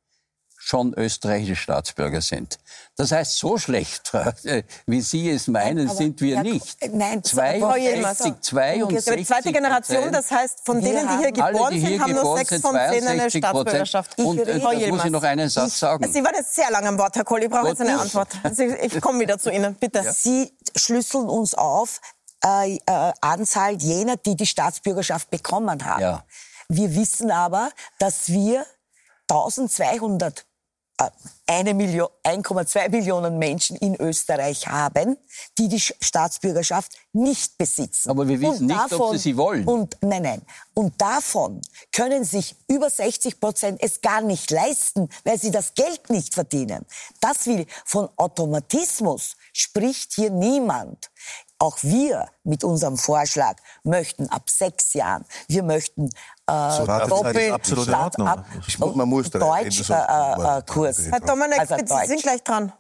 schon 0.68 0.92
österreichische 0.94 1.56
Staatsbürger 1.56 2.20
sind. 2.20 2.58
Das 2.96 3.10
heißt, 3.10 3.38
so 3.38 3.56
schlecht, 3.56 4.12
äh, 4.44 4.64
wie 4.86 5.00
Sie 5.00 5.30
es 5.30 5.46
meinen, 5.46 5.88
sind 5.88 6.20
wir 6.20 6.42
nicht. 6.42 6.76
Nein, 6.92 7.24
62, 7.24 8.34
62 8.40 9.16
Die 9.16 9.24
zweite 9.24 9.52
Generation, 9.52 10.12
das 10.12 10.30
heißt, 10.30 10.60
von 10.64 10.80
denen, 10.80 11.08
die 11.08 11.16
hier 11.18 11.32
geboren 11.32 11.72
die 11.72 11.80
hier 11.80 11.88
sind, 11.88 12.02
haben 12.02 12.12
nur 12.12 12.36
sechs 12.36 12.60
von 12.60 12.74
zehn 12.74 13.06
eine 13.06 13.30
Staatsbürgerschaft. 13.30 14.18
Und 14.18 14.40
äh, 14.40 14.60
da 14.60 14.88
muss 14.88 15.04
ich 15.04 15.10
noch 15.10 15.22
einen 15.22 15.48
Satz 15.48 15.78
sagen. 15.78 16.12
Sie 16.12 16.22
waren 16.22 16.34
jetzt 16.34 16.54
sehr 16.54 16.70
lange 16.70 16.88
am 16.88 16.98
Wort, 16.98 17.16
Herr 17.16 17.24
Kohl. 17.24 17.42
Ich 17.42 17.50
brauche 17.50 17.68
jetzt 17.68 17.80
eine 17.80 17.98
Antwort. 17.98 18.28
Also 18.42 18.64
ich 18.64 19.00
komme 19.00 19.20
wieder 19.20 19.38
zu 19.38 19.50
Ihnen, 19.50 19.74
bitte. 19.74 20.00
Ja. 20.00 20.12
Sie 20.12 20.52
schlüsseln 20.76 21.28
uns 21.28 21.54
auf, 21.54 22.00
äh, 22.44 22.76
äh, 22.76 23.12
Anzahl 23.22 23.74
jener, 23.74 24.16
die 24.16 24.36
die 24.36 24.46
Staatsbürgerschaft 24.46 25.30
bekommen 25.30 25.84
haben. 25.84 26.02
Ja. 26.02 26.24
Wir 26.68 26.94
wissen 26.94 27.30
aber, 27.30 27.70
dass 27.98 28.28
wir 28.28 28.66
1200 29.30 30.18
eine 30.30 30.48
Million, 31.74 32.08
1,2 32.24 32.90
Millionen 32.90 33.38
Menschen 33.38 33.76
in 33.76 33.94
Österreich 33.96 34.66
haben, 34.66 35.16
die 35.58 35.68
die 35.68 35.80
Staatsbürgerschaft 35.80 36.92
nicht 37.12 37.56
besitzen. 37.56 38.10
Aber 38.10 38.28
wir 38.28 38.40
wissen 38.40 38.66
nicht, 38.66 38.92
ob 38.92 39.12
sie 39.12 39.18
sie 39.18 39.36
wollen. 39.36 39.66
Und, 39.66 39.96
nein, 40.02 40.22
nein. 40.22 40.42
Und 40.74 41.00
davon 41.00 41.60
können 41.92 42.24
sich 42.24 42.54
über 42.68 42.90
60 42.90 43.40
Prozent 43.40 43.82
es 43.82 44.00
gar 44.00 44.20
nicht 44.20 44.50
leisten, 44.50 45.08
weil 45.24 45.38
sie 45.38 45.50
das 45.50 45.74
Geld 45.74 46.10
nicht 46.10 46.34
verdienen. 46.34 46.84
Das 47.20 47.46
will 47.46 47.66
von 47.84 48.08
Automatismus 48.16 49.36
spricht 49.52 50.14
hier 50.14 50.30
niemand. 50.30 51.10
Auch 51.60 51.78
wir 51.82 52.28
mit 52.44 52.62
unserem 52.62 52.96
Vorschlag 52.96 53.56
möchten 53.82 54.28
ab 54.28 54.48
sechs 54.48 54.92
Jahren, 54.94 55.24
wir 55.48 55.64
möchten 55.64 56.08
äh, 56.48 56.76
so, 56.76 56.86
doppelt 56.86 57.52
absolut 57.52 57.84
Start 57.86 58.20
ab, 58.20 58.44
man 58.78 59.08
muss 59.08 59.30
Deutsch 59.30 59.90
äh, 59.90 59.94
äh, 59.94 60.62
Kurs. 60.66 61.06
Herr 61.10 61.20
Dominik, 61.20 61.60
also 61.60 61.76
Sie 61.76 62.06
sind 62.06 62.22
gleich 62.22 62.42
dran. 62.42 62.72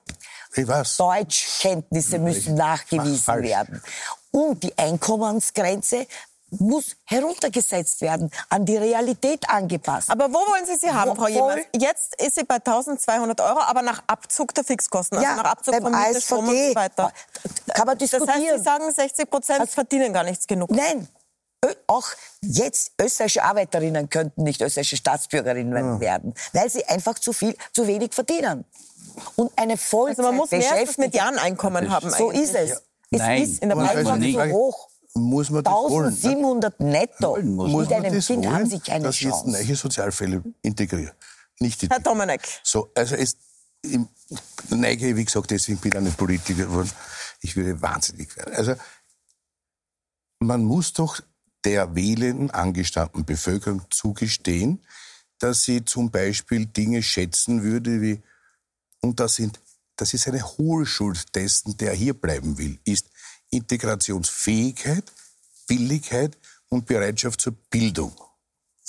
Ich 0.54 0.66
weiß. 0.66 0.96
Deutschkenntnisse 0.96 2.18
müssen 2.18 2.54
nachgewiesen 2.54 3.42
werden. 3.42 3.82
Und 4.30 4.62
die 4.62 4.76
Einkommensgrenze 4.76 6.06
muss 6.50 6.96
heruntergesetzt 7.04 8.00
werden, 8.00 8.30
an 8.48 8.64
die 8.64 8.76
Realität 8.76 9.48
angepasst. 9.50 10.10
Aber 10.10 10.30
wo 10.30 10.38
wollen 10.38 10.64
Sie 10.64 10.76
sie 10.76 10.90
haben, 10.90 11.14
Frau 11.14 11.28
Jemers? 11.28 11.60
Jetzt 11.76 12.20
ist 12.22 12.36
sie 12.36 12.44
bei 12.44 12.56
1200 12.56 13.40
Euro, 13.42 13.60
aber 13.60 13.82
nach 13.82 14.02
Abzug 14.06 14.54
der 14.54 14.64
Fixkosten, 14.64 15.18
also 15.18 15.28
ja, 15.28 15.36
nach 15.36 15.50
Abzug 15.50 15.74
vom 15.74 15.92
Mindeststrom 15.92 16.48
und 16.48 16.56
so 16.56 16.74
weiter. 16.74 17.12
Kann 17.74 17.86
man 17.86 17.98
diskutieren. 17.98 18.26
Das 18.26 18.36
heißt, 18.36 18.56
Sie 18.56 18.64
sagen, 18.64 18.90
60 18.90 19.30
Prozent 19.30 19.60
also, 19.60 19.72
verdienen 19.72 20.12
gar 20.12 20.24
nichts 20.24 20.46
genug. 20.46 20.70
Nein. 20.70 21.06
Auch 21.86 22.08
jetzt 22.42 22.92
österreichische 23.00 23.42
Arbeiterinnen 23.42 24.08
könnten 24.10 24.42
nicht 24.42 24.60
österreichische 24.60 24.96
Staatsbürgerinnen 24.96 25.94
ja. 25.94 26.00
werden, 26.00 26.34
weil 26.52 26.70
sie 26.70 26.84
einfach 26.84 27.18
zu 27.18 27.32
viel, 27.32 27.56
zu 27.72 27.86
wenig 27.86 28.14
verdienen. 28.14 28.64
Und 29.36 29.50
eine 29.56 29.76
Vollzeit 29.76 30.18
Also 30.18 30.30
man 30.30 30.36
muss 30.36 30.50
mehr 30.50 30.72
als 30.72 30.90
das 30.90 30.98
Medianeinkommen 30.98 31.90
haben. 31.90 32.10
So 32.10 32.30
eigentlich. 32.30 32.42
ist 32.44 32.54
es. 32.54 32.82
Ja. 33.10 33.32
Es 33.34 33.48
ist 33.48 33.62
in 33.62 33.70
der 33.70 33.76
Breitband 33.76 34.24
so 34.24 34.44
hoch 34.44 34.88
muss 35.14 35.50
man 35.50 35.64
das 35.64 35.74
1700 35.74 36.78
wollen, 36.78 36.90
netto 36.90 37.38
muss 37.42 37.88
mit 37.88 37.92
einem 37.92 38.14
das 38.14 38.26
Kind 38.26 38.44
wollen, 38.44 38.54
haben 38.54 38.66
sie 38.66 38.78
keine 38.78 39.04
dass 39.04 39.16
Chance. 39.16 39.50
jetzt 39.50 39.66
neue 39.66 39.76
Sozialfälle 39.76 40.42
integrieren. 40.62 41.12
Nicht 41.60 41.82
die 41.82 41.88
Herr 41.88 42.00
Domenek. 42.00 42.42
So, 42.62 42.90
also 42.94 43.16
es, 43.16 43.36
ich 43.82 43.98
neige, 44.70 45.16
wie 45.16 45.24
gesagt, 45.24 45.50
deswegen 45.50 45.78
bin 45.78 45.92
ich 45.92 46.00
nicht 46.00 46.16
Politiker 46.16 46.64
geworden. 46.64 46.90
Ich 47.40 47.56
würde 47.56 47.80
wahnsinnig 47.80 48.36
werden. 48.36 48.54
Also 48.54 48.74
man 50.40 50.62
muss 50.62 50.92
doch 50.92 51.20
der 51.68 51.94
wählenden, 51.94 52.50
angestammten 52.50 53.26
Bevölkerung 53.26 53.82
zugestehen, 53.90 54.82
dass 55.38 55.64
sie 55.64 55.84
zum 55.84 56.10
Beispiel 56.10 56.64
Dinge 56.64 57.02
schätzen 57.02 57.62
würde 57.62 58.00
wie, 58.00 58.22
und 59.02 59.20
das 59.20 59.34
sind, 59.34 59.60
das 59.94 60.14
ist 60.14 60.26
eine 60.28 60.42
Hohlschuld 60.42 61.34
dessen, 61.34 61.76
der 61.76 61.92
hier 61.92 62.14
bleiben 62.14 62.56
will, 62.56 62.78
ist, 62.84 63.10
Integrationsfähigkeit, 63.50 65.04
Billigkeit 65.66 66.38
und 66.70 66.86
Bereitschaft 66.86 67.42
zur 67.42 67.52
Bildung. 67.52 68.12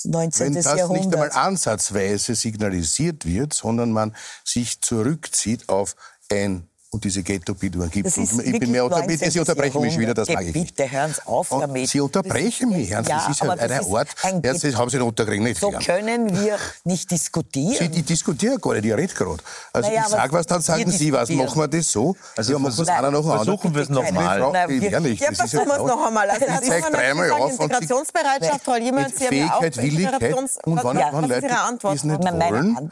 19. 0.05 0.45
Wenn 0.45 0.53
das 0.53 0.63
Jahrhundert. 0.63 1.05
nicht 1.05 1.13
einmal 1.13 1.31
ansatzweise 1.31 2.33
signalisiert 2.33 3.25
wird, 3.25 3.53
sondern 3.53 3.91
man 3.91 4.15
sich 4.45 4.79
zurückzieht 4.79 5.67
auf 5.67 5.97
ein 6.31 6.69
und 6.91 7.03
diese 7.03 7.21
Ghetto-Bildung 7.21 7.89
gibt. 7.89 8.07
Das 8.07 8.17
ist 8.17 8.41
ich 8.41 8.59
bin 8.59 8.71
mehr 8.71 8.83
unter, 8.83 9.03
Sie 9.07 9.39
unterbrechen 9.39 9.81
mich 9.81 9.97
wieder, 9.97 10.13
das 10.13 10.27
mag 10.27 10.43
ich 10.43 10.55
nicht. 10.55 10.75
Bitte 10.75 10.91
hören 10.91 11.13
Sie 11.13 11.27
auf 11.27 11.51
und 11.51 11.61
damit. 11.61 11.87
Sie 11.89 12.01
unterbrechen 12.01 12.69
mich, 12.69 12.87
Sie, 12.87 12.93
ja, 12.93 13.01
das 13.01 13.29
ist 13.29 13.43
ja 13.43 13.51
eine 13.51 13.81
Art, 13.81 14.07
ein 14.23 14.41
ja, 14.43 14.53
das 14.53 14.75
haben 14.75 14.89
Sie 14.89 14.99
unterkriegen, 14.99 15.43
nicht 15.43 15.59
So 15.59 15.71
können 15.71 16.33
wir 16.35 16.57
nicht 16.85 17.11
diskutieren. 17.11 17.75
Sie 17.77 17.89
die 17.89 18.01
diskutieren 18.01 18.59
gar 18.59 18.73
nicht, 18.73 18.85
ich 18.85 18.93
rede 18.93 19.13
gerade. 19.13 19.43
Also 19.71 19.89
naja, 19.89 20.01
ich 20.03 20.07
sage 20.09 20.33
was, 20.33 20.47
dann 20.47 20.61
sagen 20.61 20.89
Sie 20.89 21.13
was. 21.13 21.29
Machen 21.29 21.61
wir 21.61 21.67
das 21.67 21.91
so? 21.91 22.15
Also 22.35 22.53
ja, 22.53 22.59
machen 22.59 22.75
wir 22.75 22.83
es 22.83 22.89
einer 22.89 23.11
noch 23.11 23.23
Versuchen 23.23 23.75
wir 23.75 23.81
es 23.83 23.89
noch 23.89 24.11
mal. 24.11 24.69
Ehrlich, 24.81 25.19
ja, 25.19 25.31
versuchen 25.31 25.67
wir 25.67 25.77
es 25.77 25.83
noch 25.85 26.07
einmal. 26.07 26.29
Also, 26.29 26.45
ich 26.45 26.67
zeige 26.67 26.91
dreimal 26.91 27.31
auf. 27.31 27.51
Integrationsbereitschaft, 27.51 28.63
Frau 28.65 28.75
Jemand, 28.75 29.15
Sie 29.15 29.27
haben 29.27 29.37
ja 29.37 29.55
auch 29.55 29.61
Willigkeit 29.61 30.33
und 30.65 30.83
wenn 30.83 31.29
Leute 31.29 31.47
das 31.47 32.03
nicht 32.03 32.23
wollen, 32.23 32.89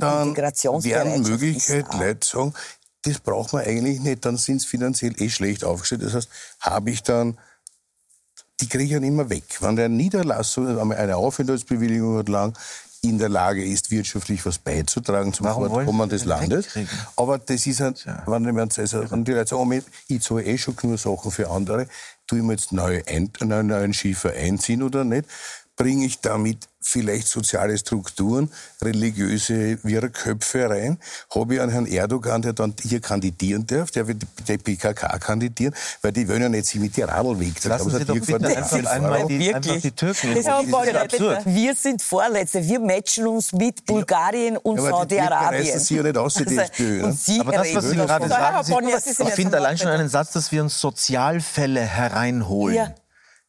dann 0.00 0.84
werden 0.84 1.22
Möglichkeit 1.22 1.94
Leute 1.94 2.26
sagen, 2.26 2.52
das 3.08 3.20
braucht 3.20 3.52
man 3.52 3.64
eigentlich 3.64 4.00
nicht, 4.00 4.24
dann 4.24 4.36
sind 4.36 4.60
sie 4.60 4.68
finanziell 4.68 5.14
eh 5.20 5.30
schlecht 5.30 5.64
aufgestellt. 5.64 6.02
Das 6.02 6.14
heißt, 6.14 6.28
habe 6.60 6.90
ich 6.90 7.02
dann, 7.02 7.38
die 8.60 8.68
kriege 8.68 8.84
ich 8.84 8.92
dann 8.92 9.04
immer 9.04 9.30
weg. 9.30 9.44
Wenn 9.60 9.76
der 9.76 9.88
Niederlassung, 9.88 10.78
eine 10.92 11.16
Aufenthaltsbewilligung 11.16 12.18
hat 12.18 12.28
lang, 12.28 12.56
in 13.00 13.18
der 13.18 13.28
Lage 13.28 13.64
ist, 13.64 13.90
wirtschaftlich 13.90 14.44
was 14.44 14.58
beizutragen 14.58 15.32
zum 15.32 15.46
Fortkommen 15.46 16.08
des 16.08 16.24
Landes. 16.24 16.66
Aber 17.16 17.38
das 17.38 17.66
ist 17.66 17.80
halt, 17.80 18.04
ja. 18.04 18.24
wenn, 18.26 18.42
man, 18.42 18.68
also, 18.76 19.10
wenn 19.10 19.24
die 19.24 19.32
Leute 19.32 19.50
sagen, 19.50 19.84
ich 20.08 20.22
zahle 20.22 20.44
eh 20.44 20.58
schon 20.58 20.76
nur 20.82 20.98
Sachen 20.98 21.30
für 21.30 21.50
andere, 21.50 21.86
tue 22.26 22.38
ich 22.38 22.44
mir 22.44 22.52
jetzt 22.52 22.72
neue, 22.72 23.06
ein, 23.06 23.30
neuen 23.40 23.94
Schiffer 23.94 24.32
einziehen 24.32 24.82
oder 24.82 25.04
nicht, 25.04 25.26
bringe 25.78 26.04
ich 26.04 26.20
damit 26.20 26.68
vielleicht 26.80 27.28
soziale 27.28 27.76
Strukturen, 27.78 28.50
religiöse 28.82 29.78
Wirrköpfe 29.82 30.68
rein? 30.68 30.98
Habe 31.34 31.54
ich 31.54 31.60
einen 31.60 31.70
Herrn 31.70 31.86
Erdogan, 31.86 32.42
der 32.42 32.52
dann 32.52 32.74
hier 32.82 33.00
kandidieren 33.00 33.66
darf, 33.66 33.90
der 33.90 34.08
wird 34.08 34.22
der 34.46 34.58
PKK 34.58 35.18
kandidieren, 35.18 35.74
weil 36.02 36.12
die 36.12 36.28
wollen 36.28 36.42
ja 36.42 36.48
nicht 36.48 36.66
sich 36.66 36.80
mit 36.80 36.96
die 36.96 37.02
Radl 37.02 37.38
weg. 37.38 37.62
Lassen 37.64 37.90
Sie 37.90 38.04
doch 38.04 38.14
bitte 38.14 38.56
einfach 38.56 38.84
einmal 38.86 39.26
die, 39.26 39.54
einfach 39.54 39.80
die 39.80 39.92
Türken. 39.92 40.34
Das 40.34 40.38
ist 40.40 40.48
absurd. 40.48 41.46
Wir 41.46 41.74
sind 41.74 42.02
Vorletzte. 42.02 42.66
Wir 42.66 42.80
matchen 42.80 43.26
uns 43.26 43.52
mit 43.52 43.86
Bulgarien 43.86 44.56
und 44.56 44.80
Saudi-Arabien. 44.80 45.74
Das 45.74 45.86
Sie 45.86 45.96
ja 45.96 46.02
nicht 46.02 46.18
aus, 46.18 46.34
die 46.34 46.44
also, 46.46 46.60
SPÖ. 46.60 47.04
Und 47.04 47.18
Sie 47.18 47.40
aber 47.40 47.52
das, 47.52 47.74
was 47.74 47.90
Sie 47.90 47.96
gerade 47.96 48.28
sagen, 48.28 48.88
Sie, 49.00 49.22
ich 49.22 49.34
finde 49.34 49.56
allein 49.58 49.78
schon 49.78 49.88
einen 49.88 50.08
Satz, 50.08 50.32
dass 50.32 50.50
wir 50.50 50.62
uns 50.62 50.80
Sozialfälle 50.80 51.80
hereinholen. 51.80 52.76
Ja. 52.76 52.94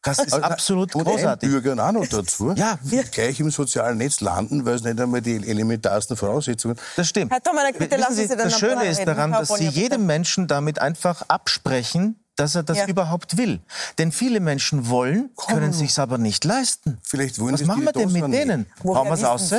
Das 0.02 0.18
ist 0.18 0.32
also, 0.32 0.46
absolut 0.46 0.92
großartig. 0.92 1.48
Bürgern 1.48 1.78
auch 1.78 1.92
noch 1.92 2.06
dazu, 2.06 2.52
ja. 2.52 2.78
die 2.82 3.02
gleich 3.10 3.38
im 3.40 3.50
sozialen 3.50 3.98
Netz 3.98 4.20
landen, 4.20 4.64
weil 4.64 4.76
es 4.76 4.82
nicht 4.82 4.98
einmal 4.98 5.20
die 5.20 5.36
elementarsten 5.36 6.16
Voraussetzungen 6.16 6.76
Das 6.96 7.08
stimmt. 7.08 7.30
Herr 7.30 7.42
Tomanek, 7.42 7.78
bitte 7.78 7.96
lassen 7.96 8.14
Sie, 8.14 8.26
Sie 8.26 8.36
Das 8.36 8.58
Schöne 8.58 8.86
ist 8.86 9.04
daran, 9.04 9.32
dass 9.32 9.48
Sie 9.50 9.68
jedem 9.68 10.06
Menschen 10.06 10.46
damit 10.48 10.80
einfach 10.80 11.22
absprechen, 11.28 12.24
dass 12.36 12.54
er 12.54 12.62
das 12.62 12.78
ja. 12.78 12.86
überhaupt 12.86 13.36
will. 13.36 13.60
Denn 13.98 14.10
viele 14.12 14.40
Menschen 14.40 14.88
wollen, 14.88 15.30
können 15.36 15.74
sich 15.74 15.98
aber 15.98 16.16
nicht 16.16 16.44
leisten. 16.44 16.98
Vielleicht 17.02 17.38
wollen 17.38 17.52
Was 17.52 17.64
machen 17.64 17.84
wir 17.84 17.92
denn 17.92 18.10
mit 18.10 18.32
denen? 18.32 18.66
Woher 18.82 19.04
wir 19.04 19.12
es 19.12 19.24
aus? 19.24 19.52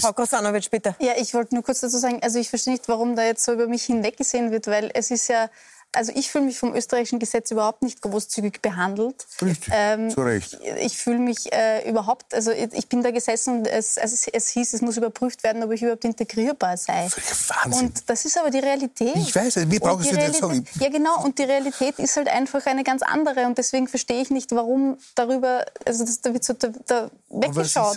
Frau 0.00 0.12
Kosanovic, 0.12 0.70
bitte. 0.70 0.94
Ja, 1.00 1.12
ich 1.18 1.32
wollte 1.34 1.54
nur 1.54 1.64
kurz 1.64 1.80
dazu 1.80 1.98
sagen, 1.98 2.20
also 2.22 2.38
ich 2.38 2.48
verstehe 2.48 2.74
nicht, 2.74 2.88
warum 2.88 3.16
da 3.16 3.24
jetzt 3.24 3.44
so 3.44 3.52
über 3.52 3.66
mich 3.66 3.84
hinweggesehen 3.84 4.50
wird, 4.50 4.66
weil 4.66 4.90
es 4.94 5.10
ist 5.10 5.28
ja 5.28 5.48
also 5.92 6.12
ich 6.14 6.30
fühle 6.30 6.44
mich 6.44 6.58
vom 6.58 6.74
österreichischen 6.74 7.18
Gesetz 7.18 7.50
überhaupt 7.50 7.82
nicht 7.82 8.00
großzügig 8.00 8.60
behandelt. 8.62 9.26
Richtig, 9.42 9.72
ähm, 9.74 10.10
zu 10.10 10.22
Recht. 10.22 10.58
Ich 10.80 10.96
fühle 10.96 11.18
mich 11.18 11.52
äh, 11.52 11.88
überhaupt, 11.88 12.34
also 12.34 12.50
ich 12.50 12.88
bin 12.88 13.02
da 13.02 13.10
gesessen 13.10 13.58
und 13.58 13.66
es, 13.66 13.98
also 13.98 14.16
es, 14.32 14.48
hieß, 14.48 14.72
es 14.72 14.80
muss 14.80 14.96
überprüft 14.96 15.42
werden, 15.42 15.62
ob 15.62 15.70
ich 15.72 15.82
überhaupt 15.82 16.04
integrierbar 16.04 16.76
sei. 16.76 17.08
Wahnsinn. 17.48 17.86
Und 17.88 18.08
das 18.08 18.24
ist 18.24 18.38
aber 18.38 18.50
die 18.50 18.58
Realität. 18.58 19.16
Ich 19.16 19.34
weiß, 19.34 19.70
wir 19.70 19.80
brauchen 19.80 20.04
es 20.04 20.12
nicht 20.12 20.34
sagen. 20.34 20.66
Ja 20.80 20.88
genau, 20.88 21.22
und 21.22 21.38
die 21.38 21.44
Realität 21.44 21.98
ist 21.98 22.16
halt 22.16 22.28
einfach 22.28 22.64
eine 22.66 22.84
ganz 22.84 23.02
andere 23.02 23.46
und 23.46 23.58
deswegen 23.58 23.86
verstehe 23.86 24.22
ich 24.22 24.30
nicht, 24.30 24.52
warum 24.52 24.96
darüber, 25.14 25.64
also 25.84 26.04
das, 26.04 26.20
da 26.20 26.32
wird 26.32 26.44
so 26.44 26.54
da, 26.54 26.68
da 26.86 27.10
weggeschaut 27.28 27.96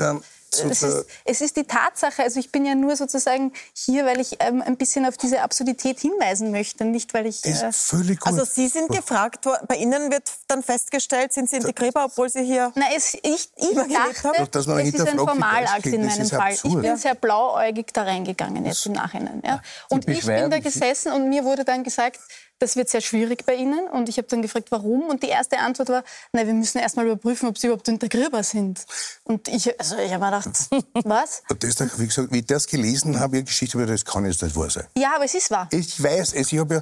es 0.59 0.83
ist, 0.83 1.05
es 1.25 1.41
ist, 1.41 1.57
die 1.57 1.63
Tatsache, 1.63 2.23
also 2.23 2.39
ich 2.39 2.51
bin 2.51 2.65
ja 2.65 2.75
nur 2.75 2.95
sozusagen 2.95 3.53
hier, 3.73 4.05
weil 4.05 4.19
ich 4.19 4.37
ähm, 4.39 4.61
ein 4.61 4.77
bisschen 4.77 5.05
auf 5.05 5.17
diese 5.17 5.41
Absurdität 5.41 5.99
hinweisen 5.99 6.51
möchte, 6.51 6.85
nicht 6.85 7.13
weil 7.13 7.25
ich... 7.25 7.43
Äh, 7.45 7.51
ist 7.51 7.89
völlig 7.89 8.19
gut. 8.19 8.31
Also 8.31 8.45
Sie 8.45 8.67
sind 8.67 8.89
gefragt, 8.89 9.47
bei 9.67 9.75
Ihnen 9.75 10.11
wird 10.11 10.31
dann 10.47 10.63
festgestellt, 10.63 11.33
sind 11.33 11.49
Sie 11.49 11.57
integrierbar, 11.57 12.05
obwohl 12.05 12.29
Sie 12.29 12.43
hier... 12.43 12.71
Nein, 12.75 12.89
es, 12.95 13.13
ich, 13.15 13.49
ich 13.55 13.75
dachte, 13.75 14.47
Dass 14.51 14.67
es 14.67 14.93
ist 14.93 15.07
ein 15.07 15.17
Formalakt 15.17 15.85
in 15.85 16.05
meinem 16.05 16.27
Fall. 16.27 16.51
Absurd. 16.51 16.75
Ich 16.75 16.81
bin 16.81 16.97
sehr 16.97 17.15
blauäugig 17.15 17.87
da 17.93 18.03
reingegangen 18.03 18.65
jetzt 18.65 18.85
im 18.85 18.93
Nachhinein. 18.93 19.41
Ja. 19.45 19.61
Und 19.89 20.07
ich 20.07 20.25
bin 20.25 20.49
da 20.49 20.59
gesessen 20.59 21.11
und 21.11 21.29
mir 21.29 21.43
wurde 21.43 21.63
dann 21.65 21.83
gesagt, 21.83 22.19
das 22.59 22.75
wird 22.75 22.89
sehr 22.89 23.01
schwierig 23.01 23.45
bei 23.45 23.55
Ihnen. 23.55 23.87
Und 23.89 24.09
ich 24.09 24.17
habe 24.17 24.27
dann 24.27 24.41
gefragt, 24.41 24.71
warum? 24.71 25.03
Und 25.03 25.23
die 25.23 25.29
erste 25.29 25.59
Antwort 25.59 25.89
war, 25.89 26.03
na, 26.31 26.45
wir 26.45 26.53
müssen 26.53 26.77
erst 26.77 26.95
mal 26.95 27.05
überprüfen, 27.05 27.49
ob 27.49 27.57
Sie 27.57 27.67
überhaupt 27.67 27.87
integrierbar 27.87 28.43
sind. 28.43 28.85
Und 29.23 29.47
ich, 29.47 29.79
also 29.79 29.97
ich 29.97 30.13
habe 30.13 30.25
mir 30.25 30.31
gedacht, 30.31 30.69
was? 31.03 31.43
Das, 31.59 31.99
wie 31.99 32.07
gesagt, 32.07 32.31
wie 32.31 32.39
ich 32.39 32.45
das 32.45 32.67
gelesen 32.67 33.19
habe, 33.19 33.37
die 33.37 33.45
Geschichte, 33.45 33.85
das 33.85 34.05
kann 34.05 34.25
jetzt 34.25 34.41
nicht 34.41 34.55
wahr 34.55 34.69
sein. 34.69 34.85
Ja, 34.97 35.15
aber 35.15 35.25
es 35.25 35.33
ist 35.33 35.51
wahr. 35.51 35.67
Ich 35.71 36.01
weiß 36.01 36.33
es, 36.33 36.51
ich 36.51 36.59
habe 36.59 36.75
ja 36.75 36.81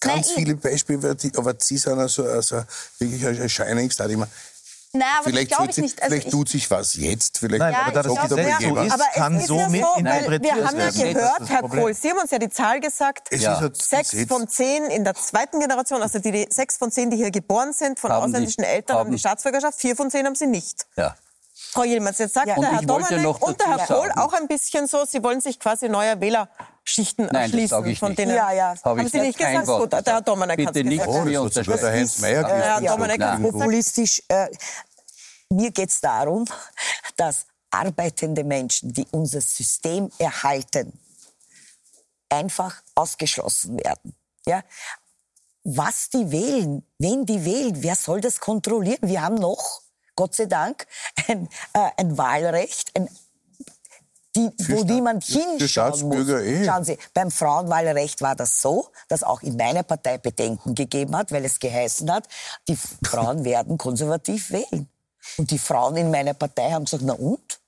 ganz 0.00 0.28
Nein, 0.28 0.34
viele 0.36 0.56
Beispiele, 0.56 1.16
aber 1.36 1.54
Sie 1.58 1.76
sind 1.76 1.98
also, 1.98 2.24
also 2.24 2.62
wirklich 2.98 3.24
ein 3.26 3.48
Shining 3.48 3.90
Star. 3.90 4.08
Nein, 4.92 5.08
aber 5.18 5.30
vielleicht, 5.30 5.52
das 5.52 5.68
ich 5.68 5.76
nicht. 5.76 6.02
Also 6.02 6.14
vielleicht 6.14 6.30
tut 6.32 6.48
sich 6.48 6.68
was 6.68 6.94
jetzt. 6.96 7.38
Vielleicht 7.38 7.60
Nein, 7.60 7.74
aber 7.74 7.92
da 7.92 8.02
das 8.02 8.28
Gesetz 8.28 8.60
so 8.60 8.76
ist, 8.76 8.92
aber 8.92 9.04
kann 9.14 9.40
so 9.40 9.58
ja 9.58 9.68
mit 9.68 9.82
so, 9.82 9.96
Wir 9.96 10.66
haben 10.66 10.78
ja 10.78 10.90
gehört, 10.90 11.48
Herr 11.48 11.62
Kohl, 11.62 11.94
Sie 11.94 12.10
haben 12.10 12.18
uns 12.18 12.30
ja 12.32 12.38
die 12.38 12.48
Zahl 12.48 12.80
gesagt, 12.80 13.28
ja. 13.32 13.70
sechs 13.72 14.16
von 14.26 14.48
zehn 14.48 14.84
in 14.86 15.04
der 15.04 15.14
zweiten 15.14 15.60
Generation, 15.60 16.02
also 16.02 16.18
die, 16.18 16.32
die 16.32 16.46
sechs 16.50 16.76
von 16.76 16.90
zehn, 16.90 17.08
die 17.08 17.16
hier 17.16 17.30
geboren 17.30 17.72
sind, 17.72 18.00
von 18.00 18.10
haben 18.10 18.24
ausländischen 18.24 18.62
die, 18.62 18.68
Eltern, 18.68 18.98
haben 18.98 19.12
die 19.12 19.18
Staatsbürgerschaft, 19.18 19.78
vier 19.78 19.94
von 19.94 20.10
zehn 20.10 20.26
haben 20.26 20.34
sie 20.34 20.48
nicht. 20.48 20.86
Ja. 20.96 21.14
Frau 21.72 21.84
Jilmans, 21.84 22.18
jetzt 22.18 22.34
sagt 22.34 22.48
ja. 22.48 22.56
der 22.56 22.72
Herr 22.72 22.82
Dominik 22.82 23.42
und 23.42 23.60
der 23.60 23.76
Herr 23.76 23.86
Kohl 23.86 24.10
auch 24.16 24.32
ein 24.32 24.48
bisschen 24.48 24.86
so, 24.86 25.04
Sie 25.04 25.22
wollen 25.22 25.40
sich 25.40 25.60
quasi 25.60 25.88
neuer 25.88 26.20
Wählerschichten 26.20 27.26
Nein, 27.26 27.42
erschließen. 27.42 27.96
von 27.96 28.14
denen. 28.14 28.34
Ja, 28.34 28.50
ja. 28.52 28.70
Hab 28.70 28.84
Haben 28.84 29.08
Sie 29.08 29.20
nicht 29.20 29.38
gesagt? 29.38 29.66
Gut, 29.66 29.92
der 29.92 30.02
Herr 30.04 30.20
Dominik 30.20 30.66
hat 30.66 30.76
es 30.76 30.82
gesagt. 30.82 31.08
Oh, 31.08 31.48
das 31.48 31.54
sogar 31.54 31.78
der 31.78 31.92
Heinz 31.92 32.18
Mayer 32.18 32.42
gesagt. 32.42 32.64
Herr 32.64 32.80
Dominik 32.80 33.22
hat 33.22 33.42
Populistisch. 33.42 34.22
Äh, 34.28 34.48
mir 35.50 35.70
geht 35.70 35.90
es 35.90 36.00
darum, 36.00 36.44
dass 37.16 37.46
arbeitende 37.70 38.44
Menschen, 38.44 38.92
die 38.92 39.06
unser 39.10 39.40
System 39.40 40.10
erhalten, 40.18 40.92
einfach 42.28 42.82
ausgeschlossen 42.94 43.78
werden. 43.78 44.14
Ja? 44.46 44.62
Was 45.64 46.08
die 46.10 46.30
wählen, 46.30 46.86
wen 46.98 47.26
die 47.26 47.44
wählen, 47.44 47.82
wer 47.82 47.94
soll 47.94 48.20
das 48.20 48.40
kontrollieren? 48.40 49.00
Wir 49.02 49.22
haben 49.22 49.36
noch, 49.36 49.82
Gott 50.20 50.34
sei 50.34 50.44
Dank, 50.44 50.86
ein, 51.28 51.48
äh, 51.72 51.88
ein 51.96 52.18
Wahlrecht, 52.18 52.90
ein 52.94 53.08
die, 54.36 54.50
wo 54.68 54.84
niemand 54.84 55.24
hinschauen 55.24 56.08
muss. 56.08 56.28
Eh. 56.28 56.62
Schauen 56.66 56.84
Sie, 56.84 56.98
beim 57.14 57.30
Frauenwahlrecht 57.30 58.20
war 58.20 58.36
das 58.36 58.60
so, 58.60 58.90
dass 59.08 59.22
auch 59.22 59.40
in 59.40 59.56
meiner 59.56 59.82
Partei 59.82 60.18
Bedenken 60.18 60.74
gegeben 60.74 61.16
hat, 61.16 61.32
weil 61.32 61.46
es 61.46 61.58
geheißen 61.58 62.12
hat, 62.12 62.28
die 62.68 62.76
Frauen 63.02 63.44
werden 63.46 63.78
konservativ 63.78 64.50
wählen. 64.50 64.90
Und 65.38 65.50
die 65.50 65.58
Frauen 65.58 65.96
in 65.96 66.10
meiner 66.10 66.34
Partei 66.34 66.70
haben 66.70 66.84
gesagt, 66.84 67.02
na 67.02 67.14
und? 67.14 67.58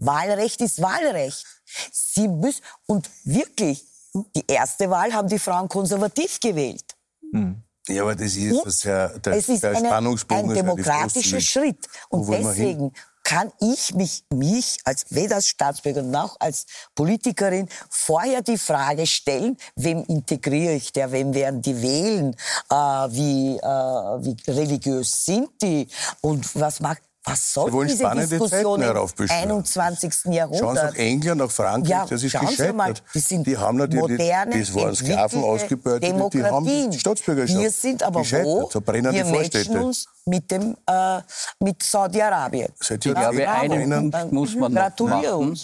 Wahlrecht 0.00 0.60
ist 0.62 0.82
Wahlrecht. 0.82 1.46
Sie 1.92 2.26
müssen, 2.26 2.62
und 2.86 3.08
wirklich, 3.22 3.86
die 4.34 4.44
erste 4.48 4.90
Wahl 4.90 5.12
haben 5.12 5.28
die 5.28 5.38
Frauen 5.38 5.68
konservativ 5.68 6.40
gewählt. 6.40 6.96
Hm. 7.32 7.62
Ja, 7.90 8.02
aber 8.02 8.14
das 8.14 8.36
ist, 8.36 8.64
was 8.64 8.78
der, 8.78 9.18
der, 9.18 9.32
es 9.34 9.48
ist 9.48 9.62
der 9.62 9.76
eine, 9.76 10.16
ein 10.28 10.54
demokratischer 10.54 11.40
Schritt. 11.40 11.86
Und 12.08 12.28
deswegen 12.28 12.92
kann 13.22 13.52
ich 13.60 13.94
mich, 13.94 14.24
mich 14.32 14.78
als 14.84 15.06
weder 15.10 15.36
als 15.36 15.46
Staatsbürger 15.48 16.02
noch 16.02 16.36
als 16.40 16.66
Politikerin 16.94 17.68
vorher 17.88 18.42
die 18.42 18.58
Frage 18.58 19.06
stellen, 19.06 19.56
wem 19.76 20.04
integriere 20.04 20.74
ich 20.74 20.92
der, 20.92 21.12
wem 21.12 21.34
werden 21.34 21.62
die 21.62 21.80
wählen, 21.80 22.34
äh, 22.70 22.74
wie, 22.74 23.56
äh, 23.56 23.62
wie 23.62 24.36
religiös 24.50 25.24
sind 25.24 25.48
die 25.62 25.86
und 26.22 26.54
was 26.56 26.80
macht 26.80 27.02
was 27.24 27.52
soll 27.52 27.70
wollen 27.70 27.88
diese 27.88 28.08
Diskussion 28.08 28.80
im 28.80 28.96
21. 29.28 30.12
Jahrhundert? 30.32 30.58
Schauen 30.58 30.76
Sie 30.76 30.82
nach 30.82 30.94
England, 30.94 31.38
nach 31.40 31.50
Frankreich, 31.50 31.90
ja, 31.90 32.06
das 32.06 32.22
ist 32.22 32.38
gescheitert. 32.38 32.74
Mal, 32.74 32.94
die, 33.14 33.18
sind 33.18 33.46
die 33.46 33.58
haben 33.58 33.76
natürlich, 33.76 34.00
moderne, 34.00 34.58
das 34.58 34.74
waren 34.74 34.94
Sklaven 34.94 35.44
ausgebeutet, 35.44 36.14
die 36.32 36.42
haben 36.44 36.90
die 36.90 36.98
Staatsbürgerschaft 36.98 37.60
Wir 37.60 37.70
sind 37.70 38.02
aber 38.02 38.20
wo? 38.20 38.70
Wir 38.72 39.24
matchen 39.26 39.78
uns 39.78 40.06
mit, 40.24 40.50
dem, 40.50 40.76
äh, 40.86 41.20
mit 41.58 41.82
Saudi-Arabien. 41.82 42.72
Ich 42.80 43.00
glaube, 43.00 43.50
einen 43.50 44.10
Punkt 44.10 44.32
muss 44.32 44.54
man 44.54 44.72
noch 44.72 44.98
machen. 44.98 45.58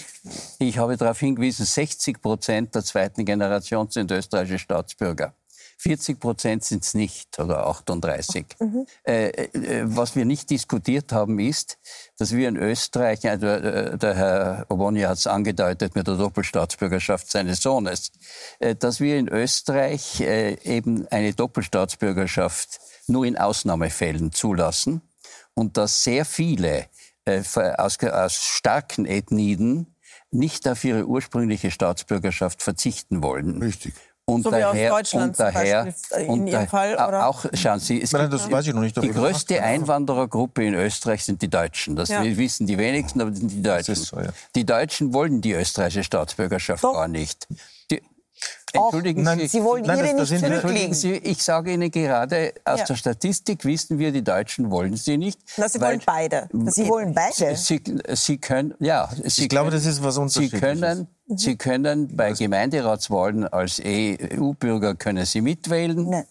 Ich 0.58 0.76
habe 0.76 0.96
darauf 0.96 1.18
hingewiesen, 1.18 1.64
60 1.64 2.20
Prozent 2.20 2.74
der 2.74 2.84
zweiten 2.84 3.24
Generation 3.24 3.88
sind 3.90 4.10
österreichische 4.10 4.58
Staatsbürger. 4.58 5.32
40 5.78 6.18
Prozent 6.18 6.64
sind 6.64 6.84
es 6.84 6.94
nicht 6.94 7.38
oder 7.38 7.66
38. 7.66 8.46
Mhm. 8.58 8.86
Äh, 9.04 9.28
äh, 9.28 9.82
was 9.84 10.16
wir 10.16 10.24
nicht 10.24 10.50
diskutiert 10.50 11.12
haben, 11.12 11.38
ist, 11.38 11.78
dass 12.18 12.32
wir 12.32 12.48
in 12.48 12.56
Österreich, 12.56 13.24
äh, 13.24 13.36
der, 13.36 13.96
der 13.96 14.14
Herr 14.14 14.66
Oboni 14.68 15.02
hat 15.02 15.18
es 15.18 15.26
angedeutet 15.26 15.94
mit 15.94 16.06
der 16.06 16.16
Doppelstaatsbürgerschaft 16.16 17.30
seines 17.30 17.60
Sohnes, 17.60 18.12
äh, 18.58 18.74
dass 18.74 19.00
wir 19.00 19.18
in 19.18 19.28
Österreich 19.28 20.20
äh, 20.20 20.56
eben 20.64 21.06
eine 21.08 21.34
Doppelstaatsbürgerschaft 21.34 22.80
nur 23.06 23.26
in 23.26 23.36
Ausnahmefällen 23.36 24.32
zulassen 24.32 25.02
und 25.54 25.76
dass 25.76 26.02
sehr 26.02 26.24
viele 26.24 26.86
äh, 27.26 27.42
aus, 27.76 27.98
aus 28.02 28.34
starken 28.34 29.04
Ethniden 29.04 29.94
nicht 30.30 30.66
auf 30.68 30.84
ihre 30.84 31.06
ursprüngliche 31.06 31.70
Staatsbürgerschaft 31.70 32.62
verzichten 32.62 33.22
wollen. 33.22 33.62
Richtig. 33.62 33.94
Und 34.28 34.42
so 34.42 34.50
daher, 34.50 34.74
wie 34.74 34.88
aus 34.88 34.98
Deutschland 34.98 35.28
und 35.28 35.38
daher, 35.38 35.94
in 36.18 36.28
und 36.28 36.46
Ihrem 36.48 36.66
Fall, 36.66 36.94
oder? 36.94 37.28
Auch, 37.28 37.44
schauen 37.54 37.78
Sie, 37.78 38.02
es 38.02 38.10
Nein, 38.10 38.28
das 38.28 38.50
weiß 38.50 38.66
ich 38.66 38.74
noch 38.74 38.80
nicht. 38.80 39.00
Die 39.00 39.12
größte 39.12 39.62
Einwanderergruppe 39.62 40.64
in 40.64 40.74
Österreich 40.74 41.24
sind 41.24 41.42
die 41.42 41.48
Deutschen. 41.48 41.94
Das 41.94 42.08
ja. 42.08 42.24
wissen 42.24 42.66
die 42.66 42.76
wenigsten, 42.76 43.20
aber 43.20 43.32
sind 43.32 43.52
die 43.52 43.62
Deutschen. 43.62 43.94
So, 43.94 44.18
ja. 44.18 44.30
Die 44.56 44.66
Deutschen 44.66 45.14
wollen 45.14 45.42
die 45.42 45.52
österreichische 45.52 46.02
Staatsbürgerschaft 46.02 46.82
Doch. 46.82 46.94
gar 46.94 47.06
nicht. 47.06 47.46
Entschuldigen 48.72 49.22
Nein, 49.22 49.38
Sie, 49.40 49.46
Sie 49.48 49.62
wollen 49.62 49.84
Nein, 49.84 49.98
Ihre 49.98 50.14
nicht 50.14 50.38
zurücklegen. 50.38 50.94
Sie, 50.94 51.12
ich 51.12 51.42
sage 51.42 51.72
Ihnen 51.72 51.90
gerade, 51.90 52.52
aus 52.64 52.80
ja. 52.80 52.84
der 52.86 52.96
Statistik 52.96 53.64
wissen 53.64 53.98
wir, 53.98 54.12
die 54.12 54.24
Deutschen 54.24 54.70
wollen 54.70 54.96
sie 54.96 55.16
nicht. 55.16 55.40
Na, 55.56 55.68
Sie 55.68 55.80
wollen 55.80 56.02
beide. 56.04 56.48
Sie 56.66 56.88
wollen 56.88 57.14
beide. 57.14 57.56
Sie, 57.56 57.80
Sie 58.14 58.38
können, 58.38 58.74
ja. 58.80 59.08
Sie 59.24 59.42
ich 59.42 59.48
glaube, 59.48 59.70
das 59.70 59.86
ist 59.86 60.02
was 60.02 60.18
unterschiedliches. 60.18 60.60
Sie 60.60 60.60
können, 60.60 61.08
mhm. 61.26 61.38
Sie 61.38 61.56
können 61.56 62.16
bei 62.16 62.32
Gemeinderatswahlen 62.32 63.46
als 63.46 63.80
EU-Bürger 63.84 64.94
können 64.94 65.24
Sie 65.24 65.40
mitwählen. 65.40 66.08
Nein. 66.08 66.24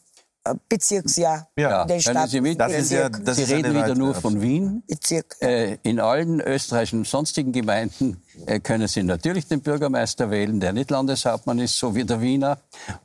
Bezirksjahr. 0.69 1.47
Ja, 1.55 1.85
den 1.85 1.99
Stadt 2.01 2.29
Sie, 2.29 2.41
mit? 2.41 2.59
Das 2.59 2.71
ist 2.71 2.91
ja, 2.91 3.09
das 3.09 3.37
Sie 3.37 3.43
ist 3.43 3.51
reden 3.51 3.73
wieder 3.73 3.95
nur 3.95 4.13
von 4.13 4.41
Wien. 4.41 4.83
Bezirk. 4.87 5.35
Äh, 5.41 5.77
in 5.83 5.99
allen 5.99 6.39
österreichischen 6.39 7.03
sonstigen 7.03 7.51
Gemeinden 7.51 8.21
äh, 8.45 8.59
können 8.59 8.87
Sie 8.87 9.03
natürlich 9.03 9.47
den 9.47 9.61
Bürgermeister 9.61 10.29
wählen, 10.29 10.59
der 10.59 10.73
nicht 10.73 10.91
Landeshauptmann 10.91 11.59
ist, 11.59 11.77
so 11.77 11.95
wie 11.95 12.03
der 12.03 12.21
Wiener. 12.21 12.59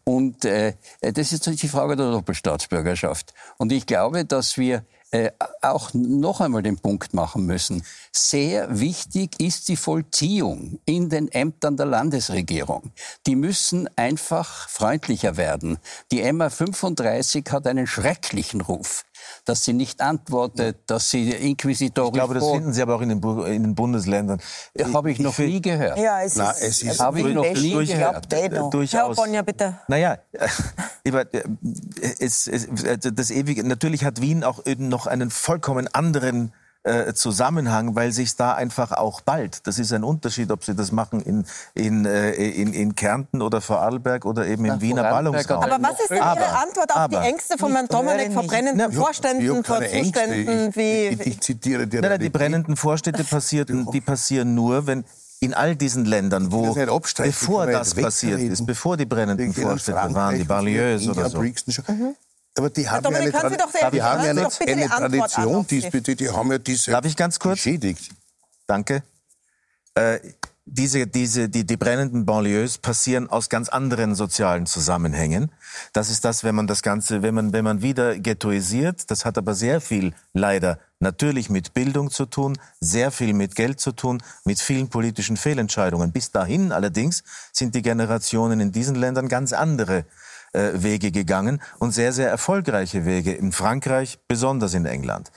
Und 0.04 0.44
äh, 0.44 0.74
das 1.00 1.32
ist 1.32 1.46
die 1.46 1.68
Frage 1.68 1.96
der 1.96 2.10
Doppelstaatsbürgerschaft. 2.10 3.32
Und 3.56 3.72
ich 3.72 3.86
glaube, 3.86 4.24
dass 4.24 4.58
wir 4.58 4.84
äh, 5.12 5.30
auch 5.60 5.92
noch 5.92 6.40
einmal 6.40 6.62
den 6.62 6.78
Punkt 6.78 7.14
machen 7.14 7.44
müssen. 7.46 7.82
Sehr 8.12 8.78
wichtig 8.78 9.40
ist 9.40 9.68
die 9.68 9.76
Vollziehung 9.76 10.78
in 10.84 11.08
den 11.08 11.28
Ämtern 11.28 11.76
der 11.76 11.86
Landesregierung. 11.86 12.92
Die 13.26 13.36
müssen 13.36 13.88
einfach 13.96 14.68
freundlicher 14.68 15.36
werden. 15.36 15.78
Die 16.12 16.30
MA 16.32 16.50
35 16.50 17.44
hat 17.50 17.66
einen 17.66 17.86
schrecklichen 17.86 18.60
Ruf 18.60 19.04
dass 19.50 19.64
sie 19.64 19.72
nicht 19.72 20.00
antwortet, 20.00 20.78
dass 20.86 21.10
sie 21.10 21.28
inquisitorisch 21.28 22.10
Ich 22.10 22.14
glaube, 22.14 22.34
das 22.34 22.48
finden 22.48 22.72
Sie 22.72 22.80
aber 22.80 22.94
auch 22.94 23.00
in 23.00 23.08
den, 23.08 23.20
in 23.46 23.64
den 23.64 23.74
Bundesländern. 23.74 24.40
Habe 24.94 25.10
ich 25.10 25.18
noch 25.18 25.36
nie 25.38 25.60
gehört. 25.60 25.98
Ja, 25.98 26.22
es 26.22 26.36
Na, 26.36 26.52
ist, 26.52 26.84
es 26.84 27.00
habe 27.00 27.18
ich 27.18 27.34
noch 27.34 27.42
nie 27.42 27.72
durch, 27.72 27.90
gehört. 27.90 28.32
Durchaus. 28.72 29.16
Herr 29.16 29.24
Bonja, 29.24 29.42
bitte. 29.42 29.76
Naja, 29.88 30.18
äh, 31.02 31.42
es, 32.20 32.46
es, 32.46 32.68
das 33.12 33.30
ewige, 33.32 33.66
natürlich 33.66 34.04
hat 34.04 34.20
Wien 34.20 34.44
auch 34.44 34.62
noch 34.78 35.08
einen 35.08 35.30
vollkommen 35.30 35.88
anderen 35.88 36.52
äh, 36.82 37.12
Zusammenhang, 37.12 37.94
weil 37.94 38.12
sich 38.12 38.36
da 38.36 38.54
einfach 38.54 38.92
auch 38.92 39.20
bald. 39.20 39.66
Das 39.66 39.78
ist 39.78 39.92
ein 39.92 40.02
Unterschied, 40.02 40.50
ob 40.50 40.64
Sie 40.64 40.74
das 40.74 40.92
machen 40.92 41.20
in, 41.20 41.44
in, 41.74 42.06
äh, 42.06 42.32
in, 42.32 42.72
in 42.72 42.94
Kärnten 42.94 43.42
oder 43.42 43.60
Vorarlberg 43.60 44.24
oder 44.24 44.46
eben 44.46 44.64
im 44.64 44.80
Wiener 44.80 45.02
Ballungsraum. 45.02 45.62
Aber 45.62 45.82
was 45.82 46.00
ist 46.00 46.10
denn 46.10 46.22
aber, 46.22 46.40
Ihre 46.40 46.58
Antwort 46.58 46.90
auf 46.90 46.96
aber, 46.96 47.20
die 47.20 47.26
Ängste 47.28 47.58
von 47.58 47.72
Herrn 47.72 47.86
Dominik 47.86 48.32
vor 48.32 48.44
brennenden 48.44 48.92
Vorständen, 48.92 49.64
vor 49.64 49.82
Zuständen 49.82 50.74
wie... 50.74 51.08
Ich, 51.08 51.26
ich, 51.26 51.40
zitiere 51.40 51.86
die 51.86 51.98
nein, 51.98 52.12
nein, 52.12 52.20
die 52.20 52.30
brennenden 52.30 52.76
Vorstädte 52.76 53.24
passierten, 53.24 53.90
die 53.90 54.00
passieren 54.00 54.54
nur, 54.54 54.86
wenn 54.86 55.04
in 55.40 55.54
all 55.54 55.74
diesen 55.74 56.04
Ländern, 56.04 56.52
wo 56.52 56.74
bevor 56.74 57.66
das 57.66 57.94
passiert 57.94 58.40
ist, 58.40 58.66
bevor 58.66 58.96
die 58.96 59.06
brennenden 59.06 59.52
Vorstädte 59.52 60.14
waren, 60.14 60.36
die 60.36 60.44
Banlieues 60.44 61.08
oder 61.08 61.28
so. 61.28 61.40
Mhm. 61.40 62.14
Aber 62.56 62.70
die 62.70 62.88
haben 62.88 63.12
ja 63.12 63.18
eine, 63.20 63.32
Tra 63.32 63.90
die 63.90 64.02
haben 64.02 64.24
ja 64.24 64.30
eine, 64.30 64.48
eine 64.66 64.88
Tradition 64.88 65.66
diesbezüglich. 65.66 66.16
Die 66.16 66.30
haben 66.30 66.50
ja 66.50 66.58
diese 66.58 66.90
Darf 66.90 67.04
ich 67.04 67.16
ganz 67.16 67.38
kurz? 67.38 67.56
Geschädigt. 67.56 68.10
Danke. 68.66 69.02
Äh, 69.94 70.18
diese, 70.72 71.06
diese, 71.06 71.48
die, 71.48 71.66
die 71.66 71.76
brennenden 71.76 72.24
Banlieues 72.26 72.78
passieren 72.78 73.28
aus 73.28 73.48
ganz 73.48 73.68
anderen 73.68 74.14
sozialen 74.14 74.66
Zusammenhängen. 74.66 75.50
Das 75.92 76.10
ist 76.10 76.24
das, 76.24 76.44
wenn 76.44 76.54
man 76.54 76.68
das 76.68 76.82
Ganze, 76.82 77.22
wenn 77.22 77.34
man, 77.34 77.52
wenn 77.52 77.64
man 77.64 77.82
wieder 77.82 78.16
ghettoisiert, 78.18 79.10
das 79.10 79.24
hat 79.24 79.36
aber 79.36 79.54
sehr 79.54 79.80
viel 79.80 80.14
leider 80.32 80.78
natürlich 81.00 81.50
mit 81.50 81.74
Bildung 81.74 82.10
zu 82.10 82.26
tun, 82.26 82.56
sehr 82.78 83.10
viel 83.10 83.32
mit 83.32 83.56
Geld 83.56 83.80
zu 83.80 83.92
tun, 83.92 84.22
mit 84.44 84.60
vielen 84.60 84.88
politischen 84.88 85.36
Fehlentscheidungen. 85.36 86.12
Bis 86.12 86.30
dahin 86.30 86.70
allerdings 86.72 87.24
sind 87.52 87.74
die 87.74 87.82
Generationen 87.82 88.60
in 88.60 88.70
diesen 88.70 88.94
Ländern 88.94 89.28
ganz 89.28 89.52
andere 89.52 90.04
äh, 90.52 90.70
Wege 90.74 91.10
gegangen 91.10 91.62
und 91.78 91.92
sehr, 91.92 92.12
sehr 92.12 92.28
erfolgreiche 92.28 93.04
Wege. 93.04 93.32
In 93.32 93.52
Frankreich, 93.52 94.18
besonders 94.26 94.74
in 94.74 94.86
England. 94.86 95.30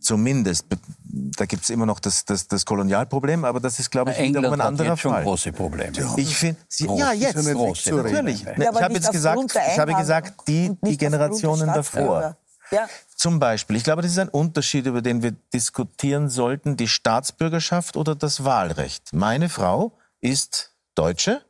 Zumindest, 0.00 0.66
da 1.02 1.44
gibt 1.44 1.64
es 1.64 1.70
immer 1.70 1.84
noch 1.84 2.00
das, 2.00 2.24
das, 2.24 2.48
das 2.48 2.64
Kolonialproblem, 2.64 3.44
aber 3.44 3.60
das 3.60 3.78
ist, 3.78 3.90
glaube 3.90 4.12
ich, 4.12 4.18
England 4.18 4.46
wiederum 4.46 4.60
ein 4.60 4.66
anderer 4.66 4.92
hat 4.92 4.98
jetzt 4.98 5.12
Fall. 5.12 5.22
große 5.22 5.52
Probleme. 5.52 5.92
Ich 6.16 6.36
finde, 6.36 6.58
ja, 6.96 7.12
jetzt 7.12 7.34
große, 7.34 7.94
natürlich. 7.94 8.42
Ja, 8.42 8.72
ich 8.72 8.82
habe 8.82 8.94
jetzt 8.94 9.12
gesagt, 9.12 9.54
ich 9.72 9.78
habe 9.78 9.94
gesagt, 9.94 10.48
die, 10.48 10.74
die 10.82 10.96
Generationen 10.96 11.66
davor. 11.66 12.36
Ja. 12.70 12.88
Zum 13.14 13.40
Beispiel, 13.40 13.76
ich 13.76 13.84
glaube, 13.84 14.00
das 14.00 14.12
ist 14.12 14.18
ein 14.18 14.28
Unterschied, 14.28 14.86
über 14.86 15.02
den 15.02 15.22
wir 15.22 15.32
diskutieren 15.52 16.28
sollten, 16.28 16.76
die 16.76 16.88
Staatsbürgerschaft 16.88 17.96
oder 17.96 18.14
das 18.14 18.44
Wahlrecht. 18.44 19.12
Meine 19.12 19.48
Frau 19.48 19.92
ist 20.20 20.72
Deutsche 20.94 21.42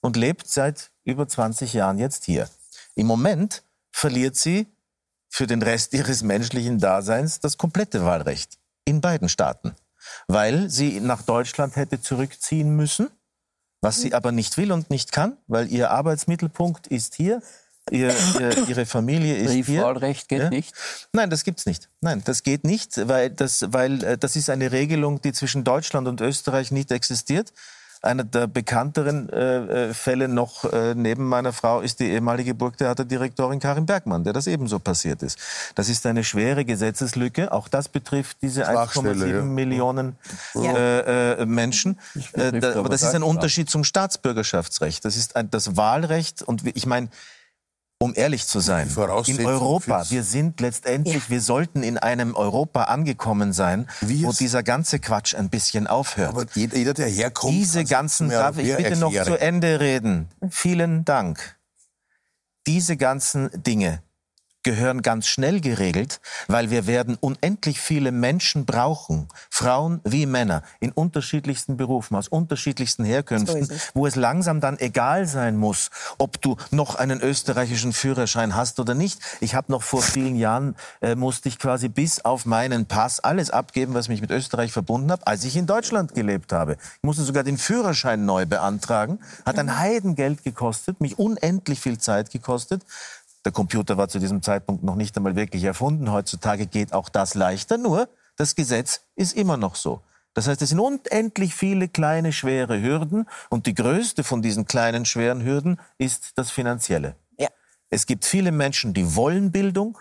und 0.00 0.16
lebt 0.16 0.48
seit 0.48 0.90
über 1.04 1.26
20 1.26 1.72
Jahren 1.72 1.98
jetzt 1.98 2.24
hier. 2.24 2.48
Im 2.98 3.06
Moment 3.06 3.62
verliert 3.92 4.34
sie 4.34 4.66
für 5.28 5.46
den 5.46 5.62
Rest 5.62 5.94
ihres 5.94 6.24
menschlichen 6.24 6.80
Daseins 6.80 7.38
das 7.38 7.56
komplette 7.56 8.04
Wahlrecht 8.04 8.58
in 8.84 9.00
beiden 9.00 9.28
Staaten. 9.28 9.74
weil 10.26 10.68
sie 10.68 11.00
nach 11.00 11.22
Deutschland 11.22 11.76
hätte 11.76 12.00
zurückziehen 12.00 12.74
müssen, 12.74 13.08
was 13.82 14.00
sie 14.00 14.14
aber 14.14 14.32
nicht 14.32 14.56
will 14.56 14.72
und 14.72 14.90
nicht 14.90 15.12
kann, 15.12 15.36
weil 15.46 15.70
ihr 15.70 15.90
Arbeitsmittelpunkt 15.90 16.88
ist 16.88 17.14
hier. 17.14 17.40
Ihr, 17.90 18.12
ihr, 18.40 18.68
ihre 18.68 18.84
Familie 18.86 19.36
ist 19.36 19.52
Briefwahlrecht 19.52 20.28
geht 20.28 20.40
ja? 20.40 20.50
nicht? 20.50 20.74
Nein, 21.12 21.30
das 21.30 21.44
gibt's 21.44 21.66
nicht. 21.66 21.88
Nein, 22.00 22.22
das 22.24 22.42
geht 22.42 22.64
nicht, 22.64 23.08
weil 23.08 23.30
das, 23.30 23.64
weil 23.72 24.02
äh, 24.02 24.18
das 24.18 24.34
ist 24.34 24.50
eine 24.50 24.72
Regelung, 24.72 25.20
die 25.22 25.32
zwischen 25.32 25.62
Deutschland 25.62 26.08
und 26.08 26.20
Österreich 26.20 26.70
nicht 26.70 26.90
existiert. 26.90 27.52
Einer 28.00 28.24
der 28.24 28.46
bekannteren 28.46 29.28
äh, 29.30 29.88
äh, 29.88 29.94
Fälle 29.94 30.28
noch 30.28 30.64
äh, 30.64 30.94
neben 30.94 31.28
meiner 31.28 31.52
Frau 31.52 31.80
ist 31.80 31.98
die 31.98 32.10
ehemalige 32.10 32.54
Burgtheaterdirektorin 32.54 33.58
Karin 33.58 33.86
Bergmann, 33.86 34.22
der 34.22 34.32
das 34.32 34.46
ebenso 34.46 34.78
passiert 34.78 35.22
ist. 35.22 35.38
Das 35.74 35.88
ist 35.88 36.06
eine 36.06 36.22
schwere 36.22 36.64
Gesetzeslücke. 36.64 37.50
Auch 37.50 37.66
das 37.66 37.88
betrifft 37.88 38.38
diese 38.42 38.68
1,7 38.68 39.26
ja. 39.26 39.42
Millionen 39.42 40.16
äh, 40.54 41.40
äh, 41.40 41.46
Menschen. 41.46 41.98
Äh, 42.34 42.60
da, 42.60 42.76
aber 42.76 42.88
das 42.88 43.02
ist 43.02 43.14
ein 43.14 43.24
Unterschied 43.24 43.68
zum 43.68 43.82
Staatsbürgerschaftsrecht. 43.82 45.04
Das 45.04 45.16
ist 45.16 45.34
ein, 45.34 45.50
das 45.50 45.76
Wahlrecht. 45.76 46.42
Und 46.42 46.64
ich 46.76 46.86
meine, 46.86 47.08
um 48.00 48.12
ehrlich 48.14 48.46
zu 48.46 48.60
sein, 48.60 48.88
in 49.26 49.44
Europa, 49.44 50.08
wir 50.08 50.22
sind 50.22 50.60
letztendlich, 50.60 51.24
ja. 51.24 51.30
wir 51.30 51.40
sollten 51.40 51.82
in 51.82 51.98
einem 51.98 52.36
Europa 52.36 52.84
angekommen 52.84 53.52
sein, 53.52 53.88
wo 54.00 54.32
dieser 54.32 54.62
ganze 54.62 55.00
Quatsch 55.00 55.34
ein 55.34 55.50
bisschen 55.50 55.88
aufhört. 55.88 56.28
Aber 56.28 56.46
jeder, 56.54 56.76
jeder 56.76 56.94
der 56.94 57.08
herkommt, 57.08 57.54
diese 57.54 57.84
ganzen, 57.84 58.28
darf 58.28 58.56
ich 58.56 58.68
bitte 58.68 58.84
erklären. 58.84 59.00
noch 59.00 59.24
zu 59.24 59.40
Ende 59.40 59.80
reden? 59.80 60.28
Vielen 60.48 61.04
Dank. 61.04 61.58
Diese 62.68 62.96
ganzen 62.96 63.50
Dinge, 63.64 64.02
gehören 64.62 65.02
ganz 65.02 65.26
schnell 65.26 65.60
geregelt, 65.60 66.20
weil 66.48 66.70
wir 66.70 66.86
werden 66.86 67.16
unendlich 67.20 67.80
viele 67.80 68.12
Menschen 68.12 68.66
brauchen, 68.66 69.28
Frauen 69.50 70.00
wie 70.04 70.26
Männer, 70.26 70.62
in 70.80 70.92
unterschiedlichsten 70.92 71.76
Berufen, 71.76 72.16
aus 72.16 72.28
unterschiedlichsten 72.28 73.04
Herkünften, 73.04 73.64
so 73.64 73.74
wo 73.94 74.06
es 74.06 74.16
langsam 74.16 74.60
dann 74.60 74.78
egal 74.78 75.26
sein 75.26 75.56
muss, 75.56 75.90
ob 76.18 76.42
du 76.42 76.56
noch 76.70 76.96
einen 76.96 77.20
österreichischen 77.20 77.92
Führerschein 77.92 78.54
hast 78.54 78.80
oder 78.80 78.94
nicht. 78.94 79.20
Ich 79.40 79.54
habe 79.54 79.70
noch 79.72 79.82
vor 79.82 80.02
vielen 80.02 80.36
Jahren, 80.36 80.76
äh, 81.00 81.14
musste 81.14 81.48
ich 81.48 81.58
quasi 81.58 81.88
bis 81.88 82.24
auf 82.24 82.44
meinen 82.44 82.86
Pass 82.86 83.20
alles 83.20 83.50
abgeben, 83.50 83.94
was 83.94 84.08
mich 84.08 84.20
mit 84.20 84.30
Österreich 84.30 84.72
verbunden 84.72 85.12
hat, 85.12 85.26
als 85.26 85.44
ich 85.44 85.56
in 85.56 85.66
Deutschland 85.66 86.14
gelebt 86.14 86.52
habe. 86.52 86.72
Ich 86.74 87.02
musste 87.02 87.22
sogar 87.22 87.44
den 87.44 87.58
Führerschein 87.58 88.24
neu 88.24 88.46
beantragen, 88.46 89.20
hat 89.46 89.58
ein 89.58 89.78
Heidengeld 89.78 90.42
gekostet, 90.44 91.00
mich 91.00 91.18
unendlich 91.18 91.80
viel 91.80 91.98
Zeit 91.98 92.30
gekostet. 92.30 92.82
Der 93.44 93.52
Computer 93.52 93.96
war 93.96 94.08
zu 94.08 94.18
diesem 94.18 94.42
Zeitpunkt 94.42 94.82
noch 94.82 94.96
nicht 94.96 95.16
einmal 95.16 95.36
wirklich 95.36 95.64
erfunden. 95.64 96.10
Heutzutage 96.10 96.66
geht 96.66 96.92
auch 96.92 97.08
das 97.08 97.34
leichter. 97.34 97.78
Nur 97.78 98.08
das 98.36 98.54
Gesetz 98.54 99.02
ist 99.16 99.36
immer 99.36 99.56
noch 99.56 99.74
so. 99.74 100.02
Das 100.34 100.46
heißt, 100.46 100.62
es 100.62 100.68
sind 100.68 100.80
unendlich 100.80 101.54
viele 101.54 101.88
kleine, 101.88 102.32
schwere 102.32 102.80
Hürden. 102.80 103.26
Und 103.50 103.66
die 103.66 103.74
größte 103.74 104.22
von 104.22 104.42
diesen 104.42 104.66
kleinen, 104.66 105.04
schweren 105.04 105.44
Hürden 105.44 105.80
ist 105.98 106.32
das 106.36 106.50
Finanzielle. 106.50 107.16
Ja. 107.38 107.48
Es 107.90 108.06
gibt 108.06 108.24
viele 108.24 108.52
Menschen, 108.52 108.94
die 108.94 109.16
wollen 109.16 109.50
Bildung 109.50 109.98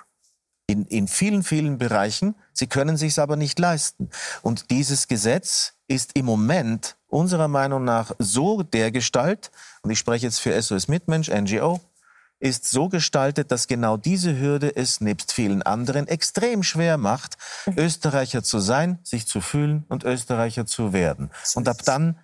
in, 0.68 0.86
in 0.86 1.08
vielen, 1.08 1.44
vielen 1.44 1.78
Bereichen. 1.78 2.36
Sie 2.54 2.68
können 2.68 2.98
sich 2.98 3.18
aber 3.20 3.36
nicht 3.36 3.58
leisten. 3.58 4.10
Und 4.42 4.70
dieses 4.70 5.08
Gesetz 5.08 5.74
ist 5.88 6.12
im 6.16 6.26
Moment 6.26 6.98
unserer 7.08 7.48
Meinung 7.48 7.86
nach 7.86 8.12
so 8.20 8.62
der 8.62 8.92
Gestalt, 8.92 9.52
und 9.82 9.90
ich 9.90 10.00
spreche 10.00 10.26
jetzt 10.26 10.40
für 10.40 10.62
SOS 10.62 10.88
Mitmensch, 10.90 11.30
NGO, 11.30 11.80
ist 12.40 12.70
so 12.70 12.90
gestaltet, 12.90 13.52
dass 13.52 13.68
genau 13.68 13.98
diese 13.98 14.38
Hürde 14.38 14.76
es 14.76 15.02
nebst 15.02 15.34
vielen 15.34 15.64
anderen 15.64 16.08
extrem 16.08 16.64
schwer 16.64 16.98
macht, 16.98 17.38
mhm. 17.66 17.74
Österreicher 17.78 18.44
zu 18.44 18.60
sein, 18.60 19.00
sich 19.04 19.28
zu 19.28 19.42
fühlen 19.42 19.86
und 19.90 20.04
Österreicher 20.04 20.66
zu 20.66 20.94
werden. 20.94 21.32
Und 21.56 21.68
ab 21.68 21.78
dann 21.86 22.20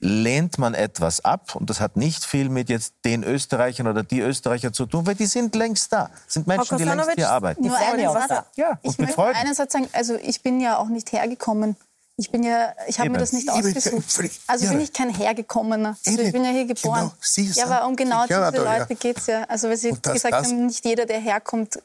lehnt 0.00 0.58
man 0.58 0.74
etwas 0.74 1.24
ab 1.24 1.54
und 1.54 1.70
das 1.70 1.80
hat 1.80 1.96
nicht 1.96 2.24
viel 2.24 2.50
mit 2.50 2.68
jetzt 2.68 2.94
den 3.04 3.22
Österreichern 3.22 3.86
oder 3.86 4.02
die 4.02 4.20
Österreicher 4.20 4.72
zu 4.72 4.86
tun, 4.86 5.06
weil 5.06 5.14
die 5.14 5.26
sind 5.26 5.54
längst 5.54 5.92
da. 5.92 6.10
Das 6.24 6.34
sind 6.34 6.46
Menschen, 6.46 6.76
die 6.76 6.84
längst 6.84 7.12
hier 7.14 7.30
arbeiten. 7.30 7.66
Nur 7.66 7.76
einen 7.76 8.12
Satz. 8.12 8.44
Ja, 8.56 8.78
ich 8.82 8.98
möchte 8.98 9.22
einen 9.22 9.54
Satz 9.54 9.72
sagen, 9.72 9.88
also 9.92 10.16
ich 10.16 10.42
bin 10.42 10.60
ja 10.60 10.76
auch 10.76 10.88
nicht 10.88 11.12
hergekommen 11.12 11.76
ich 12.16 12.30
bin 12.30 12.44
ja, 12.44 12.72
ich 12.86 13.00
habe 13.00 13.10
mir 13.10 13.18
das 13.18 13.32
nicht 13.32 13.48
ausgesucht. 13.48 14.04
Also 14.46 14.68
bin 14.68 14.80
ich 14.80 14.92
kein 14.92 15.12
Hergekommener. 15.12 15.96
Also 16.06 16.20
ich 16.20 16.32
bin 16.32 16.44
ja 16.44 16.50
hier 16.50 16.66
geboren. 16.66 17.10
Genau, 17.34 17.52
ja, 17.54 17.66
aber 17.66 17.86
um 17.88 17.96
genau 17.96 18.24
diese 18.26 18.40
Leute 18.40 18.86
ja. 18.88 18.94
geht 18.94 19.18
es 19.18 19.26
ja. 19.26 19.44
Also 19.44 19.68
weil 19.68 19.76
Sie 19.76 19.92
das, 20.00 20.12
gesagt 20.12 20.32
das, 20.32 20.46
haben, 20.46 20.66
nicht 20.66 20.84
jeder, 20.84 21.06
der 21.06 21.18
herkommt, 21.18 21.80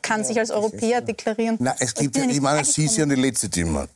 kann 0.00 0.20
ja, 0.20 0.26
sich 0.26 0.38
als 0.38 0.50
Europäer 0.50 1.02
deklarieren. 1.02 1.58
Nein, 1.60 1.74
es 1.78 1.94
gibt 1.94 2.16
ja, 2.16 2.24
ich 2.24 2.40
meine, 2.40 2.64
Sie 2.64 2.88
sind 2.88 3.10
ja 3.10 3.14
die 3.14 3.20
letzte, 3.20 3.48
die 3.48 3.64
man. 3.64 3.88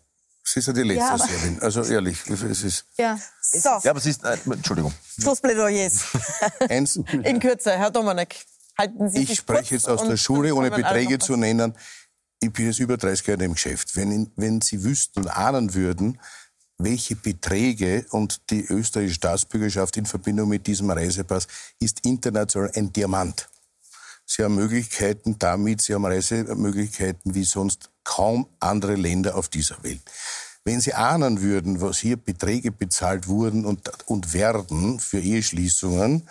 Sie 0.44 0.60
ist 0.60 0.66
ja 0.66 0.72
die 0.74 0.82
letzte 0.82 1.04
ja, 1.04 1.18
Serbin. 1.18 1.58
Also 1.62 1.82
ehrlich, 1.82 2.18
es 2.28 2.62
ist. 2.62 2.84
Ja. 2.98 3.18
So. 3.40 3.68
Ja, 3.82 3.90
aber 3.90 4.00
sie 4.00 4.10
ist. 4.10 4.24
Äh, 4.24 4.36
Entschuldigung. 4.44 4.92
Schlussplädoyers. 5.18 6.04
In 6.68 7.40
Kürze, 7.40 7.72
Herr 7.72 7.90
Domanek. 7.90 8.44
Halten 8.76 9.08
Sie 9.10 9.22
ich 9.22 9.34
spreche 9.34 9.74
jetzt 9.74 9.88
aus 9.88 10.06
der 10.06 10.16
Schule, 10.16 10.54
ohne 10.54 10.70
Beträge 10.70 11.18
zu 11.18 11.36
nennen 11.36 11.74
ich 12.40 12.52
bin 12.52 12.66
jetzt 12.66 12.78
über 12.78 12.96
30 12.96 13.26
Jahre 13.26 13.44
im 13.44 13.54
Geschäft. 13.54 13.96
Wenn, 13.96 14.30
wenn 14.36 14.60
Sie 14.60 14.84
wüssten 14.84 15.20
und 15.20 15.28
ahnen 15.28 15.74
würden, 15.74 16.18
welche 16.78 17.16
Beträge 17.16 18.06
und 18.10 18.50
die 18.50 18.64
österreichische 18.64 19.16
Staatsbürgerschaft 19.16 19.96
in 19.96 20.06
Verbindung 20.06 20.48
mit 20.48 20.66
diesem 20.66 20.90
Reisepass 20.90 21.48
ist 21.80 22.06
international 22.06 22.70
ein 22.74 22.92
Diamant. 22.92 23.48
Sie 24.24 24.44
haben 24.44 24.54
Möglichkeiten 24.54 25.38
damit, 25.38 25.80
Sie 25.80 25.94
haben 25.94 26.06
Reisemöglichkeiten 26.06 27.34
wie 27.34 27.44
sonst 27.44 27.90
kaum 28.04 28.46
andere 28.60 28.94
Länder 28.94 29.34
auf 29.36 29.48
dieser 29.48 29.82
Welt. 29.82 30.02
Wenn 30.64 30.80
Sie 30.80 30.94
ahnen 30.94 31.40
würden, 31.40 31.80
was 31.80 31.98
hier 31.98 32.16
Beträge 32.16 32.70
bezahlt 32.70 33.26
wurden 33.26 33.64
und, 33.64 33.90
und 34.06 34.32
werden 34.34 35.00
für 35.00 35.18
Eheschließungen, 35.18 36.28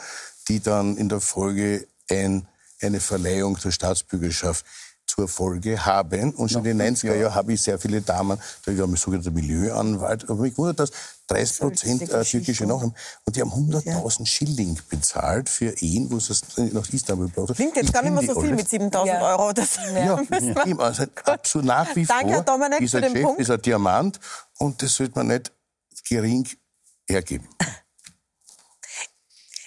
die 0.47 0.62
dann 0.62 0.95
in 0.95 1.10
der 1.10 1.20
Folge 1.20 1.88
ein, 2.10 2.47
eine 2.82 2.99
Verleihung 2.99 3.58
der 3.58 3.72
Staatsbürgerschaft 3.72 4.64
zur 5.08 5.28
Folge 5.28 5.84
haben. 5.86 6.34
Und 6.34 6.51
schon 6.51 6.64
in 6.66 6.78
den 6.78 6.95
90er 6.95 7.16
Jahren 7.16 7.34
habe 7.34 7.53
ich 7.53 7.62
sehr 7.62 7.80
viele 7.80 8.01
Damen, 8.01 8.38
da 8.66 8.78
war 8.78 8.97
sogenannter 8.97 9.32
Milieuanwalt, 9.32 10.30
aber 10.30 10.41
mich 10.41 10.58
wundert 10.58 10.80
das, 10.80 10.91
30 11.28 11.60
Prozent 11.60 12.10
äh, 12.10 12.24
türkische 12.24 12.66
Nachkommen. 12.66 12.95
Und 13.26 13.36
die 13.36 13.41
haben 13.41 13.51
100.000 13.51 14.26
Schilling 14.26 14.78
bezahlt 14.89 15.49
für 15.49 15.72
Ehen, 15.82 16.10
wo 16.10 16.20
sie 16.20 16.34
es 16.34 16.41
nach 16.74 16.88
Istanbul 16.89 17.28
brauchen. 17.30 17.55
Klingt 17.55 17.76
jetzt 17.76 17.88
ich 17.88 17.93
gar 17.93 18.03
nicht 18.03 18.14
mehr 18.14 18.24
so 18.24 18.39
viel 18.39 18.53
mit 18.53 18.68
7.000 18.68 19.05
ja. 19.05 19.22
Euro. 19.22 19.53
Das 19.53 19.78
ja, 19.93 20.22
ja. 20.22 20.78
also 20.78 21.03
absolut 21.26 21.68
nach 21.68 21.95
wie 21.95 22.05
Danke, 22.05 22.34
vor. 22.36 22.43
Dominik, 22.43 22.80
dieser 22.80 22.99
für 22.99 23.05
den 23.05 23.14
Chef 23.14 23.24
Punkt. 23.24 23.41
ist 23.41 23.51
ein 23.51 23.62
Diamant 23.62 24.20
und 24.60 24.82
das 24.82 24.95
sollte 24.95 25.14
man 25.16 25.28
nicht 25.28 25.51
gering 26.08 26.47
hergeben. 27.10 27.47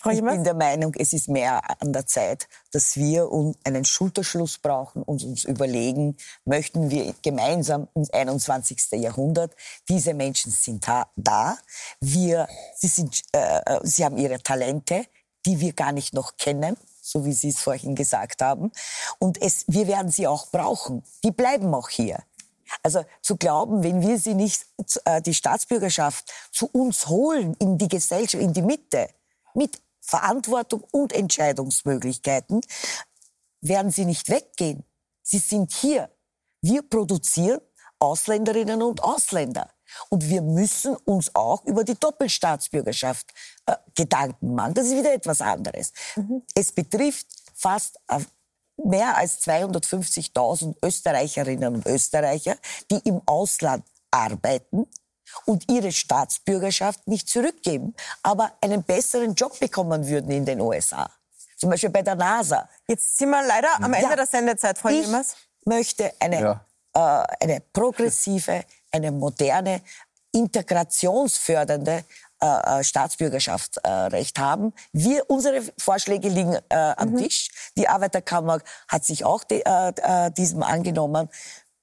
Ich 0.04 0.22
bin 0.22 0.44
der 0.44 0.54
Meinung, 0.54 0.94
es 0.98 1.12
ist 1.12 1.28
mehr 1.28 1.60
an 1.80 1.92
der 1.92 2.06
Zeit, 2.06 2.48
dass 2.72 2.96
wir 2.96 3.28
einen 3.64 3.84
Schulterschluss 3.84 4.56
brauchen 4.58 5.02
und 5.02 5.22
uns 5.24 5.44
überlegen, 5.44 6.16
möchten 6.46 6.90
wir 6.90 7.14
gemeinsam 7.22 7.86
ins 7.94 8.10
21. 8.10 8.92
Jahrhundert. 8.92 9.54
Diese 9.88 10.14
Menschen 10.14 10.52
sind 10.52 10.86
da. 11.16 11.58
Wir, 12.00 12.48
sie, 12.76 12.88
sind, 12.88 13.22
äh, 13.32 13.80
sie 13.82 14.04
haben 14.04 14.16
ihre 14.16 14.42
Talente, 14.42 15.04
die 15.44 15.60
wir 15.60 15.74
gar 15.74 15.92
nicht 15.92 16.14
noch 16.14 16.36
kennen 16.36 16.76
so 17.02 17.24
wie 17.24 17.32
Sie 17.32 17.48
es 17.48 17.58
vorhin 17.58 17.94
gesagt 17.94 18.42
haben. 18.42 18.70
Und 19.18 19.40
es, 19.42 19.64
wir 19.66 19.86
werden 19.88 20.10
sie 20.10 20.26
auch 20.26 20.46
brauchen. 20.48 21.02
Die 21.24 21.32
bleiben 21.32 21.74
auch 21.74 21.88
hier. 21.88 22.22
Also 22.82 23.04
zu 23.20 23.36
glauben, 23.36 23.82
wenn 23.82 24.00
wir 24.00 24.18
sie 24.18 24.34
nicht, 24.34 24.64
äh, 25.04 25.20
die 25.20 25.34
Staatsbürgerschaft 25.34 26.32
zu 26.52 26.66
uns 26.66 27.08
holen, 27.08 27.56
in 27.58 27.78
die 27.78 27.88
Gesellschaft, 27.88 28.42
in 28.42 28.52
die 28.52 28.62
Mitte, 28.62 29.08
mit 29.54 29.80
Verantwortung 30.00 30.84
und 30.92 31.12
Entscheidungsmöglichkeiten, 31.12 32.60
werden 33.60 33.90
sie 33.90 34.04
nicht 34.04 34.28
weggehen. 34.28 34.84
Sie 35.22 35.38
sind 35.38 35.72
hier. 35.72 36.10
Wir 36.62 36.82
produzieren 36.82 37.60
Ausländerinnen 37.98 38.82
und 38.82 39.02
Ausländer. 39.02 39.70
Und 40.08 40.28
wir 40.28 40.42
müssen 40.42 40.96
uns 40.96 41.34
auch 41.34 41.64
über 41.64 41.84
die 41.84 41.98
Doppelstaatsbürgerschaft 41.98 43.26
äh, 43.66 43.76
Gedanken 43.94 44.54
machen. 44.54 44.74
Das 44.74 44.86
ist 44.86 44.96
wieder 44.96 45.12
etwas 45.12 45.40
anderes. 45.40 45.92
Mhm. 46.16 46.42
Es 46.54 46.72
betrifft 46.72 47.26
fast 47.54 47.98
äh, 48.08 48.20
mehr 48.82 49.16
als 49.16 49.42
250.000 49.42 50.76
Österreicherinnen 50.82 51.74
und 51.74 51.86
Österreicher, 51.86 52.56
die 52.90 53.00
im 53.08 53.20
Ausland 53.26 53.84
arbeiten 54.10 54.86
und 55.46 55.70
ihre 55.70 55.92
Staatsbürgerschaft 55.92 57.06
nicht 57.06 57.28
zurückgeben, 57.28 57.94
aber 58.22 58.52
einen 58.60 58.82
besseren 58.82 59.34
Job 59.34 59.58
bekommen 59.58 60.06
würden 60.06 60.30
in 60.30 60.44
den 60.44 60.60
USA. 60.60 61.10
Zum 61.56 61.70
Beispiel 61.70 61.90
bei 61.90 62.02
der 62.02 62.14
NASA. 62.14 62.68
Jetzt 62.88 63.18
sind 63.18 63.30
wir 63.30 63.46
leider 63.46 63.68
am 63.76 63.92
Ende 63.92 64.08
ja. 64.08 64.16
der 64.16 64.26
Sendezeit, 64.26 64.78
Frau 64.78 64.88
Ich 64.88 65.06
möchte 65.66 66.10
eine, 66.18 66.40
ja. 66.40 66.64
äh, 66.94 67.44
eine 67.44 67.60
progressive, 67.72 68.64
eine 68.90 69.12
moderne, 69.12 69.82
integrationsfördernde 70.32 72.04
äh, 72.40 72.78
äh 72.78 72.84
Staatsbürgerschaftsrecht 72.84 74.38
äh, 74.38 74.40
haben. 74.40 74.72
Wir, 74.92 75.28
unsere 75.28 75.60
Vorschläge 75.76 76.28
liegen 76.28 76.56
äh, 76.70 76.94
am 76.96 77.10
mhm. 77.10 77.18
Tisch. 77.18 77.50
Die 77.76 77.88
Arbeiterkammer 77.88 78.60
hat 78.88 79.04
sich 79.04 79.24
auch 79.24 79.44
die, 79.44 79.60
äh, 79.60 79.92
äh, 79.96 80.30
diesem 80.30 80.62
angenommen. 80.62 81.28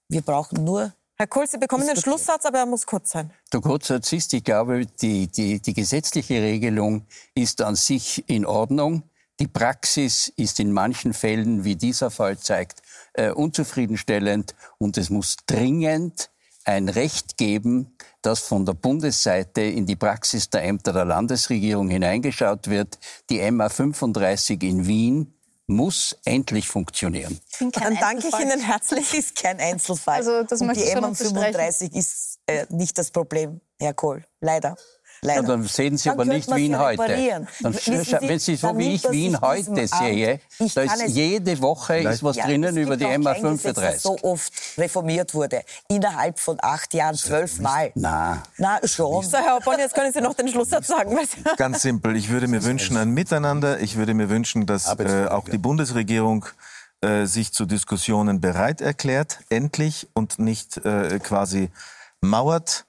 Wir 0.07 0.21
brauchen 0.21 0.63
nur 0.63 0.93
Herr 1.19 1.25
Kohl, 1.25 1.47
Sie 1.47 1.57
bekommen 1.57 1.87
den 1.87 1.97
Schlusssatz, 1.97 2.45
aber 2.45 2.59
er 2.59 2.65
muss 2.67 2.85
kurz 2.85 3.09
sein. 3.09 3.31
Der 3.51 3.59
Kurzsatz 3.59 4.13
ist, 4.13 4.33
ich 4.33 4.43
glaube, 4.43 4.85
die, 4.85 5.27
die, 5.27 5.59
die 5.59 5.73
gesetzliche 5.73 6.43
Regelung 6.43 7.07
ist 7.33 7.63
an 7.63 7.75
sich 7.75 8.23
in 8.29 8.45
Ordnung. 8.45 9.01
Die 9.39 9.47
Praxis 9.47 10.31
ist 10.35 10.59
in 10.59 10.71
manchen 10.71 11.13
Fällen, 11.13 11.63
wie 11.63 11.75
dieser 11.75 12.11
Fall 12.11 12.37
zeigt, 12.37 12.83
äh, 13.13 13.31
unzufriedenstellend 13.31 14.53
und 14.77 14.97
es 14.99 15.09
muss 15.09 15.37
dringend 15.47 16.29
ein 16.65 16.87
Recht 16.87 17.37
geben, 17.37 17.95
dass 18.21 18.41
von 18.41 18.65
der 18.65 18.73
Bundesseite 18.73 19.61
in 19.61 19.87
die 19.87 19.95
Praxis 19.95 20.51
der 20.51 20.65
Ämter 20.65 20.93
der 20.93 21.05
Landesregierung 21.05 21.89
hineingeschaut 21.89 22.67
wird. 22.67 22.99
Die 23.31 23.39
MA 23.49 23.69
35 23.69 24.61
in 24.61 24.85
Wien 24.85 25.33
muss 25.67 26.17
endlich 26.23 26.67
funktionieren. 26.67 27.39
Dann 27.59 27.95
danke 27.95 28.27
ich 28.27 28.39
Ihnen 28.39 28.59
herzlich. 28.59 29.09
Das 29.11 29.19
ist 29.19 29.35
kein 29.35 29.59
Einzelfall. 29.59 30.15
Also, 30.15 30.43
das 30.43 30.61
Und 30.61 30.75
die 30.75 30.95
MA 30.95 31.13
35 31.13 31.93
ist 31.93 32.39
äh, 32.47 32.65
nicht 32.69 32.97
das 32.97 33.11
Problem, 33.11 33.59
Herr 33.79 33.93
Kohl. 33.93 34.23
Leider. 34.39 34.77
Leider. 35.21 35.41
Ja, 35.41 35.47
dann 35.47 35.63
sehen 35.63 35.97
Sie 35.97 36.09
dann 36.09 36.19
aber 36.19 36.25
nicht 36.25 36.53
Wien 36.53 36.77
heute. 36.77 37.47
Dann, 37.61 37.73
Sie, 37.73 38.17
wenn 38.21 38.39
Sie 38.39 38.55
so 38.55 38.77
wie 38.77 38.95
ich 38.95 39.09
Wien 39.09 39.39
heute 39.41 39.87
sehe, 39.87 40.39
da 40.75 40.81
ist 40.81 41.07
jede 41.07 41.61
Woche 41.61 41.97
ist 41.97 42.23
was 42.23 42.37
ja, 42.37 42.45
drinnen 42.45 42.77
über 42.77 42.97
die 42.97 43.05
MA 43.17 43.33
35. 43.33 43.73
Das 43.73 44.03
so 44.03 44.17
oft 44.21 44.51
reformiert 44.77 45.33
wurde. 45.33 45.61
Innerhalb 45.87 46.39
von 46.39 46.57
acht 46.61 46.93
Jahren 46.93 47.15
zwölf 47.15 47.59
Mal. 47.59 47.91
Na. 47.95 48.43
Na, 48.57 48.79
schon. 48.83 49.23
So, 49.23 49.37
Herr 49.37 49.59
Bonn, 49.61 49.79
jetzt 49.79 49.95
können 49.95 50.13
Sie 50.13 50.21
noch 50.21 50.33
den 50.33 50.47
Schlusssatz 50.47 50.87
sagen. 50.87 51.17
Ganz 51.57 51.81
simpel. 51.81 52.15
Ich 52.15 52.29
würde 52.29 52.47
mir 52.47 52.63
wünschen 52.63 52.97
ein 52.97 53.11
Miteinander. 53.11 53.79
Ich 53.79 53.97
würde 53.97 54.13
mir 54.13 54.29
wünschen, 54.29 54.65
dass 54.65 54.87
äh, 54.99 55.27
auch 55.29 55.49
die 55.49 55.57
Bundesregierung 55.57 56.45
äh, 57.01 57.25
sich 57.25 57.53
zu 57.53 57.65
Diskussionen 57.65 58.41
bereit 58.41 58.81
erklärt, 58.81 59.39
endlich 59.49 60.07
und 60.13 60.39
nicht 60.39 60.77
äh, 60.77 61.19
quasi 61.19 61.69
mauert 62.21 62.86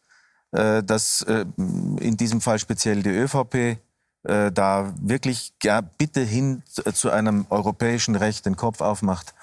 dass 0.51 1.23
äh, 1.23 1.45
in 1.57 2.17
diesem 2.17 2.41
Fall 2.41 2.59
speziell 2.59 3.03
die 3.03 3.11
ÖVP 3.11 3.55
äh, 3.55 4.53
da 4.53 4.95
wirklich 5.01 5.53
bitte 5.99 6.21
hin 6.21 6.63
zu 6.67 7.11
einem 7.11 7.47
europäischen 7.51 8.17
Recht 8.17 8.47
den 8.47 8.57
Kopf 8.57 8.81
aufmacht 8.81 9.35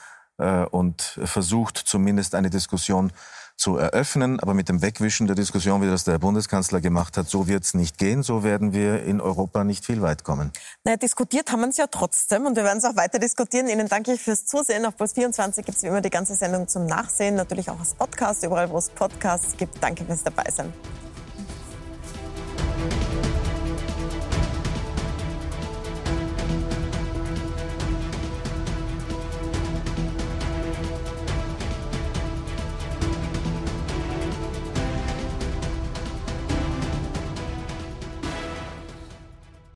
und 0.72 1.18
versucht 1.24 1.78
zumindest 1.78 2.36
eine 2.36 2.50
Diskussion 2.50 3.14
zu 3.58 3.78
eröffnen, 3.78 4.40
aber 4.40 4.54
mit 4.54 4.70
dem 4.70 4.82
Wegwischen 4.82 5.28
der 5.28 5.36
Diskussion, 5.36 5.82
wie 5.82 5.88
das 5.88 6.04
der 6.04 6.20
Bundeskanzler 6.20 6.82
gemacht 6.82 7.18
hat, 7.18 7.30
so 7.30 7.48
wird 7.48 7.64
es 7.64 7.74
nicht 7.74 7.98
gehen, 7.98 8.24
so 8.24 8.44
werden 8.44 8.74
wir 8.74 9.04
in 9.04 9.22
Europa 9.22 9.64
nicht 9.64 9.86
viel 9.86 10.02
weit 10.02 10.24
kommen. 10.24 10.52
Naja, 10.84 10.98
diskutiert 10.98 11.52
haben 11.52 11.62
wir 11.62 11.70
es 11.70 11.78
ja 11.78 11.88
trotzdem 11.88 12.46
und 12.46 12.56
wir 12.56 12.64
werden 12.64 12.80
es 12.80 12.86
auch 12.86 12.96
weiter 12.96 13.20
diskutieren. 13.20 13.68
Ihnen 13.68 13.88
danke 13.88 14.14
ich 14.14 14.22
fürs 14.22 14.46
Zusehen. 14.46 14.86
Auf 14.86 14.98
Puls 14.98 15.14
24 15.14 15.66
gibt 15.66 15.78
es 15.78 15.84
wie 15.84 15.88
immer 15.88 16.02
die 16.02 16.10
ganze 16.10 16.36
Sendung 16.36 16.68
zum 16.68 16.86
Nachsehen, 16.86 17.36
natürlich 17.36 17.70
auch 17.70 17.80
als 17.80 17.94
Podcast, 17.94 18.44
überall 18.44 18.70
wo 18.70 18.78
es 18.78 18.90
Podcasts 18.90 19.56
gibt. 19.58 19.82
Danke 19.82 20.06
fürs 20.06 20.24
Dabeisein. 20.24 20.74